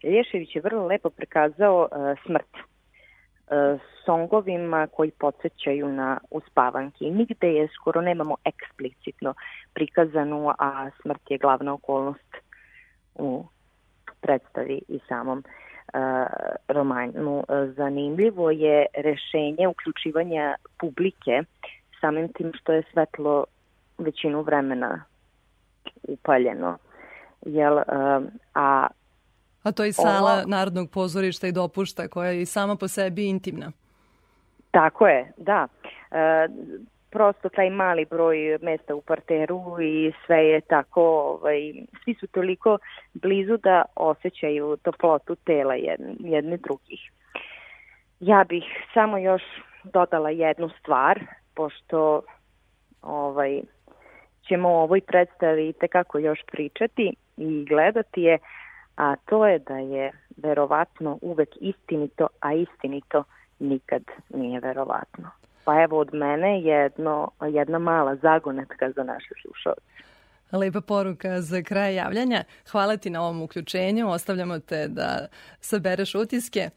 Lješević 0.03 0.55
je 0.55 0.61
vrlo 0.61 0.85
lepo 0.85 1.09
prikazao 1.09 1.87
uh, 1.91 2.19
smrt 2.25 2.70
songovima 4.06 4.88
koji 4.88 5.12
podsjećaju 5.12 5.88
na 5.88 6.18
uspavanke. 6.32 7.06
Nigde 7.06 7.54
je 7.54 7.68
skoro 7.68 8.02
nemamo 8.02 8.36
eksplicitno 8.45 9.34
prikazanu, 9.74 10.54
a 10.60 10.89
smrt 11.02 11.32
je 11.32 11.38
glavna 11.38 11.74
okolnost 11.74 12.36
u 13.16 13.45
predstavi 14.22 14.82
i 14.88 14.99
samom 15.08 15.38
uh, 15.38 15.43
romanu. 16.68 17.43
Zanimljivo 17.76 18.52
je 18.52 18.86
rešenje 18.93 19.68
uključivanja 19.68 20.56
publike 20.80 21.43
samim 22.02 22.34
tim 22.34 22.52
što 22.54 22.74
je 22.74 22.84
svetlo 22.93 23.45
većinu 23.97 24.41
vremena 24.41 25.04
upaljeno. 26.04 26.78
Jel, 27.45 27.80
a 28.54 28.88
A 29.64 29.72
to 29.72 29.86
i 29.86 29.93
sala 29.93 30.34
ovo, 30.34 30.47
Narodnog 30.47 30.89
pozorišta 30.89 31.47
i 31.47 31.51
dopušta, 31.51 32.07
koja 32.07 32.32
je 32.32 32.41
i 32.41 32.45
sama 32.45 32.76
po 32.76 32.88
sebi 32.88 33.30
intimna. 33.30 33.72
Tako 34.72 35.07
je, 35.07 35.32
da. 35.38 35.68
E, 36.12 36.47
prosto 37.09 37.49
taj 37.49 37.70
mali 37.70 38.05
broj 38.05 38.57
mesta 38.62 38.95
u 38.95 39.01
parteru 39.01 39.82
i 39.82 40.12
sve 40.26 40.38
je 40.38 40.62
tako, 40.62 41.01
ovaj, 41.01 41.74
svi 42.03 42.16
su 42.20 42.28
toliko 42.28 42.78
blizu 43.14 43.57
da 43.57 43.84
osjećaju 43.95 44.78
toplotu 44.84 45.36
tela 45.36 45.74
jedne, 45.74 46.14
jedne 46.20 46.57
drugih. 46.57 47.12
Ja 48.20 48.43
bih 48.49 48.64
samo 48.93 49.18
još 49.18 49.41
dodala 49.84 50.30
jednu 50.30 50.70
stvar, 50.80 51.20
pošto 51.55 52.22
ovaj, 53.01 53.62
ćemo 54.47 54.70
o 54.70 54.84
ovoj 54.84 55.01
predstavi 55.01 55.74
tekako 55.74 56.18
još 56.18 56.39
pričati 56.51 57.14
i 57.38 57.66
gledati 57.66 58.22
je, 58.22 58.38
a 58.95 59.15
to 59.15 59.47
je 59.47 59.59
da 59.59 59.77
je 59.77 60.11
verovatno 60.37 61.19
uvek 61.21 61.49
istinito, 61.61 62.27
a 62.39 62.53
istinito 62.53 63.23
nikad 63.59 64.03
nije 64.29 64.59
verovatno. 64.59 65.29
Pa 65.65 65.81
evo 65.83 65.99
od 65.99 66.13
mene 66.13 66.61
jedno, 66.61 67.31
jedna 67.49 67.79
mala 67.79 68.15
zagonetka 68.15 68.91
za 68.91 69.03
naše 69.03 69.33
slušalce. 69.41 69.81
Lepa 70.51 70.81
poruka 70.81 71.41
za 71.41 71.61
kraj 71.61 71.95
javljanja. 71.95 72.43
Hvala 72.71 72.97
ti 72.97 73.09
na 73.09 73.21
ovom 73.21 73.41
uključenju. 73.41 74.09
Ostavljamo 74.09 74.59
te 74.59 74.87
da 74.87 75.27
sabereš 75.59 76.15
utiske. 76.15 76.69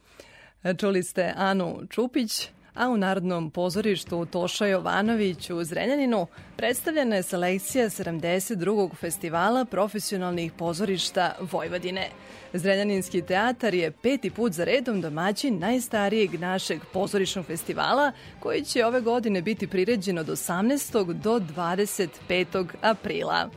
Čuli 0.81 1.03
ste 1.03 1.33
Anu 1.37 1.81
Čupić, 1.91 2.51
a 2.75 2.89
u 2.89 2.97
Narodnom 2.97 3.51
pozorištu 3.51 4.27
Toša 4.27 4.67
Jovanović 4.67 5.51
u 5.51 5.65
Zrenjaninu 5.65 6.27
predstavljena 6.57 7.17
je 7.17 7.23
selekcija 7.23 7.91
72. 7.91 8.95
festivala 8.95 9.65
profesionalnih 9.65 10.53
pozorišta 10.53 11.35
Vojvodine. 11.53 12.09
Zrenjaninski 12.53 13.23
teatar 13.23 13.75
je 13.75 13.91
peti 13.91 14.31
put 14.31 14.53
za 14.53 14.65
redom 14.65 15.01
domaćin 15.01 15.59
najstarijeg 15.59 16.41
našeg 16.41 16.81
pozorišnog 16.93 17.47
festivala 17.47 18.13
koji 18.41 18.65
će 18.65 18.87
ove 18.87 19.01
godine 19.01 19.43
biti 19.43 19.67
priređen 19.67 20.19
od 20.19 20.27
18. 20.27 21.13
do 21.13 21.41
25. 21.57 22.67
aprila. 22.81 23.51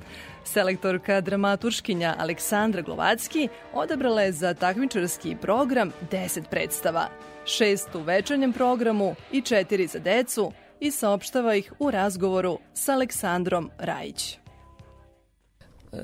Selektorka 0.48 1.22
dramaturškinja 1.22 2.16
Aleksandra 2.20 2.82
Glovacki 2.82 3.50
odabrala 3.74 4.22
je 4.22 4.32
za 4.32 4.54
takmičarski 4.54 5.36
program 5.42 5.92
10 6.12 6.50
predstava, 6.50 7.08
šest 7.46 7.96
u 7.96 8.00
večernjem 8.00 8.54
programu 8.54 9.16
i 9.32 9.42
četiri 9.42 9.88
za 9.88 10.00
decu 10.00 10.52
i 10.80 10.92
saopštava 10.92 11.56
ih 11.56 11.74
u 11.80 11.92
razgovoru 11.92 12.60
sa 12.74 12.94
Aleksandrom 12.94 13.72
Rajić. 13.78 14.38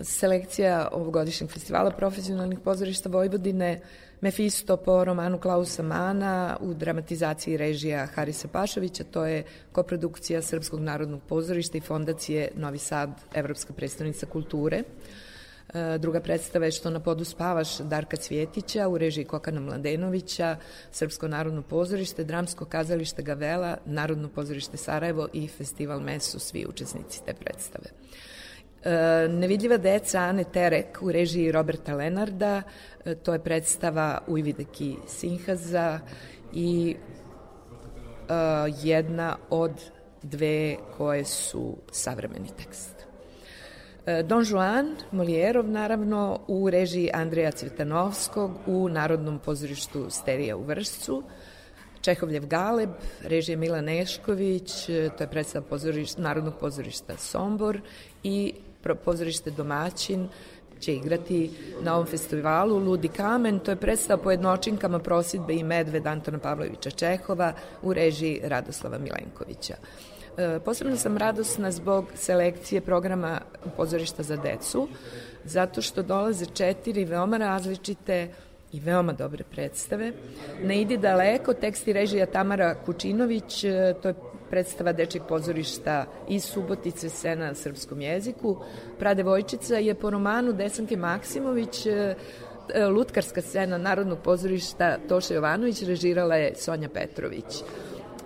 Selekcija 0.03 0.89
ovogodišnjeg 0.91 1.51
festivala 1.51 1.91
profesionalnih 1.91 2.59
pozorišta 2.59 3.09
Vojvodine 3.09 3.81
Mefisto 4.23 4.77
po 4.77 5.03
romanu 5.03 5.39
Klausa 5.39 5.83
Mana 5.83 6.57
u 6.61 6.73
dramatizaciji 6.73 7.57
režija 7.57 8.05
Harisa 8.05 8.47
Pašovića, 8.47 9.03
to 9.03 9.25
je 9.25 9.43
koprodukcija 9.71 10.41
Srpskog 10.41 10.79
narodnog 10.79 11.21
pozorišta 11.27 11.77
i 11.77 11.81
fondacije 11.81 12.51
Novi 12.55 12.77
Sad, 12.77 13.09
Evropska 13.33 13.73
predstavnica 13.73 14.25
kulture. 14.25 14.83
E, 15.73 15.97
druga 15.97 16.21
predstava 16.21 16.65
je 16.65 16.71
Što 16.71 16.89
na 16.89 16.99
podu 16.99 17.25
spavaš 17.25 17.77
Darka 17.77 18.17
Cvjetića 18.17 18.87
u 18.87 18.97
režiji 18.97 19.25
Kokana 19.25 19.59
Mladenovića, 19.59 20.57
Srpsko 20.91 21.27
narodno 21.27 21.61
pozorište, 21.61 22.23
Dramsko 22.23 22.65
kazalište 22.65 23.21
Gavela, 23.21 23.77
Narodno 23.85 24.29
pozorište 24.29 24.77
Sarajevo 24.77 25.27
i 25.33 25.47
Festival 25.47 25.99
Mesu, 25.99 26.39
svi 26.39 26.65
učesnici 26.69 27.25
te 27.25 27.33
predstave. 27.33 27.89
E, 28.83 29.27
Nevidljiva 29.27 29.77
deca 29.77 30.19
Ane 30.19 30.43
Terek 30.43 31.01
u 31.01 31.11
režiji 31.11 31.51
Roberta 31.51 31.95
Lenarda, 31.95 32.61
e, 33.05 33.15
to 33.15 33.33
je 33.33 33.39
predstava 33.39 34.21
Ujvideki 34.27 34.95
Sinhaza 35.07 35.99
i 36.53 36.95
jedna 38.81 39.37
od 39.49 39.71
dve 40.23 40.75
koje 40.97 41.25
su 41.25 41.77
savremeni 41.91 42.49
tekst. 42.57 42.93
E, 44.05 44.23
Don 44.23 44.45
Juan, 44.49 44.95
Molijerov 45.11 45.69
naravno, 45.69 46.39
u 46.47 46.69
režiji 46.69 47.09
Andreja 47.13 47.51
Cvetanovskog 47.51 48.51
u 48.67 48.89
Narodnom 48.89 49.39
pozorištu 49.39 50.09
Sterija 50.09 50.57
u 50.57 50.63
Vršcu, 50.63 51.23
Čehovljev 52.01 52.47
Galeb, 52.47 52.89
režije 53.21 53.57
Mila 53.57 53.81
Nešković, 53.81 54.89
e, 54.89 55.09
to 55.17 55.23
je 55.23 55.29
predstava 55.29 55.65
pozorišta, 55.69 56.21
Narodnog 56.21 56.53
pozorišta 56.59 57.17
Sombor 57.17 57.81
i 58.23 58.53
pozorište 59.05 59.51
Domaćin 59.51 60.29
će 60.79 60.95
igrati 60.95 61.51
na 61.81 61.95
ovom 61.95 62.05
festivalu 62.05 62.77
Ludi 62.77 63.07
kamen, 63.07 63.59
to 63.59 63.71
je 63.71 63.75
predstava 63.75 64.23
po 64.23 64.31
jednočinkama 64.31 64.99
prosidbe 64.99 65.53
i 65.53 65.63
medved 65.63 66.07
Antona 66.07 66.39
Pavlovića 66.39 66.89
Čehova 66.89 67.53
u 67.81 67.93
režiji 67.93 68.41
Radoslava 68.43 68.97
Milenkovića. 68.97 69.75
E, 70.37 70.59
posebno 70.65 70.97
sam 70.97 71.17
radosna 71.17 71.71
zbog 71.71 72.05
selekcije 72.15 72.81
programa 72.81 73.41
pozorišta 73.77 74.23
za 74.23 74.35
decu, 74.35 74.87
zato 75.45 75.81
što 75.81 76.03
dolaze 76.03 76.45
četiri 76.45 77.05
veoma 77.05 77.37
različite 77.37 78.29
i 78.71 78.79
veoma 78.79 79.13
dobre 79.13 79.43
predstave. 79.43 80.11
Ne 80.63 80.81
idi 80.81 80.97
daleko, 80.97 81.53
tekst 81.53 81.87
i 81.87 81.93
režija 81.93 82.25
Tamara 82.25 82.75
Kučinović, 82.85 83.63
e, 83.63 83.93
to 84.01 84.07
je 84.07 84.15
predstava 84.53 84.91
Dečeg 84.93 85.23
pozorišta 85.29 86.05
iz 86.29 86.45
Subotice 86.45 87.09
scena 87.09 87.47
na 87.47 87.55
srpskom 87.57 88.01
jeziku. 88.01 88.57
Pradevojčica 88.99 89.79
je 89.81 89.95
po 89.95 90.09
romanu 90.13 90.53
Desanke 90.53 90.97
Maksimović 90.97 91.85
e, 91.85 92.15
lutkarska 92.85 93.41
scena 93.41 93.77
Narodnog 93.77 94.19
pozorišta 94.23 94.97
Toša 95.09 95.33
Jovanović 95.33 95.81
režirala 95.83 96.35
je 96.35 96.55
Sonja 96.55 96.89
Petrović. 96.89 97.63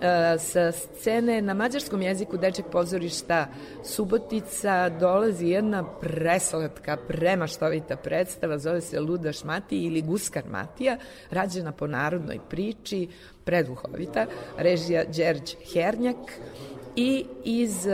E, 0.02 0.36
sa 0.40 0.72
scene 0.72 1.42
na 1.42 1.54
mađarskom 1.54 2.02
jeziku 2.02 2.38
dečeg 2.38 2.66
pozorišta 2.72 3.48
Subotica 3.84 4.90
dolazi 4.90 5.48
jedna 5.48 5.84
preslatka, 6.02 6.98
premaštovita 7.08 7.96
predstava, 7.96 8.58
zove 8.60 8.82
se 8.82 9.00
Luda 9.00 9.32
Šmati 9.32 9.80
ili 9.86 10.02
Guskar 10.02 10.44
Matija, 10.50 10.98
rađena 11.32 11.72
po 11.72 11.88
narodnoj 11.88 12.40
priči, 12.50 13.08
preduhovita, 13.48 14.26
režija 14.58 15.04
Đerđ 15.08 15.56
Hernjak 15.74 16.18
i 16.96 17.26
iz, 17.44 17.88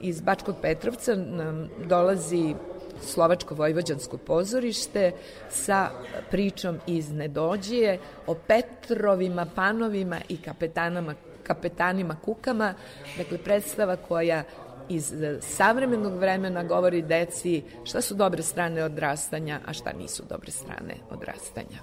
iz 0.00 0.20
Bačkog 0.20 0.56
Petrovca 0.62 1.14
nam 1.14 1.68
dolazi 1.88 2.54
Slovačko-Vojvođansko 3.02 4.16
pozorište 4.16 5.12
sa 5.50 5.90
pričom 6.30 6.78
iz 6.86 7.10
Nedođije 7.12 7.98
o 8.26 8.34
Petrovima, 8.34 9.46
panovima 9.54 10.20
i 10.28 10.36
kapetanama, 10.36 11.14
kapetanima 11.42 12.16
kukama. 12.24 12.74
Dakle, 13.18 13.38
predstava 13.38 13.96
koja 13.96 14.42
iz 14.88 15.12
savremenog 15.40 16.18
vremena 16.18 16.62
govori 16.64 17.02
deci 17.02 17.62
šta 17.84 18.00
su 18.00 18.14
dobre 18.14 18.42
strane 18.42 18.84
odrastanja, 18.84 19.60
a 19.66 19.72
šta 19.72 19.92
nisu 19.92 20.22
dobre 20.28 20.50
strane 20.50 20.94
odrastanja. 21.10 21.80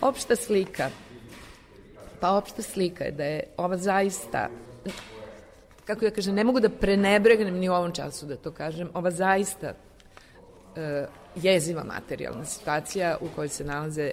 Opšta 0.00 0.36
slika, 0.36 0.90
pa 2.22 2.30
opšta 2.30 2.62
slika 2.62 3.04
je 3.04 3.12
da 3.12 3.24
je 3.24 3.42
ova 3.56 3.76
zaista 3.76 4.48
kako 5.84 6.04
ja 6.04 6.10
kažem, 6.10 6.34
ne 6.34 6.44
mogu 6.44 6.60
da 6.60 6.68
prenebregnem 6.68 7.54
ni 7.58 7.68
u 7.68 7.72
ovom 7.72 7.92
času 7.92 8.26
da 8.26 8.36
to 8.36 8.52
kažem, 8.52 8.90
ova 8.94 9.10
zaista 9.10 9.72
e, 10.76 11.06
jeziva 11.36 11.84
materijalna 11.84 12.44
situacija 12.44 13.16
u 13.20 13.26
kojoj 13.34 13.48
se 13.48 13.64
nalaze 13.64 14.10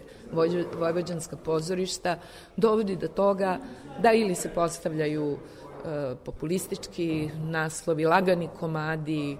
vojvođanska 0.80 1.38
pozorišta 1.38 2.18
dovodi 2.58 2.96
do 2.96 3.08
toga 3.08 3.58
da 4.02 4.14
ili 4.14 4.36
se 4.36 4.50
postavljaju 4.50 5.38
e, 5.38 6.16
populistički 6.26 7.30
naslovi, 7.44 8.06
lagani 8.06 8.50
komadi, 8.60 9.38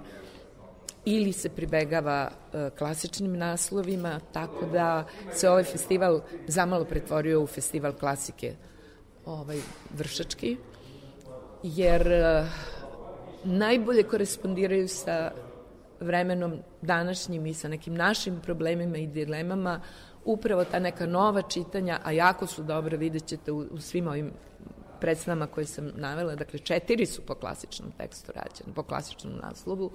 ili 1.04 1.32
se 1.32 1.48
pribegava 1.48 2.30
e, 2.30 2.70
klasičnim 2.78 3.38
naslovima, 3.38 4.20
tako 4.32 4.66
da 4.66 5.04
se 5.32 5.50
ovaj 5.50 5.64
festival 5.64 6.20
zamalo 6.46 6.84
pretvorio 6.84 7.42
u 7.42 7.46
festival 7.46 7.92
klasike 7.92 8.54
ovaj, 9.26 9.58
vršački, 9.96 10.56
jer 11.62 12.12
e, 12.12 12.46
najbolje 13.44 14.02
korespondiraju 14.02 14.88
sa 14.88 15.32
vremenom 16.00 16.58
današnjim 16.82 17.46
i 17.46 17.54
sa 17.54 17.68
nekim 17.68 17.94
našim 17.94 18.40
problemima 18.40 18.98
i 18.98 19.06
dilemama 19.06 19.80
upravo 20.24 20.64
ta 20.64 20.78
neka 20.78 21.06
nova 21.06 21.42
čitanja, 21.42 21.98
a 22.04 22.12
jako 22.12 22.46
su 22.46 22.62
dobro, 22.62 22.96
vidjet 22.96 23.26
ćete 23.26 23.52
u, 23.52 23.58
u 23.58 23.80
svim 23.80 24.08
ovim 24.08 24.32
predstavama 25.00 25.46
koje 25.46 25.66
sam 25.66 25.92
navela, 25.96 26.34
dakle 26.34 26.58
četiri 26.58 27.06
su 27.06 27.22
po 27.22 27.34
klasičnom 27.34 27.92
tekstu 27.96 28.32
rađene, 28.32 28.74
po 28.74 28.82
klasičnom 28.82 29.34
naslovu 29.42 29.92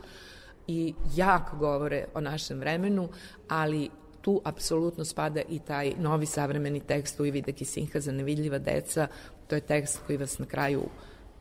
i 0.68 0.93
jako 1.16 1.57
govore 1.57 2.05
o 2.13 2.22
našem 2.22 2.59
vremenu, 2.59 3.09
ali 3.47 3.89
tu 4.22 4.41
apsolutno 4.43 5.05
spada 5.05 5.41
i 5.49 5.59
taj 5.59 5.93
novi 5.99 6.26
savremeni 6.26 6.80
tekst 6.80 7.20
u 7.20 7.26
Ivide 7.26 7.51
Kisinha 7.51 7.99
za 7.99 8.11
nevidljiva 8.11 8.57
deca, 8.57 9.07
to 9.47 9.55
je 9.55 9.61
tekst 9.61 9.99
koji 10.07 10.18
vas 10.18 10.39
na 10.39 10.45
kraju 10.45 10.84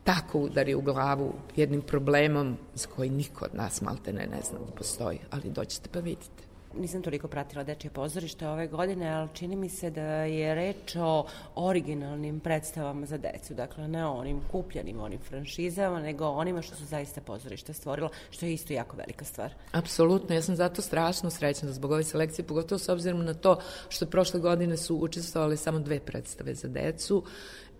tako 0.03 0.39
udari 0.39 0.75
u 0.75 0.81
glavu 0.81 1.33
jednim 1.55 1.81
problemom 1.81 2.57
za 2.73 2.87
koji 2.95 3.09
niko 3.09 3.45
od 3.45 3.55
nas 3.55 3.81
maltene 3.81 4.27
ne 4.27 4.41
zna 4.41 4.59
da 4.59 4.71
postoji, 4.71 5.19
ali 5.31 5.51
doćete 5.51 5.89
pa 5.93 5.99
vidite 5.99 6.44
nisam 6.77 7.01
toliko 7.01 7.27
pratila 7.27 7.63
dečje 7.63 7.89
pozorište 7.89 8.47
ove 8.47 8.67
godine, 8.67 9.09
ali 9.09 9.29
čini 9.33 9.55
mi 9.55 9.69
se 9.69 9.89
da 9.89 10.01
je 10.01 10.55
reč 10.55 10.95
o 10.95 11.25
originalnim 11.55 12.39
predstavama 12.39 13.05
za 13.05 13.17
decu, 13.17 13.53
dakle 13.53 13.87
ne 13.87 14.05
onim 14.05 14.41
kupljenim, 14.51 15.01
onim 15.01 15.19
franšizama, 15.19 15.99
nego 15.99 16.25
onima 16.25 16.61
što 16.61 16.75
su 16.75 16.85
zaista 16.85 17.21
pozorište 17.21 17.73
stvorila, 17.73 18.09
što 18.29 18.45
je 18.45 18.53
isto 18.53 18.73
jako 18.73 18.97
velika 18.97 19.25
stvar. 19.25 19.53
Apsolutno, 19.71 20.35
ja 20.35 20.41
sam 20.41 20.55
zato 20.55 20.81
strašno 20.81 21.29
srećna 21.29 21.71
zbog 21.71 21.91
ove 21.91 22.03
selekcije, 22.03 22.45
pogotovo 22.45 22.79
s 22.79 22.89
obzirom 22.89 23.25
na 23.25 23.33
to 23.33 23.59
što 23.89 24.05
prošle 24.05 24.39
godine 24.39 24.77
su 24.77 24.95
učestvovali 24.95 25.57
samo 25.57 25.79
dve 25.79 25.99
predstave 25.99 26.55
za 26.55 26.67
decu 26.67 27.23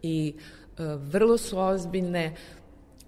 i 0.02 0.36
e, 0.78 0.84
vrlo 0.96 1.38
su 1.38 1.60
ozbiljne, 1.60 2.36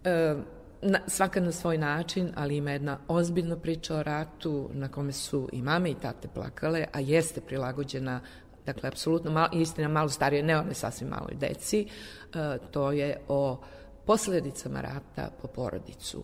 e, 0.03 0.35
na, 0.81 0.99
svaka 1.07 1.39
na 1.39 1.51
svoj 1.51 1.77
način, 1.77 2.31
ali 2.35 2.57
ima 2.57 2.71
jedna 2.71 2.97
ozbiljna 3.07 3.55
priča 3.55 3.95
o 3.95 4.03
ratu 4.03 4.69
na 4.73 4.87
kome 4.87 5.11
su 5.11 5.49
i 5.51 5.61
mame 5.61 5.91
i 5.91 5.95
tate 5.95 6.27
plakale, 6.27 6.85
a 6.93 6.99
jeste 6.99 7.41
prilagođena 7.41 8.21
dakle, 8.65 8.87
apsolutno, 8.87 9.31
malo, 9.31 9.49
istina, 9.53 9.87
malo 9.87 10.09
starije, 10.09 10.43
ne 10.43 10.57
one 10.57 10.73
sasvim 10.73 11.09
maloj 11.09 11.35
deci, 11.35 11.87
e, 11.87 12.57
to 12.71 12.91
je 12.91 13.17
o 13.27 13.61
posledicama 14.05 14.81
rata 14.81 15.29
po 15.41 15.47
porodicu 15.47 16.23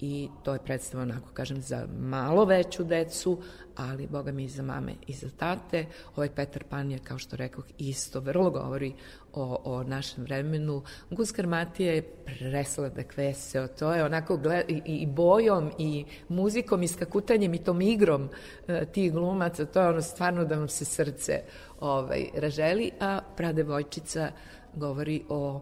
i 0.00 0.28
to 0.42 0.52
je 0.52 0.64
predstava 0.64 1.02
onako 1.02 1.28
kažem 1.32 1.60
za 1.60 1.86
malo 1.98 2.44
veću 2.44 2.84
decu, 2.84 3.42
ali 3.76 4.06
boga 4.06 4.32
mi 4.32 4.44
i 4.44 4.48
za 4.48 4.62
mame 4.62 4.94
i 5.06 5.12
za 5.12 5.28
tate. 5.36 5.86
Ovaj 6.16 6.34
Petar 6.34 6.64
Pan 6.64 6.90
je, 6.90 6.98
kao 6.98 7.18
što 7.18 7.36
rekoh, 7.36 7.64
isto 7.78 8.20
vrlo 8.20 8.50
govori 8.50 8.94
o, 9.32 9.60
o 9.64 9.82
našem 9.82 10.24
vremenu. 10.24 10.82
Guskar 11.10 11.46
Matija 11.46 11.92
je 11.92 12.02
presladak 12.02 13.16
veseo, 13.16 13.68
to 13.68 13.94
je 13.94 14.04
onako 14.04 14.36
gled, 14.36 14.70
i, 14.70 14.82
i 14.84 15.06
bojom 15.06 15.70
i 15.78 16.04
muzikom 16.28 16.82
i 16.82 16.88
skakutanjem 16.88 17.54
i 17.54 17.64
tom 17.64 17.80
igrom 17.80 18.28
e, 18.68 18.84
tih 18.92 19.12
glumaca, 19.12 19.66
to 19.66 19.80
je 19.80 19.88
ono 19.88 20.02
stvarno 20.02 20.44
da 20.44 20.56
vam 20.56 20.68
se 20.68 20.84
srce 20.84 21.40
ovaj, 21.80 22.28
raželi, 22.34 22.90
a 23.00 23.20
Pradevojčica 23.36 24.30
govori 24.74 25.22
o 25.28 25.60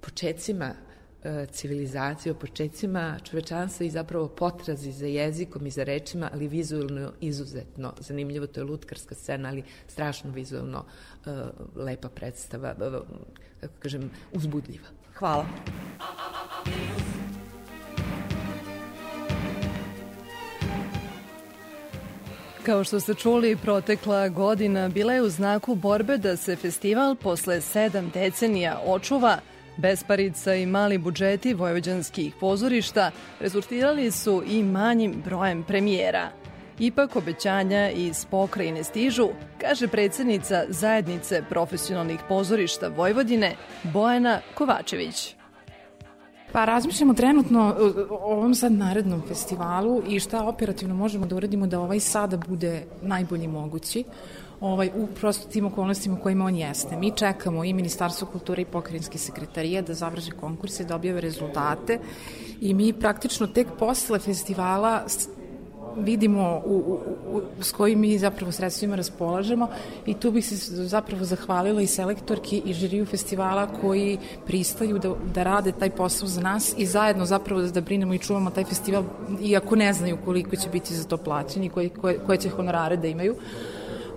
početcima 0.00 0.85
civilizacije, 1.50 2.32
o 2.32 2.38
početcima 2.38 3.18
čovečanstva 3.24 3.86
i 3.86 3.90
zapravo 3.90 4.28
potrazi 4.28 4.92
za 4.92 5.06
jezikom 5.06 5.66
i 5.66 5.70
za 5.70 5.84
rečima, 5.84 6.30
ali 6.32 6.48
vizualno 6.48 7.12
izuzetno 7.20 7.94
zanimljivo. 7.98 8.46
To 8.46 8.60
je 8.60 8.64
lutkarska 8.64 9.14
scena, 9.14 9.48
ali 9.48 9.62
strašno 9.88 10.30
vizualno 10.30 10.78
uh, 11.26 11.32
lepa 11.76 12.08
predstava, 12.08 12.74
uh, 12.78 13.18
kako 13.60 13.74
kažem, 13.78 14.10
uzbudljiva. 14.32 14.88
Hvala. 15.14 15.46
Kao 22.66 22.84
što 22.84 23.00
ste 23.00 23.14
čuli, 23.14 23.56
protekla 23.56 24.28
godina 24.28 24.88
bila 24.88 25.12
je 25.12 25.22
u 25.22 25.28
znaku 25.28 25.74
borbe 25.74 26.18
da 26.18 26.36
se 26.36 26.56
festival 26.56 27.14
posle 27.14 27.60
sedam 27.60 28.10
decenija 28.14 28.82
očuva, 28.86 29.38
Besparica 29.76 30.54
i 30.54 30.66
mali 30.66 30.98
budžeti 30.98 31.54
vojvođanskih 31.54 32.34
pozorišta 32.40 33.10
rezultirali 33.40 34.10
su 34.10 34.42
i 34.46 34.62
manjim 34.62 35.22
brojem 35.24 35.62
premijera. 35.62 36.28
Ipak 36.78 37.16
obećanja 37.16 37.90
iz 37.90 38.24
pokrajine 38.24 38.84
stižu, 38.84 39.28
kaže 39.60 39.88
predsednica 39.88 40.64
Zajednice 40.68 41.42
profesionalnih 41.48 42.20
pozorišta 42.28 42.88
Vojvodine 42.88 43.56
Bojana 43.82 44.40
Kovačević. 44.54 45.34
Pa 46.52 46.64
razmišljamo 46.64 47.14
trenutno 47.14 47.76
o 48.10 48.32
ovom 48.32 48.54
sad 48.54 48.72
narednom 48.72 49.22
festivalu 49.28 50.02
i 50.08 50.20
šta 50.20 50.44
operativno 50.44 50.94
možemo 50.94 51.26
da 51.26 51.36
uradimo 51.36 51.66
da 51.66 51.80
ovaj 51.80 52.00
sada 52.00 52.36
bude 52.36 52.84
najbolji 53.02 53.48
mogući 53.48 54.04
ovaj, 54.60 54.90
u 54.96 55.06
prosto 55.06 55.48
tim 55.48 55.66
okolnostima 55.66 56.16
u 56.20 56.22
kojima 56.22 56.44
on 56.44 56.56
jeste. 56.56 56.96
Mi 56.96 57.10
čekamo 57.16 57.64
i 57.64 57.72
Ministarstvo 57.72 58.28
kulture 58.32 58.62
i 58.62 58.64
pokrajinske 58.64 59.18
sekretarije 59.18 59.82
da 59.82 59.94
završe 59.94 60.30
konkurse, 60.30 60.84
da 60.84 60.96
objave 60.96 61.20
rezultate 61.20 61.98
i 62.60 62.74
mi 62.74 62.92
praktično 62.92 63.46
tek 63.46 63.66
posle 63.78 64.18
festivala 64.18 65.04
vidimo 65.96 66.62
u, 66.64 66.74
u, 66.76 67.00
u, 67.36 67.42
s 67.62 67.72
kojim 67.72 68.00
mi 68.00 68.18
zapravo 68.18 68.52
sredstvima 68.52 68.96
raspolažemo 68.96 69.68
i 70.06 70.14
tu 70.14 70.30
bih 70.30 70.46
se 70.46 70.86
zapravo 70.86 71.24
zahvalila 71.24 71.82
i 71.82 71.86
selektorki 71.86 72.62
i 72.64 72.72
žiriju 72.72 73.06
festivala 73.06 73.66
koji 73.80 74.18
pristaju 74.46 74.98
da, 74.98 75.14
da 75.34 75.42
rade 75.42 75.72
taj 75.72 75.90
posao 75.90 76.28
za 76.28 76.40
nas 76.40 76.74
i 76.78 76.86
zajedno 76.86 77.26
zapravo 77.26 77.62
da, 77.62 77.70
da 77.70 77.80
brinemo 77.80 78.14
i 78.14 78.18
čuvamo 78.18 78.50
taj 78.50 78.64
festival 78.64 79.04
iako 79.42 79.76
ne 79.76 79.92
znaju 79.92 80.18
koliko 80.24 80.56
će 80.56 80.68
biti 80.68 80.94
za 80.94 81.04
to 81.04 81.16
plaćeni, 81.16 81.68
koje, 81.68 81.88
koje, 81.88 82.18
koje 82.18 82.38
će 82.38 82.50
honorare 82.50 82.96
da 82.96 83.08
imaju 83.08 83.36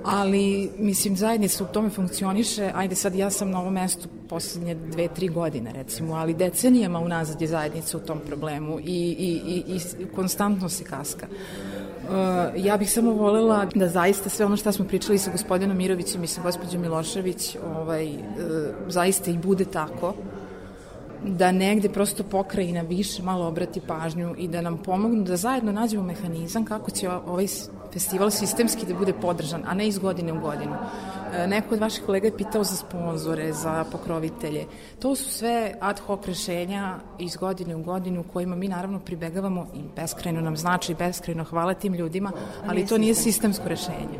ali 0.04 0.70
mislim 0.78 1.16
zajednica 1.16 1.64
u 1.64 1.68
tome 1.68 1.90
funkcioniše, 1.90 2.72
ajde 2.76 2.96
sad 2.96 3.16
ja 3.16 3.30
sam 3.30 3.52
na 3.52 3.62
ovom 3.62 3.74
mestu 3.74 4.08
poslednje 4.30 4.76
dve, 4.76 5.08
tri 5.08 5.28
godine 5.28 5.72
recimo, 5.74 6.16
ali 6.16 6.34
decenijama 6.34 7.00
unazad 7.00 7.42
je 7.42 7.48
zajednica 7.48 7.98
u 7.98 8.00
tom 8.00 8.20
problemu 8.28 8.80
i, 8.80 8.84
i, 8.84 9.42
i, 9.58 9.80
i 10.00 10.06
konstantno 10.16 10.70
se 10.70 10.84
kaska. 10.84 11.28
Uh, 11.28 12.66
ja 12.66 12.78
bih 12.78 12.92
samo 12.92 13.12
volela 13.14 13.66
da 13.76 13.88
zaista 13.88 14.30
sve 14.30 14.46
ono 14.46 14.58
što 14.58 14.72
smo 14.72 14.86
pričali 14.86 15.18
sa 15.18 15.32
gospodinom 15.32 15.78
Mirovićem 15.78 16.24
i 16.24 16.28
sa 16.28 16.42
gospođom 16.42 16.82
Milošević 16.82 17.58
ovaj, 17.78 18.08
uh, 18.08 18.20
zaista 18.88 19.32
i 19.32 19.38
bude 19.38 19.66
tako 19.66 20.14
da 21.26 21.52
negde 21.52 21.90
prosto 21.90 22.24
pokrajina 22.24 22.82
više 22.82 23.24
malo 23.24 23.48
obrati 23.48 23.82
pažnju 23.82 24.36
i 24.38 24.48
da 24.48 24.62
nam 24.62 24.78
pomognu 24.78 25.24
da 25.24 25.38
zajedno 25.38 25.72
nađemo 25.72 26.04
mehanizam 26.04 26.66
kako 26.66 26.92
će 26.92 27.10
ovaj 27.10 27.48
festival 27.94 28.30
sistemski 28.30 28.86
da 28.86 28.94
bude 28.94 29.14
podržan, 29.14 29.64
a 29.68 29.74
ne 29.74 29.88
iz 29.88 29.98
godine 29.98 30.34
u 30.34 30.40
godinu. 30.42 30.76
E, 31.34 31.48
neko 31.48 31.76
od 31.76 31.82
vaših 31.82 32.04
kolega 32.06 32.28
je 32.28 32.38
pitao 32.38 32.64
za 32.64 32.76
sponzore, 32.76 33.54
za 33.54 33.86
pokrovitelje. 33.92 34.66
To 35.00 35.16
su 35.16 35.32
sve 35.32 35.74
ad 35.80 36.00
hoc 36.00 36.26
rešenja 36.26 36.96
iz 37.20 37.36
godine 37.36 37.76
u 37.76 37.84
godinu 37.84 38.24
kojima 38.34 38.56
mi 38.56 38.68
naravno 38.68 39.00
pribegavamo 39.00 39.68
i 39.76 39.80
beskrajno 39.96 40.42
nam 40.42 40.58
znači, 40.58 40.94
beskrajno 40.94 41.44
hvala 41.44 41.74
tim 41.74 41.94
ljudima, 41.94 42.32
ali 42.68 42.86
to 42.86 42.98
nije 42.98 43.16
sistemsko 43.16 43.70
rešenje. 43.70 44.20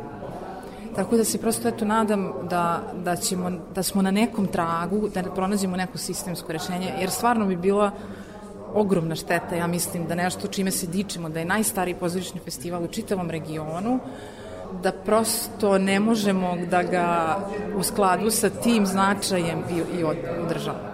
Tako 0.94 1.16
da 1.16 1.24
se 1.24 1.38
prosto 1.38 1.68
eto 1.68 1.84
nadam 1.84 2.32
da, 2.50 2.82
da, 3.04 3.16
ćemo, 3.16 3.50
da 3.74 3.82
smo 3.82 4.02
na 4.02 4.10
nekom 4.10 4.46
tragu, 4.46 5.08
da 5.14 5.22
pronađemo 5.22 5.76
neko 5.76 5.98
sistemsko 5.98 6.52
rešenje, 6.52 6.92
jer 7.00 7.10
stvarno 7.10 7.46
bi 7.46 7.56
bilo 7.56 7.90
ogromna 8.74 9.14
šteta, 9.14 9.54
ja 9.56 9.66
mislim 9.66 10.06
da 10.06 10.14
nešto 10.14 10.48
čime 10.48 10.70
se 10.70 10.86
dičimo, 10.86 11.28
da 11.28 11.38
je 11.38 11.44
najstariji 11.44 11.94
pozorišni 11.94 12.40
festival 12.40 12.84
u 12.84 12.88
čitavom 12.88 13.30
regionu, 13.30 13.98
da 14.82 14.92
prosto 14.92 15.78
ne 15.78 16.00
možemo 16.00 16.56
da 16.70 16.82
ga 16.82 17.38
u 17.76 17.82
skladu 17.82 18.30
sa 18.30 18.50
tim 18.50 18.86
značajem 18.86 19.58
i, 19.70 19.98
i 19.98 20.04
održavamo. 20.44 20.89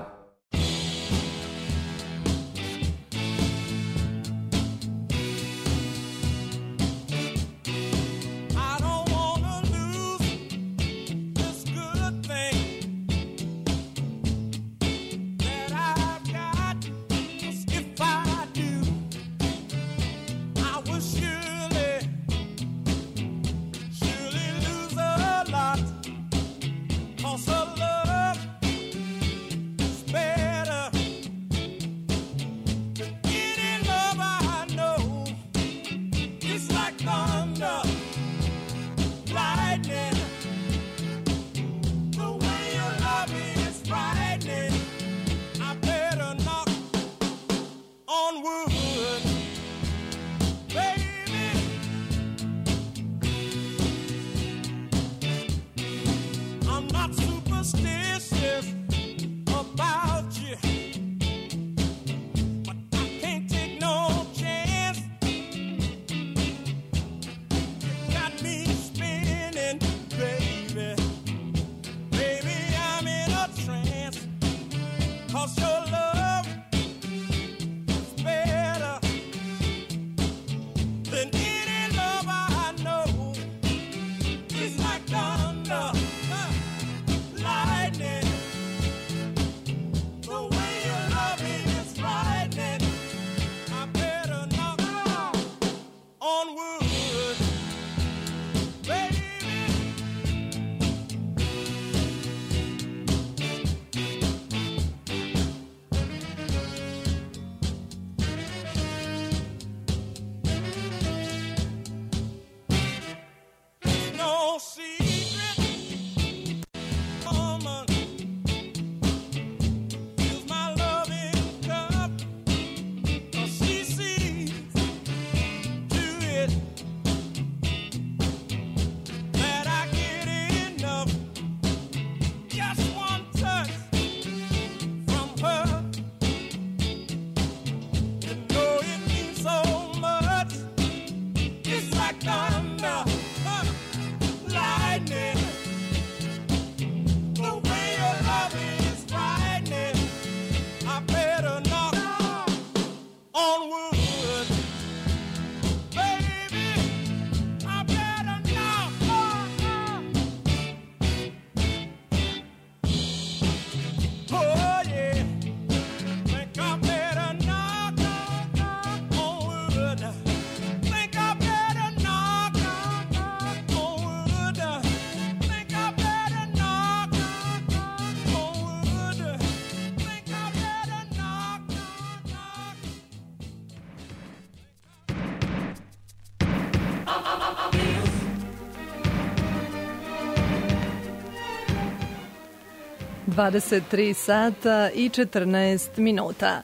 23 193.36 194.14
sata 194.14 194.90
i 194.94 195.08
14 195.08 195.98
minuta. 195.98 196.62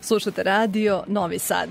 Slušate 0.00 0.42
radio 0.42 1.04
Novi 1.06 1.38
Sad. 1.38 1.68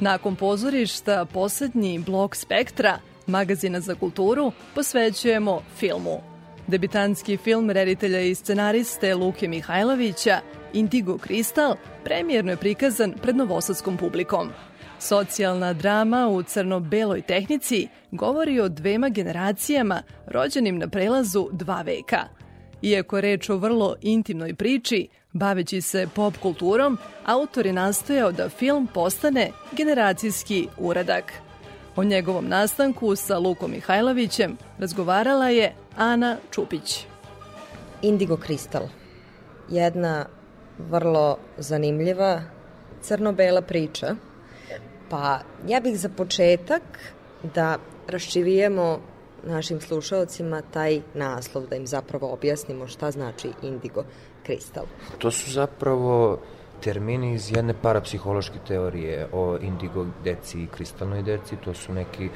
Nakon 0.00 0.36
pozorišta, 0.36 1.24
poslednji 1.24 1.98
blok 1.98 2.36
Spektra, 2.36 2.98
magazina 3.26 3.80
za 3.80 3.94
kulturu, 3.94 4.52
posvećujemo 4.74 5.62
filmu. 5.76 6.20
Debitanski 6.66 7.36
film 7.36 7.70
reditelja 7.70 8.20
i 8.20 8.34
scenariste 8.34 9.14
Luke 9.14 9.48
Mihajlovića, 9.48 10.40
Indigo 10.72 11.18
Kristal, 11.18 11.76
premijerno 12.04 12.50
je 12.50 12.56
prikazan 12.56 13.14
pred 13.22 13.36
novosadskom 13.36 13.96
publikom. 13.96 14.50
Socijalna 14.98 15.72
drama 15.72 16.28
u 16.28 16.42
crno-beloj 16.42 17.22
tehnici 17.22 17.88
govori 18.10 18.60
o 18.60 18.68
dvema 18.68 19.08
generacijama 19.08 20.02
rođenim 20.26 20.78
na 20.78 20.88
prelazu 20.88 21.48
dva 21.52 21.82
veka– 21.82 22.24
Iako 22.84 23.20
reč 23.20 23.48
o 23.50 23.56
vrlo 23.56 23.96
intimnoj 24.00 24.54
priči, 24.54 25.08
baveći 25.32 25.80
se 25.80 26.08
pop 26.14 26.36
kulturom, 26.42 26.98
autor 27.24 27.66
je 27.66 27.72
nastojao 27.72 28.32
da 28.32 28.48
film 28.48 28.88
postane 28.94 29.50
generacijski 29.72 30.68
uradak. 30.78 31.32
O 31.96 32.04
njegovom 32.04 32.48
nastanku 32.48 33.16
sa 33.16 33.38
Lukom 33.38 33.70
Mihajlovićem 33.70 34.56
razgovarala 34.78 35.48
je 35.48 35.74
Ana 35.96 36.36
Čupić. 36.50 37.06
Indigo 38.02 38.36
Kristal. 38.36 38.88
Jedna 39.70 40.26
vrlo 40.78 41.38
zanimljiva 41.58 42.42
crno-bela 43.02 43.62
priča. 43.62 44.16
Pa 45.10 45.40
ja 45.68 45.80
bih 45.80 45.98
za 45.98 46.08
početak 46.08 46.82
da 47.54 47.78
raščivijemo 48.08 49.00
našim 49.46 49.80
slušalcima 49.80 50.62
taj 50.62 51.00
naslov, 51.14 51.66
da 51.66 51.76
im 51.76 51.86
zapravo 51.86 52.32
objasnimo 52.32 52.86
šta 52.86 53.10
znači 53.10 53.50
indigo 53.62 54.04
kristal. 54.42 54.84
To 55.18 55.30
su 55.30 55.50
zapravo 55.50 56.38
termini 56.80 57.34
iz 57.34 57.52
jedne 57.52 57.74
parapsihološke 57.82 58.58
teorije 58.68 59.28
o 59.32 59.58
indigo 59.60 60.06
deci 60.24 60.62
i 60.62 60.66
kristalnoj 60.66 61.22
deci. 61.22 61.56
To 61.56 61.74
su 61.74 61.92
neki 61.92 62.28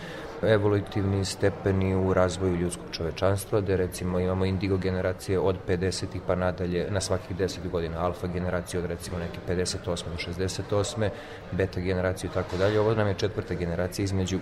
evolutivni 0.43 1.25
stepeni 1.25 1.95
u 1.95 2.15
razvoju 2.15 2.57
ljudskog 2.57 2.87
čovečanstva, 2.93 3.61
gde 3.61 3.77
recimo 3.77 4.21
imamo 4.21 4.45
indigo 4.45 4.77
generacije 4.77 5.39
od 5.39 5.57
50. 5.69 6.07
pa 6.27 6.35
nadalje 6.35 6.87
na 6.91 7.01
svakih 7.01 7.37
10 7.37 7.71
godina, 7.71 8.05
alfa 8.05 8.27
generacije 8.27 8.81
od 8.81 8.87
recimo 8.87 9.19
neke 9.19 9.39
58. 9.49 9.85
do 9.87 10.33
68. 10.43 11.09
beta 11.53 11.81
generaciju 11.81 12.31
i 12.31 12.35
tako 12.35 12.57
dalje. 12.57 12.81
Ovo 12.81 12.95
nam 12.95 13.09
je 13.09 13.15
četvrta 13.15 13.55
generacija 13.55 14.05
između 14.05 14.39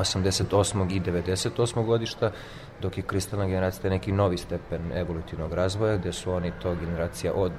88. 0.00 0.90
i 0.90 1.00
98. 1.00 1.84
godišta, 1.84 2.30
dok 2.82 2.96
je 2.96 3.02
kristalna 3.02 3.46
generacija 3.46 3.90
neki 3.90 4.12
novi 4.12 4.36
stepen 4.36 4.92
evolutivnog 4.94 5.52
razvoja, 5.52 5.96
gde 5.96 6.12
su 6.12 6.32
oni 6.32 6.52
to 6.62 6.74
generacija 6.74 7.32
od 7.32 7.52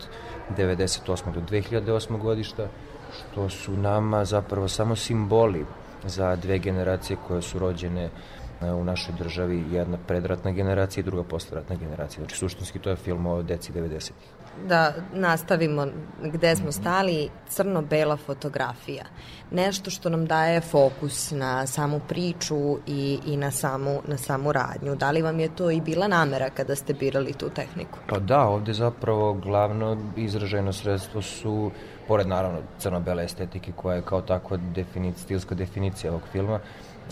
98. 0.58 1.34
do 1.34 1.42
2008. 1.42 2.18
godišta 2.18 2.68
što 3.12 3.50
su 3.50 3.72
nama 3.72 4.26
zapravo 4.26 4.68
samo 4.68 4.96
simboli 4.96 5.66
za 6.06 6.36
dve 6.36 6.60
generacije 6.60 7.18
koje 7.28 7.42
su 7.42 7.60
rođene 7.60 8.10
e, 8.62 8.72
u 8.72 8.84
našoj 8.84 9.16
državi, 9.18 9.66
jedna 9.72 9.98
predratna 10.08 10.52
generacija 10.52 11.02
i 11.02 11.06
druga 11.06 11.24
postratna 11.24 11.76
generacija. 11.76 12.20
Znači, 12.20 12.36
suštinski 12.36 12.80
to 12.80 12.90
je 12.90 12.96
film 12.96 13.26
o 13.26 13.42
deci 13.42 13.74
90 13.74 14.12
da 14.68 14.94
nastavimo 15.14 15.88
gde 16.24 16.56
smo 16.56 16.72
stali, 16.72 17.30
crno-bela 17.50 18.18
fotografija. 18.18 19.04
Nešto 19.52 19.90
što 19.90 20.10
nam 20.10 20.26
daje 20.26 20.62
fokus 20.62 21.32
na 21.32 21.68
samu 21.68 22.00
priču 22.08 22.78
i, 22.88 23.20
i 23.26 23.38
na, 23.38 23.52
samu, 23.52 24.02
na 24.08 24.18
samu 24.18 24.52
radnju. 24.52 24.96
Da 24.96 25.12
li 25.12 25.22
vam 25.22 25.40
je 25.40 25.56
to 25.56 25.72
i 25.72 25.82
bila 25.82 26.08
namera 26.08 26.50
kada 26.50 26.76
ste 26.76 26.94
birali 26.94 27.34
tu 27.34 27.50
tehniku? 27.50 28.00
Pa 28.08 28.20
da, 28.20 28.48
ovde 28.48 28.74
zapravo 28.74 29.34
glavno 29.34 29.98
izražajno 30.18 30.74
sredstvo 30.74 31.22
su, 31.22 31.72
pored 32.08 32.28
naravno 32.28 32.60
crno-bele 32.80 33.24
estetike 33.24 33.72
koja 33.72 33.96
je 33.96 34.02
kao 34.02 34.22
takva 34.22 34.58
definic, 34.58 35.18
stilska 35.18 35.56
definicija 35.56 36.12
ovog 36.12 36.24
filma, 36.32 36.60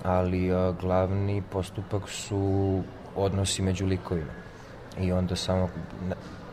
ali 0.04 0.52
a, 0.52 0.74
glavni 0.82 1.44
postupak 1.52 2.10
su 2.10 2.82
odnosi 3.16 3.62
među 3.62 3.86
likovima. 3.86 4.32
I 5.00 5.12
onda 5.12 5.36
samo 5.36 5.70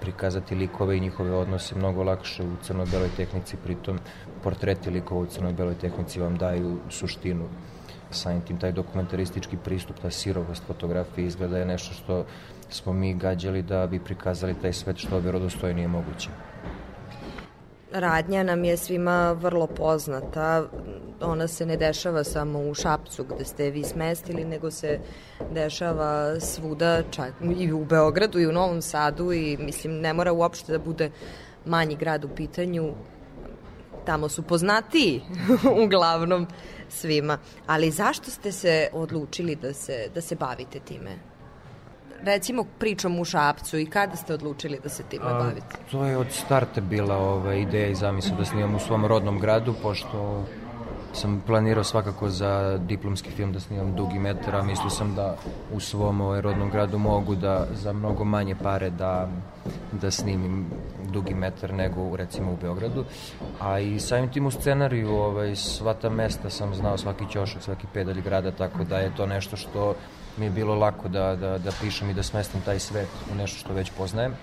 prikazati 0.01 0.55
likove 0.55 0.97
i 0.97 1.01
njihove 1.01 1.35
odnose 1.35 1.75
mnogo 1.75 2.03
lakše 2.03 2.43
u 2.43 2.57
crno-beloj 2.63 3.09
tehnici, 3.17 3.57
pritom 3.57 3.99
portreti 4.43 4.91
likova 4.91 5.21
u 5.21 5.27
crno-beloj 5.27 5.75
tehnici 5.75 6.21
vam 6.21 6.37
daju 6.37 6.79
suštinu. 6.91 7.45
Samim 8.11 8.41
tim 8.41 8.59
taj 8.59 8.73
dokumentaristički 8.73 9.57
pristup, 9.57 9.97
ta 10.03 10.11
sirovost 10.11 10.63
fotografije 10.67 11.27
izgleda 11.27 11.59
je 11.59 11.65
nešto 11.65 11.95
što 11.95 12.25
smo 12.71 12.93
mi 12.93 13.15
gađali 13.15 13.63
da 13.63 13.87
bi 13.87 14.01
prikazali 14.01 14.55
taj 14.55 14.73
svet 14.73 14.97
što 14.97 15.19
verodostojnije 15.19 15.89
moguće 15.89 16.31
radnja 17.93 18.43
nam 18.43 18.65
je 18.65 18.77
svima 18.77 19.33
vrlo 19.33 19.67
poznata. 19.67 20.65
Ona 21.21 21.49
se 21.49 21.67
ne 21.67 21.77
dešava 21.77 22.25
samo 22.25 22.59
u 22.59 22.75
Šapcu 22.75 23.25
gde 23.25 23.45
ste 23.45 23.71
vi 23.71 23.85
smestili, 23.85 24.45
nego 24.45 24.71
se 24.71 25.01
dešava 25.51 26.41
svuda, 26.41 27.03
čak 27.11 27.33
i 27.59 27.73
u 27.73 27.85
Beogradu 27.85 28.41
i 28.41 28.47
u 28.47 28.53
Novom 28.53 28.83
Sadu 28.83 29.33
i 29.33 29.57
mislim 29.57 30.01
ne 30.01 30.13
mora 30.13 30.33
uopšte 30.33 30.73
da 30.73 30.79
bude 30.79 31.11
manji 31.65 31.97
grad 31.97 32.25
u 32.25 32.29
pitanju. 32.29 32.93
Tamo 34.05 34.29
su 34.29 34.43
poznatiji 34.43 35.23
uglavnom 35.85 36.47
svima. 36.89 37.39
Ali 37.67 37.91
zašto 37.91 38.31
ste 38.31 38.53
se 38.53 38.89
odlučili 38.93 39.57
da 39.57 39.73
se, 39.73 40.09
da 40.15 40.21
se 40.21 40.35
bavite 40.37 40.81
time? 40.81 41.36
Recimo 42.27 42.65
pričom 42.79 43.21
u 43.21 43.25
Šapcu 43.25 43.79
i 43.79 43.87
kada 43.87 44.17
ste 44.17 44.35
odlučili 44.35 44.81
da 44.83 44.89
se 44.89 45.03
time 45.03 45.25
A, 45.27 45.39
bavite? 45.39 45.77
To 45.91 46.05
je 46.05 46.17
od 46.17 46.33
starta 46.33 46.81
bila 46.81 47.17
ova 47.17 47.55
ideja 47.55 47.89
i 47.89 47.95
zamisla 47.95 48.37
da 48.37 48.45
snimam 48.45 48.75
u 48.75 48.79
svom 48.79 49.07
rodnom 49.07 49.39
gradu, 49.39 49.75
pošto 49.83 50.45
sam 51.17 51.43
planirao 51.47 51.85
svakako 51.85 52.29
za 52.29 52.79
diplomski 52.79 53.31
film 53.31 53.53
da 53.53 53.61
snimam 53.61 53.95
dugi 53.97 54.19
metar, 54.19 54.57
a 54.57 54.63
mislio 54.63 54.91
sam 54.91 55.15
da 55.15 55.37
u 55.73 55.81
svom 55.81 56.21
ovaj, 56.21 56.41
rodnom 56.41 56.71
gradu 56.71 56.99
mogu 56.99 57.35
da 57.35 57.67
za 57.75 57.93
mnogo 57.93 58.25
manje 58.25 58.55
pare 58.63 58.91
da, 58.91 59.29
da 59.93 60.11
snimim 60.11 60.67
dugi 61.13 61.35
metar 61.35 61.75
nego 61.75 62.17
recimo 62.17 62.53
u 62.53 62.57
Beogradu. 62.57 63.05
A 63.61 63.79
i 63.81 64.01
samim 64.01 64.33
tim 64.33 64.47
u 64.47 64.51
scenariju 64.51 65.11
ovaj, 65.11 65.57
sva 65.57 65.95
ta 65.95 66.11
mesta 66.11 66.51
sam 66.51 66.75
znao, 66.75 66.99
svaki 66.99 67.25
ćošak, 67.31 67.63
svaki 67.63 67.87
pedalj 67.93 68.21
grada, 68.21 68.51
tako 68.51 68.85
da 68.85 68.99
je 68.99 69.17
to 69.17 69.27
nešto 69.27 69.57
što 69.57 69.95
mi 70.37 70.45
je 70.45 70.51
bilo 70.51 70.75
lako 70.75 71.09
da, 71.09 71.37
da, 71.37 71.59
da 71.59 71.71
pišem 71.81 72.11
i 72.11 72.15
da 72.15 72.23
smestim 72.23 72.61
taj 72.61 72.79
svet 72.79 73.09
u 73.33 73.35
nešto 73.35 73.59
što 73.59 73.75
već 73.75 73.93
poznajem. 73.99 74.35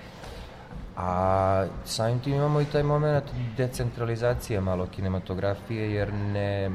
A 0.98 1.66
samim 1.86 2.20
tim 2.20 2.34
imamo 2.34 2.62
i 2.62 2.66
taj 2.66 2.84
moment 2.84 3.24
decentralizacije 3.58 4.62
malo 4.62 4.86
kinematografije, 4.86 5.94
jer 5.94 6.14
ne, 6.14 6.70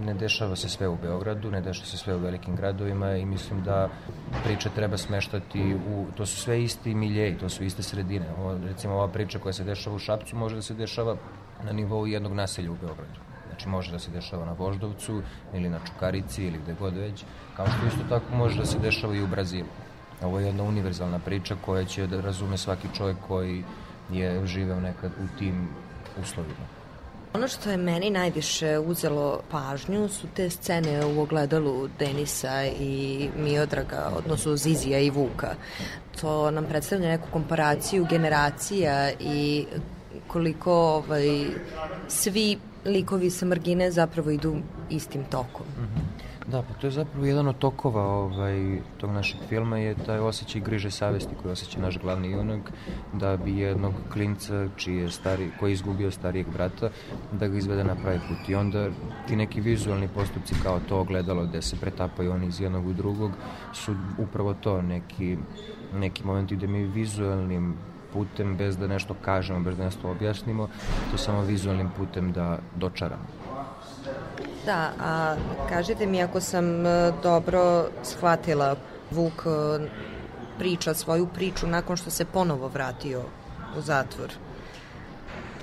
ne 0.00 0.14
dešava 0.14 0.56
se 0.56 0.68
sve 0.68 0.88
u 0.88 0.96
Beogradu, 0.96 1.50
ne 1.50 1.60
dešava 1.60 1.86
se 1.86 1.96
sve 1.96 2.14
u 2.14 2.18
velikim 2.18 2.56
gradovima 2.56 3.16
i 3.16 3.26
mislim 3.26 3.62
da 3.62 3.88
priče 4.44 4.70
treba 4.74 4.96
smeštati 4.96 5.74
u, 5.74 6.06
to 6.16 6.26
su 6.26 6.36
sve 6.36 6.62
isti 6.62 6.94
miljeji, 6.94 7.38
to 7.38 7.48
su 7.48 7.64
iste 7.64 7.82
sredine. 7.82 8.26
Ovo, 8.38 8.58
recimo 8.64 8.94
ova 8.94 9.08
priča 9.08 9.38
koja 9.38 9.52
se 9.52 9.64
dešava 9.64 9.96
u 9.96 9.98
Šapcu 9.98 10.36
može 10.36 10.56
da 10.56 10.62
se 10.62 10.74
dešava 10.74 11.16
na 11.64 11.72
nivou 11.72 12.06
jednog 12.06 12.32
naselja 12.32 12.70
u 12.70 12.76
Beogradu. 12.80 13.33
Znači 13.64 13.72
može 13.72 13.92
da 13.92 13.98
se 13.98 14.10
dešava 14.10 14.44
na 14.44 14.52
Voždovcu 14.52 15.22
ili 15.54 15.68
na 15.68 15.78
Čukarici 15.86 16.44
ili 16.44 16.58
gde 16.58 16.74
god 16.74 16.96
već, 16.96 17.24
kao 17.56 17.66
što 17.66 17.86
isto 17.86 18.04
tako 18.08 18.34
može 18.34 18.58
da 18.58 18.66
se 18.66 18.78
dešava 18.78 19.14
i 19.14 19.22
u 19.22 19.26
Brazilu. 19.26 19.68
Ovo 20.22 20.40
je 20.40 20.46
jedna 20.46 20.62
univerzalna 20.62 21.18
priča 21.18 21.56
koja 21.64 21.84
će 21.84 22.06
da 22.06 22.20
razume 22.20 22.58
svaki 22.58 22.88
čovjek 22.96 23.16
koji 23.28 23.64
je 24.10 24.46
živeo 24.46 24.80
nekad 24.80 25.12
u 25.12 25.38
tim 25.38 25.68
uslovima. 26.22 26.66
Ono 27.34 27.48
što 27.48 27.70
je 27.70 27.76
meni 27.76 28.10
najviše 28.10 28.78
uzelo 28.78 29.40
pažnju 29.50 30.08
su 30.08 30.26
te 30.34 30.50
scene 30.50 31.06
u 31.06 31.20
ogledalu 31.20 31.88
Denisa 31.98 32.64
i 32.80 33.28
Miodraga, 33.36 34.10
odnosno 34.16 34.56
Zizija 34.56 34.98
i 34.98 35.10
Vuka. 35.10 35.54
To 36.20 36.50
nam 36.50 36.66
predstavlja 36.66 37.08
neku 37.08 37.28
komparaciju 37.32 38.06
generacija 38.10 39.10
i 39.20 39.66
koliko 40.26 40.72
ovaj, 40.72 41.46
svi 42.08 42.58
likovi 42.84 43.30
sa 43.30 43.46
margine 43.46 43.90
zapravo 43.90 44.30
idu 44.30 44.56
istim 44.90 45.24
tokom. 45.24 45.66
Mm 45.66 45.82
-hmm. 45.82 46.34
Da, 46.46 46.62
pa 46.62 46.74
to 46.74 46.86
je 46.86 46.90
zapravo 46.90 47.26
jedan 47.26 47.48
od 47.48 47.58
tokova 47.58 48.02
ovaj, 48.02 48.78
tog 48.98 49.10
našeg 49.10 49.40
filma 49.48 49.78
je 49.78 49.94
taj 49.94 50.18
osjećaj 50.18 50.60
griže 50.60 50.90
savesti 50.90 51.34
koji 51.42 51.52
osjeća 51.52 51.80
naš 51.80 51.98
glavni 51.98 52.30
junak 52.30 52.72
da 53.12 53.36
bi 53.36 53.58
jednog 53.58 53.92
klinca 54.12 54.68
čiji 54.76 54.96
je 54.96 55.10
stari, 55.10 55.50
koji 55.60 55.70
je 55.70 55.74
izgubio 55.74 56.10
starijeg 56.10 56.46
brata 56.52 56.90
da 57.32 57.48
ga 57.48 57.56
izvede 57.56 57.84
na 57.84 57.94
pravi 57.94 58.20
put 58.28 58.48
i 58.48 58.54
onda 58.54 58.88
ti 59.28 59.36
neki 59.36 59.60
vizualni 59.60 60.08
postupci 60.08 60.54
kao 60.62 60.80
to 60.88 60.98
ogledalo 60.98 61.46
gde 61.46 61.62
se 61.62 61.76
pretapaju 61.80 62.32
oni 62.32 62.46
iz 62.46 62.60
jednog 62.60 62.86
u 62.86 62.92
drugog 62.92 63.30
su 63.72 63.96
upravo 64.18 64.54
to 64.54 64.82
neki, 64.82 65.36
neki 65.94 66.24
momenti 66.24 66.56
gde 66.56 66.66
mi 66.66 66.84
vizualnim 66.84 67.74
putem 68.14 68.56
bez 68.56 68.76
da 68.76 68.86
nešto 68.86 69.14
kažemo, 69.24 69.60
bez 69.60 69.76
da 69.76 69.84
nešto 69.84 70.10
objasnimo, 70.10 70.68
to 71.10 71.18
samo 71.18 71.42
vizualnim 71.42 71.90
putem 71.96 72.32
da 72.32 72.58
dočaramo. 72.76 73.26
Da, 74.66 74.90
a 75.00 75.36
kažite 75.68 76.06
mi 76.06 76.22
ako 76.22 76.40
sam 76.40 76.86
e, 76.86 77.12
dobro 77.22 77.86
shvatila, 78.02 78.76
Vuk 79.10 79.46
e, 79.46 79.88
priča 80.58 80.94
svoju 80.94 81.26
priču 81.26 81.66
nakon 81.66 81.96
što 81.96 82.10
se 82.10 82.24
ponovo 82.24 82.68
vratio 82.68 83.22
u 83.78 83.80
zatvor. 83.80 84.32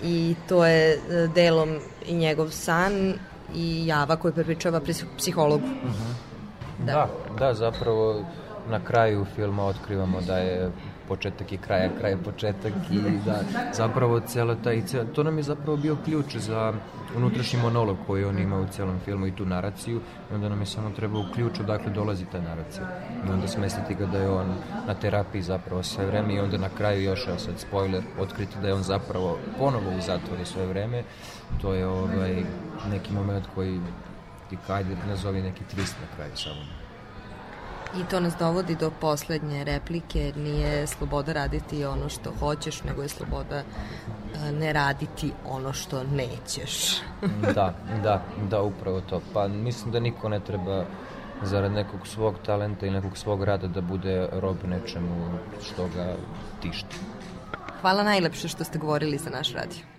I 0.03 0.35
to 0.49 0.65
je 0.65 0.93
e, 0.93 1.27
delom 1.35 1.79
i 2.07 2.15
njegov 2.15 2.49
san 2.49 3.13
i 3.55 3.87
java 3.87 4.15
koju 4.15 4.33
prepričava 4.33 4.81
psihologu. 5.17 5.65
Uh 5.65 5.89
mhm. 5.89 5.93
-huh. 5.93 6.85
da. 6.85 6.93
da, 6.93 7.07
da, 7.39 7.53
zapravo 7.53 8.25
na 8.69 8.79
kraju 8.79 9.25
filma 9.35 9.65
otkrivamo 9.65 10.21
da 10.21 10.37
je 10.37 10.71
početak 11.11 11.51
i 11.51 11.57
kraja, 11.57 11.89
kraj 11.99 12.15
početak 12.23 12.73
i 12.91 12.99
da 13.25 13.41
zapravo 13.73 14.19
celo 14.19 14.55
taj, 14.55 14.81
to 15.15 15.23
nam 15.23 15.37
je 15.37 15.43
zapravo 15.43 15.77
bio 15.77 15.97
ključ 16.05 16.35
za 16.35 16.73
unutrašnji 17.15 17.59
monolog 17.59 17.97
koji 18.07 18.25
on 18.25 18.39
ima 18.39 18.59
u 18.59 18.67
celom 18.67 18.99
filmu 19.05 19.27
i 19.27 19.35
tu 19.35 19.45
naraciju. 19.45 20.01
I 20.31 20.33
onda 20.35 20.49
nam 20.49 20.59
je 20.59 20.65
samo 20.65 20.89
trebao 20.89 21.25
ključ 21.33 21.59
odakle 21.59 21.91
dolazi 21.91 22.25
ta 22.31 22.41
naracija. 22.41 22.87
I 23.27 23.31
onda 23.31 23.47
smestiti 23.47 23.95
ga 23.95 24.05
da 24.05 24.17
je 24.17 24.29
on 24.29 24.53
na 24.87 24.93
terapiji 24.93 25.41
zapravo 25.41 25.83
sve 25.83 26.05
vreme 26.05 26.35
i 26.35 26.39
onda 26.39 26.57
na 26.57 26.69
kraju 26.69 27.03
još, 27.03 27.27
evo 27.27 27.37
sad 27.37 27.59
spoiler, 27.59 28.03
otkriti 28.19 28.61
da 28.61 28.67
je 28.67 28.73
on 28.73 28.83
zapravo 28.83 29.37
ponovo 29.57 29.97
u 29.97 30.01
zatvoru 30.01 30.45
sve 30.45 30.65
vreme. 30.65 31.03
To 31.61 31.73
je 31.73 31.87
ovaj, 31.87 32.43
neki 32.91 33.13
moment 33.13 33.45
koji 33.55 33.79
ti 34.49 34.57
kajde 34.67 34.95
nazovi 35.07 35.41
neki 35.41 35.63
twist 35.63 35.95
na 36.01 36.15
kraju 36.15 36.31
samo. 36.35 36.80
I 37.99 38.03
to 38.09 38.19
nas 38.19 38.33
dovodi 38.39 38.75
do 38.75 38.91
poslednje 39.01 39.63
replike, 39.63 40.33
nije 40.35 40.87
sloboda 40.87 41.33
raditi 41.33 41.85
ono 41.85 42.09
što 42.09 42.31
hoćeš, 42.39 42.83
nego 42.83 43.01
je 43.01 43.09
sloboda 43.09 43.55
e, 43.55 44.51
ne 44.51 44.73
raditi 44.73 45.31
ono 45.47 45.73
što 45.73 46.03
nećeš. 46.03 47.01
da, 47.55 47.73
da, 48.03 48.23
da, 48.49 48.61
upravo 48.61 49.01
to. 49.01 49.21
Pa 49.33 49.47
mislim 49.47 49.91
da 49.91 49.99
niko 49.99 50.29
ne 50.29 50.39
treba 50.39 50.85
zarad 51.43 51.71
nekog 51.71 52.07
svog 52.07 52.35
talenta 52.45 52.85
i 52.85 52.91
nekog 52.91 53.17
svog 53.17 53.43
rada 53.43 53.67
da 53.67 53.81
bude 53.81 54.27
rob 54.31 54.57
nečemu 54.65 55.39
što 55.63 55.87
ga 55.95 56.15
tišti. 56.61 56.95
Hvala 57.81 58.03
najlepše 58.03 58.47
što 58.47 58.63
ste 58.63 58.79
govorili 58.79 59.17
za 59.17 59.29
naš 59.29 59.53
radio. 59.53 59.90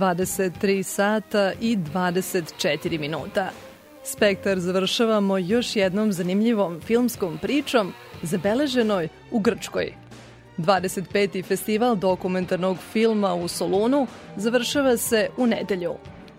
23 0.00 0.82
sata 0.82 1.52
i 1.60 1.76
24 1.76 2.98
minuta. 2.98 3.50
Spektar 4.04 4.60
završavamo 4.60 5.38
još 5.38 5.76
jednom 5.76 6.12
zanimljivom 6.12 6.80
filmskom 6.80 7.38
pričom 7.38 7.92
zabeleženoj 8.22 9.08
u 9.30 9.38
Grčkoj. 9.38 9.94
25. 10.58 11.44
festival 11.44 11.96
dokumentarnog 11.96 12.78
filma 12.92 13.34
u 13.34 13.48
Solunu 13.48 14.06
završava 14.36 14.96
se 14.96 15.28
u 15.36 15.46
nedelju. 15.46 15.94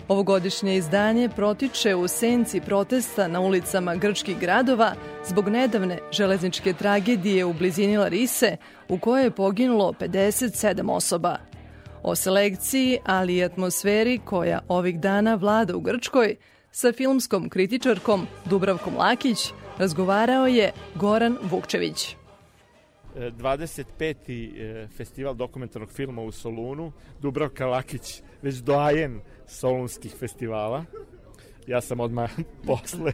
Ovogodišnje 0.07 0.75
izdanje 0.75 1.29
protiče 1.29 1.95
u 1.95 2.07
senci 2.07 2.61
protesta 2.61 3.27
na 3.27 3.39
ulicama 3.39 3.95
grčkih 3.95 4.39
gradova 4.39 4.93
zbog 5.27 5.49
nedavne 5.49 5.99
železničke 6.11 6.73
tragedije 6.73 7.45
u 7.45 7.53
blizini 7.53 7.97
Larise 7.97 8.57
u 8.89 8.97
kojoj 8.97 9.23
je 9.23 9.31
poginulo 9.31 9.93
57 9.99 10.91
osoba. 10.91 11.50
O 12.03 12.15
selekciji, 12.15 12.99
ali 13.05 13.35
i 13.35 13.43
atmosferi 13.43 14.19
koja 14.25 14.59
ovih 14.67 14.99
dana 14.99 15.35
vlada 15.35 15.75
u 15.75 15.81
Grčkoj, 15.81 16.35
sa 16.71 16.91
filmskom 16.93 17.49
kritičarkom 17.49 18.27
Dubravkom 18.45 18.97
Lakić 18.97 19.53
razgovarao 19.77 20.47
je 20.47 20.71
Goran 20.95 21.37
Vukčević. 21.41 22.15
25. 23.15 24.83
e, 24.83 24.87
festival 24.87 25.35
dokumentarnog 25.35 25.91
filma 25.91 26.21
u 26.21 26.31
Solunu, 26.31 26.91
Dubravka 27.21 27.67
Lakić, 27.67 28.21
već 28.41 28.55
doajen 28.55 29.21
solunskih 29.47 30.15
festivala. 30.19 30.85
Ja 31.67 31.81
sam 31.81 31.99
odmah 31.99 32.31
posle. 32.67 33.13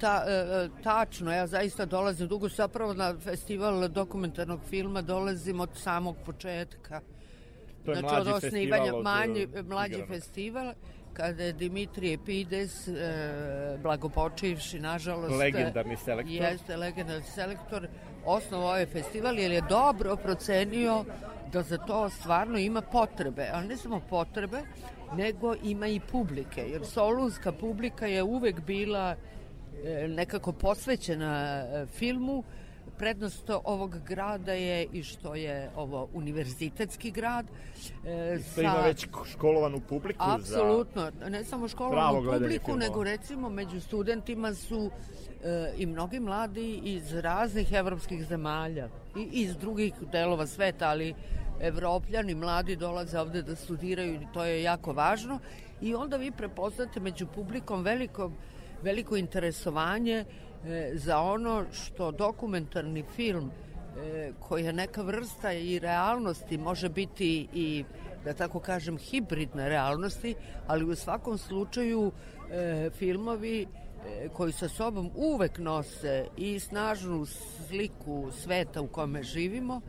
Ta, 0.00 0.24
e, 0.26 0.32
e, 0.32 0.68
tačno, 0.82 1.32
ja 1.32 1.46
zaista 1.46 1.84
dolazim 1.84 2.28
dugo, 2.28 2.48
zapravo 2.48 2.94
na 2.94 3.18
festival 3.18 3.88
dokumentarnog 3.88 4.60
filma 4.70 5.02
dolazim 5.02 5.60
od 5.60 5.70
samog 5.74 6.16
početka. 6.26 7.00
To 7.84 7.90
je 7.90 7.96
znači, 8.00 8.14
mlađi 8.14 8.30
od 8.30 8.36
osnivanja, 8.36 8.82
festival 8.82 9.02
manji, 9.02 9.48
e, 9.54 9.62
mlađi 9.62 10.04
festival, 10.08 10.72
kada 11.12 11.42
je 11.42 11.52
Dimitrije 11.52 12.18
Pides, 12.26 12.88
e, 12.88 13.78
blagopočivši, 13.82 14.80
nažalost... 14.80 15.36
Legendarni 15.36 15.96
selektor. 15.96 16.34
Jeste, 16.34 16.76
legendarni 16.76 17.24
selektor, 17.24 17.88
osnovao 18.24 18.68
ovaj 18.68 18.86
festival, 18.86 19.38
jer 19.38 19.52
je 19.52 19.62
dobro 19.68 20.16
procenio 20.16 21.04
da 21.52 21.62
za 21.62 21.78
to 21.78 22.08
stvarno 22.10 22.58
ima 22.58 22.80
potrebe, 22.80 23.48
ali 23.52 23.68
ne 23.68 23.76
samo 23.76 24.00
potrebe, 24.10 24.62
nego 25.16 25.54
ima 25.62 25.86
i 25.86 26.00
publike, 26.00 26.60
jer 26.60 26.86
solunska 26.86 27.52
publika 27.52 28.06
je 28.06 28.22
uvek 28.22 28.60
bila 28.60 29.16
e, 29.84 30.08
nekako 30.08 30.52
posvećena 30.52 31.64
filmu, 31.86 32.44
prednost 33.00 33.50
ovog 33.64 33.98
grada 34.08 34.52
je 34.52 34.86
i 34.92 35.02
što 35.02 35.34
je 35.34 35.70
ovo 35.76 36.08
univerzitetski 36.12 37.10
grad. 37.10 37.46
E, 38.06 38.36
Isto 38.40 38.60
ima 38.60 38.80
već 38.84 39.06
školovanu 39.32 39.80
publiku 39.88 40.24
Apsolutno, 40.24 41.10
za... 41.20 41.28
ne 41.28 41.44
samo 41.44 41.68
školovanu 41.68 42.32
publiku, 42.32 42.64
filmova. 42.64 42.86
nego 42.86 43.04
recimo 43.04 43.48
među 43.48 43.80
studentima 43.80 44.54
su 44.54 44.90
e, 45.44 45.72
i 45.76 45.86
mnogi 45.86 46.20
mladi 46.20 46.80
iz 46.84 47.14
raznih 47.14 47.72
evropskih 47.72 48.24
zemalja 48.24 48.88
i 49.16 49.28
iz 49.32 49.56
drugih 49.56 49.94
delova 50.12 50.46
sveta, 50.46 50.88
ali 50.88 51.14
evropljani 51.60 52.34
mladi 52.34 52.76
dolaze 52.76 53.20
ovde 53.20 53.42
da 53.42 53.56
studiraju 53.56 54.14
i 54.14 54.26
to 54.34 54.44
je 54.44 54.62
jako 54.62 54.92
važno 54.92 55.38
i 55.80 55.94
onda 55.94 56.16
vi 56.16 56.30
prepoznate 56.30 57.00
među 57.00 57.26
publikom 57.26 57.82
veliko, 57.82 58.30
veliko 58.82 59.16
interesovanje 59.16 60.24
za 60.94 61.18
ono 61.18 61.64
što 61.72 62.10
dokumentarni 62.10 63.04
film 63.16 63.50
e, 63.50 64.32
koji 64.40 64.64
je 64.64 64.72
neka 64.72 65.02
vrsta 65.02 65.52
i 65.52 65.78
realnosti, 65.78 66.58
može 66.58 66.88
biti 66.88 67.48
i 67.52 67.84
da 68.24 68.32
tako 68.32 68.60
kažem 68.60 68.98
hibridne 68.98 69.68
realnosti, 69.68 70.34
ali 70.66 70.84
u 70.84 70.94
svakom 70.94 71.38
slučaju 71.38 72.12
e, 72.50 72.90
filmovi 72.98 73.62
e, 73.62 74.28
koji 74.28 74.52
sa 74.52 74.68
sobom 74.68 75.10
uvek 75.14 75.58
nose 75.58 76.26
i 76.36 76.60
snažnu 76.60 77.26
sliku 77.68 78.30
sveta 78.32 78.80
u 78.80 78.86
kome 78.86 79.22
živimo, 79.22 79.80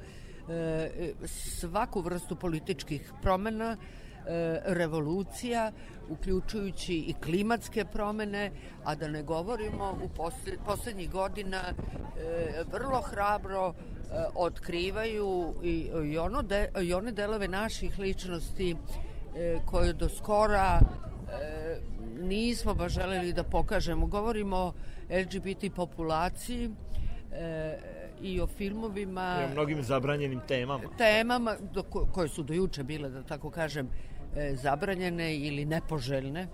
e, 0.50 1.14
svaku 1.60 2.02
vrstu 2.02 2.36
političkih 2.36 3.12
promena, 3.22 3.78
e, 3.82 4.01
revolucija, 4.66 5.72
uključujući 6.10 6.94
i 6.96 7.14
klimatske 7.14 7.86
promene, 7.86 8.52
a 8.84 8.96
da 8.96 9.08
ne 9.08 9.24
govorimo 9.24 9.98
u 10.04 10.10
posle, 10.10 10.54
poslednjih 10.66 11.12
godina 11.12 11.58
e, 11.58 11.74
vrlo 12.72 13.02
hrabro 13.02 13.74
e, 13.74 13.74
otkrivaju 14.36 15.54
i, 15.64 15.90
i, 16.06 16.18
ono 16.18 16.42
de, 16.42 16.70
i 16.84 16.94
one 16.94 17.12
delove 17.12 17.48
naših 17.48 18.00
ličnosti 18.00 18.76
e, 19.36 19.60
koje 19.66 19.94
do 19.94 20.10
skora 20.10 20.80
e, 20.80 21.78
nismo 22.22 22.74
baš 22.74 22.94
želeli 22.94 23.34
da 23.34 23.44
pokažemo. 23.44 24.06
Govorimo 24.08 24.58
o 24.58 24.74
LGBT 25.10 25.76
populaciji 25.76 26.70
e, 27.32 27.78
i 28.22 28.42
o 28.42 28.48
filmovima 28.48 29.38
I 29.42 29.46
o 29.46 29.50
mnogim 29.50 29.84
zabranjenim 29.84 30.42
temama. 30.48 30.84
temama 30.98 31.56
do, 31.74 31.84
ko- 31.84 32.08
koje 32.12 32.30
su 32.30 32.44
do 32.44 32.54
juče 32.54 32.84
bile, 32.84 33.10
da 33.10 33.24
tako 33.24 33.50
kažem, 33.50 33.86
e, 33.88 34.11
zabranjene 34.56 35.36
ili 35.36 35.66
nepoželjne, 35.66 36.48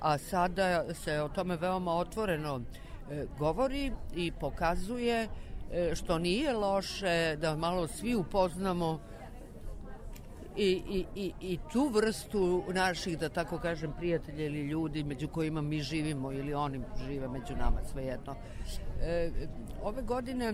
a 0.00 0.18
sada 0.18 0.94
se 0.94 1.22
o 1.22 1.28
tome 1.28 1.56
veoma 1.56 1.94
otvoreno 1.94 2.60
e, 3.10 3.26
govori 3.38 3.92
i 4.14 4.32
pokazuje 4.32 5.28
e, 5.72 5.94
što 5.94 6.18
nije 6.18 6.52
loše 6.52 7.36
da 7.36 7.56
malo 7.56 7.88
svi 7.88 8.14
upoznamo 8.14 9.00
i, 10.56 10.82
i, 10.88 11.04
i, 11.14 11.32
i 11.40 11.58
tu 11.72 11.88
vrstu 11.88 12.62
naših, 12.68 13.18
da 13.18 13.28
tako 13.28 13.58
kažem, 13.58 13.92
prijatelja 13.92 14.44
ili 14.44 14.60
ljudi 14.60 15.04
među 15.04 15.28
kojima 15.28 15.60
mi 15.60 15.80
živimo 15.80 16.32
ili 16.32 16.54
oni 16.54 16.80
žive 17.06 17.28
među 17.28 17.56
nama, 17.56 17.80
svejedno. 17.92 18.34
E, 19.02 19.30
ove 19.82 20.02
godine, 20.02 20.52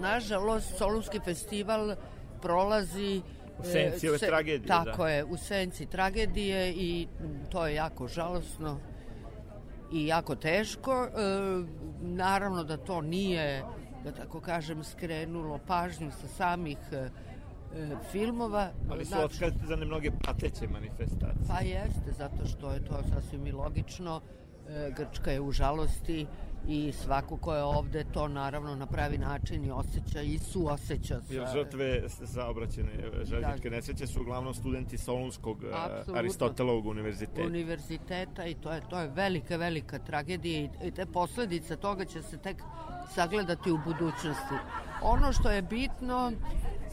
nažalost, 0.00 0.78
Solunski 0.78 1.20
festival 1.24 1.94
prolazi 2.42 3.22
U 3.41 3.41
senci 3.64 4.08
ove 4.08 4.18
tragedije, 4.18 4.66
Tako 4.66 5.02
da. 5.02 5.08
je, 5.08 5.24
u 5.24 5.36
senci 5.36 5.86
tragedije 5.86 6.72
i 6.72 7.08
to 7.50 7.66
je 7.66 7.74
jako 7.74 8.08
žalosno 8.08 8.78
i 9.92 10.06
jako 10.06 10.34
teško. 10.34 11.04
E, 11.04 11.08
naravno 12.00 12.64
da 12.64 12.76
to 12.76 13.00
nije, 13.00 13.64
da 14.04 14.12
tako 14.12 14.40
kažem, 14.40 14.84
skrenulo 14.84 15.58
pažnju 15.66 16.10
sa 16.10 16.28
samih 16.28 16.78
e, 16.92 16.96
e, 16.96 17.08
filmova. 18.12 18.70
Ali 18.90 19.04
su 19.04 19.08
Znači, 19.08 19.44
otkazane 19.44 19.84
mnoge 19.86 20.10
prateće 20.10 20.68
manifestacije. 20.68 21.46
Pa 21.48 21.60
jeste, 21.60 22.12
zato 22.18 22.46
što 22.46 22.72
je 22.72 22.84
to 22.84 23.02
sasvim 23.14 23.46
i 23.46 23.52
logično. 23.52 24.20
E, 24.68 24.92
Grčka 24.96 25.30
je 25.30 25.40
u 25.40 25.52
žalosti 25.52 26.26
i 26.68 26.92
svako 26.92 27.36
ko 27.36 27.54
je 27.54 27.62
ovde 27.62 28.04
to 28.12 28.28
naravno 28.28 28.74
na 28.74 28.86
pravi 28.86 29.18
način 29.18 29.64
i 29.64 29.70
osjeća 29.70 30.20
i 30.20 30.38
suosjeća 30.38 31.20
sa... 31.20 31.34
Jer 31.34 31.46
žrtve 31.52 32.02
saobraćene 32.08 32.90
železničke 33.24 33.70
nesreće 33.70 34.06
su 34.06 34.20
uglavnom 34.20 34.54
studenti 34.54 34.98
Solunskog 34.98 35.64
e, 35.64 35.66
Apsolutno. 35.74 36.14
Aristotelovog 36.14 36.86
univerziteta. 36.86 37.46
univerziteta 37.46 38.46
i 38.46 38.54
to 38.54 38.72
je 38.72 38.80
to 38.90 39.00
je 39.00 39.08
velika 39.08 39.56
velika 39.56 39.98
tragedija 39.98 40.68
i, 40.84 40.90
te 40.90 41.06
posledice 41.06 41.76
toga 41.76 42.04
će 42.04 42.22
se 42.22 42.38
tek 42.38 42.56
sagledati 43.14 43.70
u 43.70 43.78
budućnosti. 43.84 44.54
Ono 45.02 45.32
što 45.32 45.50
je 45.50 45.62
bitno 45.62 46.32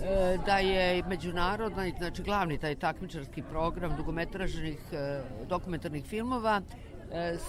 e, 0.02 0.38
da 0.46 0.58
je 0.58 1.04
međunarodna 1.04 1.90
znači 1.98 2.24
glavni 2.24 2.58
taj 2.58 2.76
takmičarski 2.76 3.41
program 3.41 3.96
dugometražnih 3.98 4.80
e, 4.91 5.22
dokumentarnih 5.50 6.06
filmova 6.06 6.62
e, 6.62 6.90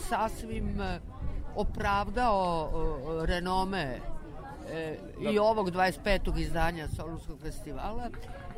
sasvim 0.09 0.81
e, 0.81 1.01
opravdao 1.57 2.71
e, 3.23 3.27
renome 3.27 4.01
e, 4.73 4.97
i 5.21 5.39
ovog 5.39 5.71
25. 5.71 6.39
izdanja 6.39 6.89
Solunskog 6.89 7.41
festivala. 7.41 8.11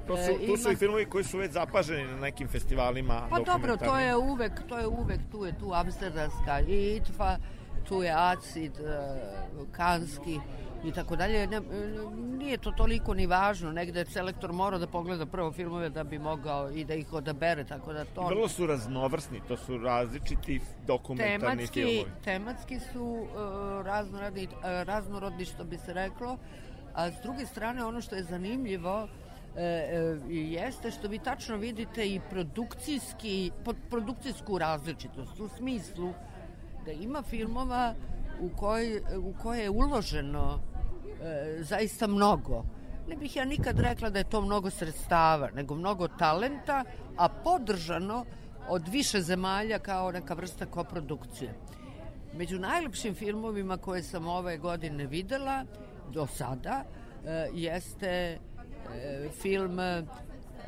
To 0.07 0.17
su, 0.17 0.31
E, 0.43 0.47
tu 0.47 0.57
su 0.57 0.73
i 0.73 0.77
filmovi 0.77 1.07
koji 1.07 1.25
su 1.25 1.39
već 1.39 1.53
zapaženi 1.53 2.05
na 2.05 2.21
nekim 2.21 2.49
festivalima 2.49 3.27
Pa 3.31 3.39
dobro, 3.39 3.77
to 3.77 3.99
je 3.99 4.17
uvek, 4.17 4.53
to 4.69 4.79
je 4.79 4.87
uvek, 4.87 5.21
tu 5.33 5.45
je 5.45 5.59
tu 5.59 5.73
Amsterdamska 5.75 6.61
i 6.61 6.97
ITFA, 6.97 7.37
tu 7.89 8.03
je 8.03 8.13
Acid, 8.17 8.81
e, 8.81 9.21
Kanski 9.73 10.41
i 10.85 10.93
tako 10.93 11.17
dalje. 11.17 11.47
Ne, 11.47 11.57
e, 11.57 11.63
nije 12.39 12.59
to 12.59 12.71
toliko 12.71 13.15
ni 13.15 13.27
važno, 13.27 13.73
negde 13.73 14.05
selektor 14.05 14.53
mora 14.53 14.79
da 14.79 14.87
pogleda 14.87 15.27
prvo 15.27 15.53
filmove 15.53 15.91
da 15.91 16.05
bi 16.05 16.19
mogao 16.19 16.71
i 16.71 16.85
da 16.85 16.95
ih 16.95 17.13
odabere, 17.13 17.65
tako 17.65 17.93
da 17.93 18.05
to... 18.05 18.27
Vrlo 18.29 18.49
su 18.49 18.67
raznovrsni, 18.67 19.41
to 19.49 19.57
su 19.57 19.79
različiti 19.79 20.61
dokumentarni 20.87 21.57
tematski, 21.57 21.81
filmovi. 21.81 22.11
tematski 22.25 22.81
su 22.93 23.03
uh, 23.03 23.87
raznorodni, 23.87 24.45
uh, 24.45 24.63
raznorodni 24.63 25.45
što 25.45 25.65
bi 25.65 25.79
se 25.79 25.93
reklo, 25.93 26.39
a 26.95 27.11
s 27.11 27.23
druge 27.23 27.47
strane 27.47 27.85
ono 27.85 28.01
što 28.01 28.17
je 28.17 28.23
zanimljivo 28.23 29.09
e, 29.57 29.63
e, 29.63 30.19
jeste 30.31 30.91
što 30.91 31.09
vi 31.09 31.19
tačno 31.19 31.57
vidite 31.57 32.07
i 32.09 32.21
produkcijski, 32.31 33.51
produkcijsku 33.91 34.59
različitost 34.59 35.41
u 35.41 35.49
smislu 35.49 36.13
da 36.85 36.93
ima 36.93 37.23
filmova 37.23 37.95
u 38.41 38.49
koje, 38.57 39.03
u 39.19 39.35
koje 39.43 39.63
je 39.63 39.71
uloženo 39.71 40.59
e, 41.23 41.63
zaista 41.63 42.07
mnogo. 42.07 42.65
Ne 43.09 43.17
bih 43.17 43.37
ja 43.37 43.45
nikad 43.45 43.81
rekla 43.81 44.11
da 44.11 44.19
je 44.19 44.25
to 44.25 44.41
mnogo 44.41 44.71
sredstava, 44.71 45.51
nego 45.51 45.75
mnogo 45.75 46.09
talenta, 46.09 46.85
a 47.17 47.29
podržano 47.29 48.25
od 48.69 48.89
više 48.89 49.21
zemalja 49.21 49.79
kao 49.79 50.13
neka 50.13 50.35
vrsta 50.35 50.67
koprodukcije. 50.67 51.55
Među 52.35 52.59
najlepšim 52.59 53.15
filmovima 53.15 53.77
koje 53.77 54.03
sam 54.03 54.29
ove 54.29 54.59
godine 54.59 55.07
videla 55.07 55.65
do 56.11 56.27
sada 56.27 56.85
e, 57.27 57.49
jeste 57.55 58.09
e, 58.09 58.39
film 59.43 59.81
e, 59.81 60.03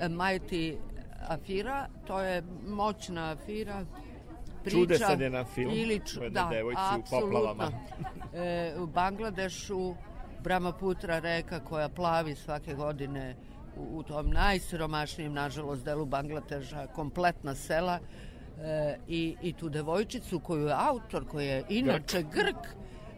Mighty 0.00 0.76
Afira, 1.28 1.88
to 2.06 2.20
je 2.20 2.42
moćna 2.66 3.30
Afira, 3.30 3.84
priča 4.62 4.76
Čudesan 4.76 5.20
je 5.20 5.30
na 5.30 5.44
film 5.44 5.72
ili 5.74 6.00
ču, 6.06 6.20
da, 6.30 6.48
devojci 6.50 6.80
u 6.98 7.02
poplavama. 7.10 7.70
e, 8.34 8.74
u 8.78 8.86
Bangladešu 8.86 9.94
Brahmaputra 10.44 11.18
reka 11.18 11.60
koja 11.60 11.88
plavi 11.88 12.34
svake 12.34 12.74
godine 12.74 13.36
u, 13.76 13.98
u 13.98 14.02
tom 14.02 14.30
najsiromašnijem, 14.30 15.32
nažalost, 15.32 15.84
delu 15.84 16.04
Bangladeša, 16.06 16.86
kompletna 16.86 17.54
sela 17.54 17.98
e, 18.58 18.96
i, 19.08 19.36
i 19.42 19.52
tu 19.52 19.68
devojčicu 19.68 20.40
koju 20.40 20.66
je 20.66 20.74
autor, 20.78 21.26
koji 21.26 21.46
je 21.46 21.64
inače 21.70 22.22
Grk, 22.24 22.66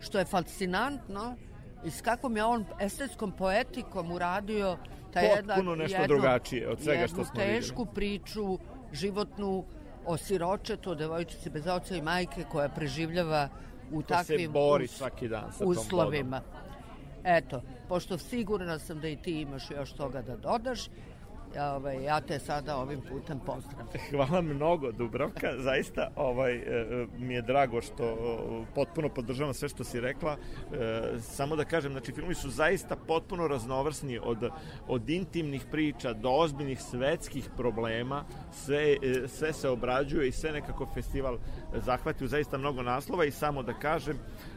što 0.01 0.19
je 0.19 0.25
fascinantno 0.25 1.35
i 1.85 1.91
s 1.91 2.01
kakvom 2.01 2.37
je 2.37 2.45
on 2.45 2.65
estetskom 2.81 3.33
poetikom 3.33 4.13
uradio 4.13 4.77
ta 5.13 5.21
jedna, 5.21 5.55
Potpuno 5.55 5.75
nešto 5.75 5.97
jednu- 5.97 6.09
drugačije 6.09 6.69
od 6.69 6.81
svega 6.81 7.07
što 7.07 7.25
smo 7.25 7.35
videli. 7.35 7.55
tešku 7.55 7.87
priču, 7.87 8.59
životnu, 8.93 9.65
o 10.07 10.17
siročetu, 10.17 10.91
o 10.91 10.95
devojčici 10.95 11.51
bez 11.51 11.67
oca 11.67 11.97
i 11.97 12.03
majke 12.03 12.45
koja 12.45 12.69
preživljava 12.69 13.49
u 13.91 13.97
Ko 13.97 14.03
se 14.03 14.07
takvim 14.09 14.53
bori 14.53 14.85
us- 14.85 14.91
svaki 14.91 15.29
dan 15.29 15.53
sa 15.53 15.59
tom 15.59 15.69
uslovima. 15.69 16.41
Eto, 17.27 17.63
pošto 17.89 18.19
sigurna 18.19 18.79
sam 18.79 19.01
da 19.01 19.09
i 19.09 19.17
ti 19.17 19.41
imaš 19.41 19.71
još 19.71 19.93
toga 19.93 20.23
da 20.23 20.37
dodaš, 20.37 20.89
ovaj, 21.61 22.05
ja 22.05 22.21
te 22.21 22.39
sada 22.39 22.77
ovim 22.77 23.01
putem 23.01 23.41
pozdravljam. 23.47 23.89
Hvala 24.11 24.41
mnogo 24.41 24.93
Dubravka, 24.93 25.53
zaista 25.59 26.11
ovaj, 26.17 26.57
e, 26.57 27.07
mi 27.19 27.35
je 27.35 27.43
drago 27.43 27.83
što 27.83 28.17
potpuno 28.75 29.09
podržavam 29.09 29.55
sve 29.55 29.69
što 29.69 29.85
si 29.85 30.01
rekla. 30.01 30.37
E, 30.37 31.21
samo 31.21 31.57
da 31.57 31.65
kažem, 31.65 31.93
znači 31.93 32.13
filmovi 32.13 32.35
su 32.35 32.51
zaista 32.51 32.97
potpuno 32.97 33.49
raznovrsni 33.49 34.19
od, 34.23 34.51
od 34.89 35.11
intimnih 35.11 35.67
priča 35.71 36.13
do 36.13 36.31
ozbiljnih 36.31 36.83
svetskih 36.83 37.51
problema, 37.57 38.25
sve, 38.53 38.93
e, 38.93 39.29
sve 39.29 39.53
se 39.53 39.69
obrađuje 39.69 40.29
i 40.29 40.33
sve 40.33 40.53
nekako 40.53 40.87
festival 40.95 41.39
zahvati 41.75 42.25
u 42.25 42.29
zaista 42.29 42.59
mnogo 42.59 42.83
naslova 42.83 43.25
i 43.25 43.31
samo 43.31 43.63
da 43.63 43.73
kažem 43.73 44.17
e, 44.17 44.56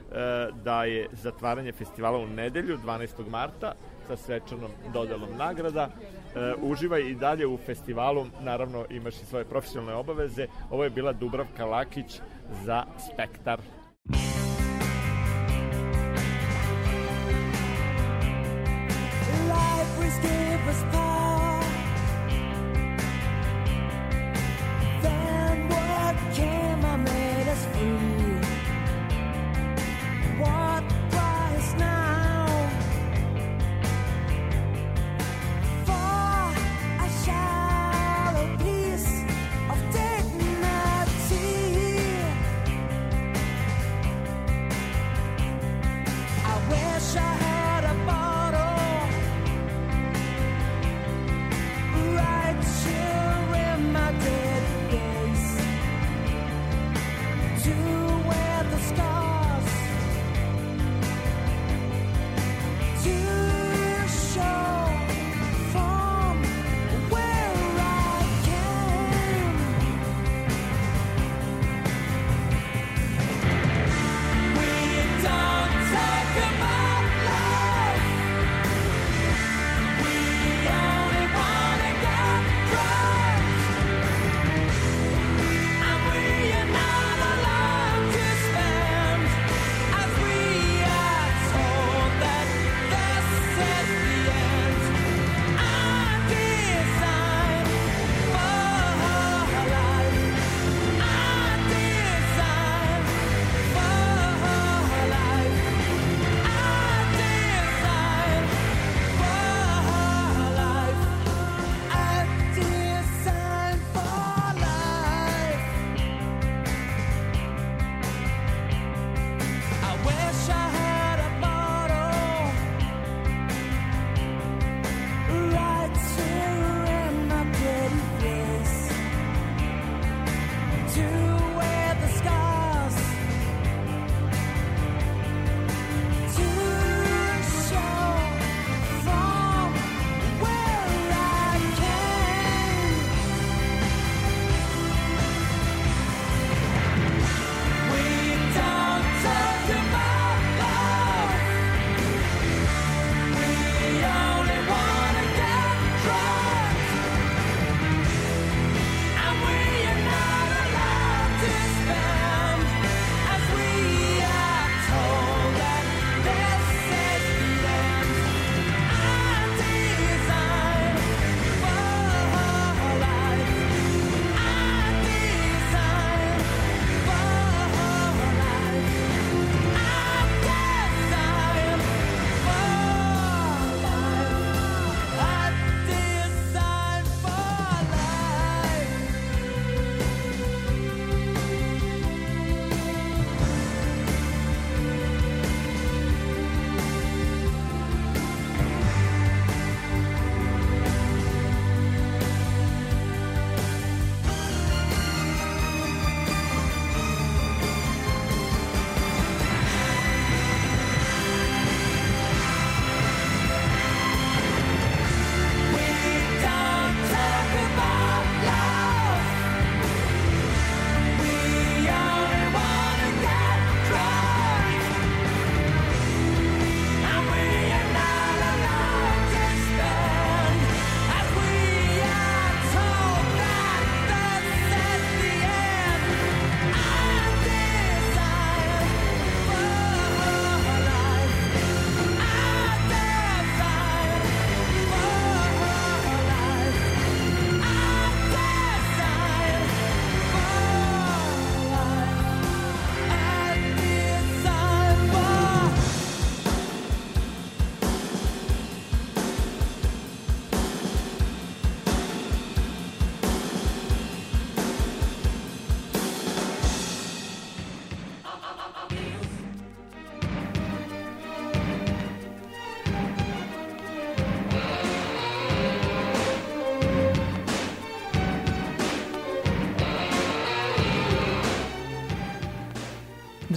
da 0.63 0.83
je 0.83 1.07
zatvaranje 1.11 1.71
festivala 1.71 2.17
u 2.17 2.27
nedelju 2.27 2.77
12. 2.77 3.29
marta 3.29 3.73
sa 4.07 4.17
svečanom 4.17 4.71
dodelom 4.93 5.29
nagrada. 5.37 5.89
E, 5.89 6.53
uživaj 6.61 7.01
i 7.01 7.15
dalje 7.15 7.47
u 7.47 7.57
festivalu, 7.57 8.25
naravno 8.41 8.85
imaš 8.89 9.15
i 9.15 9.25
svoje 9.25 9.45
profesionalne 9.45 9.93
obaveze. 9.93 10.47
Ovo 10.69 10.83
je 10.83 10.89
bila 10.89 11.13
Dubravka 11.13 11.65
Lakić 11.65 12.21
za 12.65 12.83
Spektar. 13.13 13.59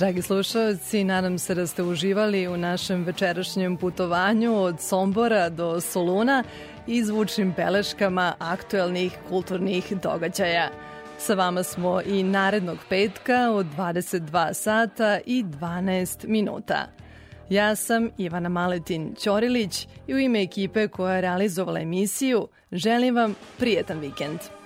Dragi 0.03 0.23
slušalci, 0.23 1.05
nadam 1.05 1.39
se 1.39 1.55
da 1.55 1.67
ste 1.67 1.83
uživali 1.83 2.49
u 2.49 2.57
našem 2.57 3.05
večerašnjem 3.05 3.77
putovanju 3.77 4.57
od 4.57 4.81
Sombora 4.81 5.49
do 5.49 5.81
Soluna 5.81 6.45
i 6.87 7.05
zvučnim 7.05 7.55
beleškama 7.57 8.35
aktuelnih 8.39 9.19
kulturnih 9.29 9.93
događaja. 10.03 10.71
Sa 11.19 11.35
vama 11.35 11.63
smo 11.63 12.01
i 12.07 12.23
narednog 12.23 12.79
petka 12.89 13.51
od 13.51 13.67
22 13.77 14.53
sata 14.53 15.21
i 15.27 15.45
12 15.45 16.29
minuta. 16.29 16.87
Ja 17.51 17.77
sam 17.77 18.11
Ivana 18.19 18.49
Maletin 18.49 19.15
Ćorilić 19.19 19.87
i 20.07 20.15
u 20.15 20.19
ime 20.19 20.43
ekipe 20.43 20.89
koja 20.89 21.15
je 21.15 21.21
realizovala 21.21 21.81
emisiju 21.81 22.49
želim 22.73 23.15
vam 23.17 23.35
prijetan 23.59 23.99
vikend. 23.99 24.62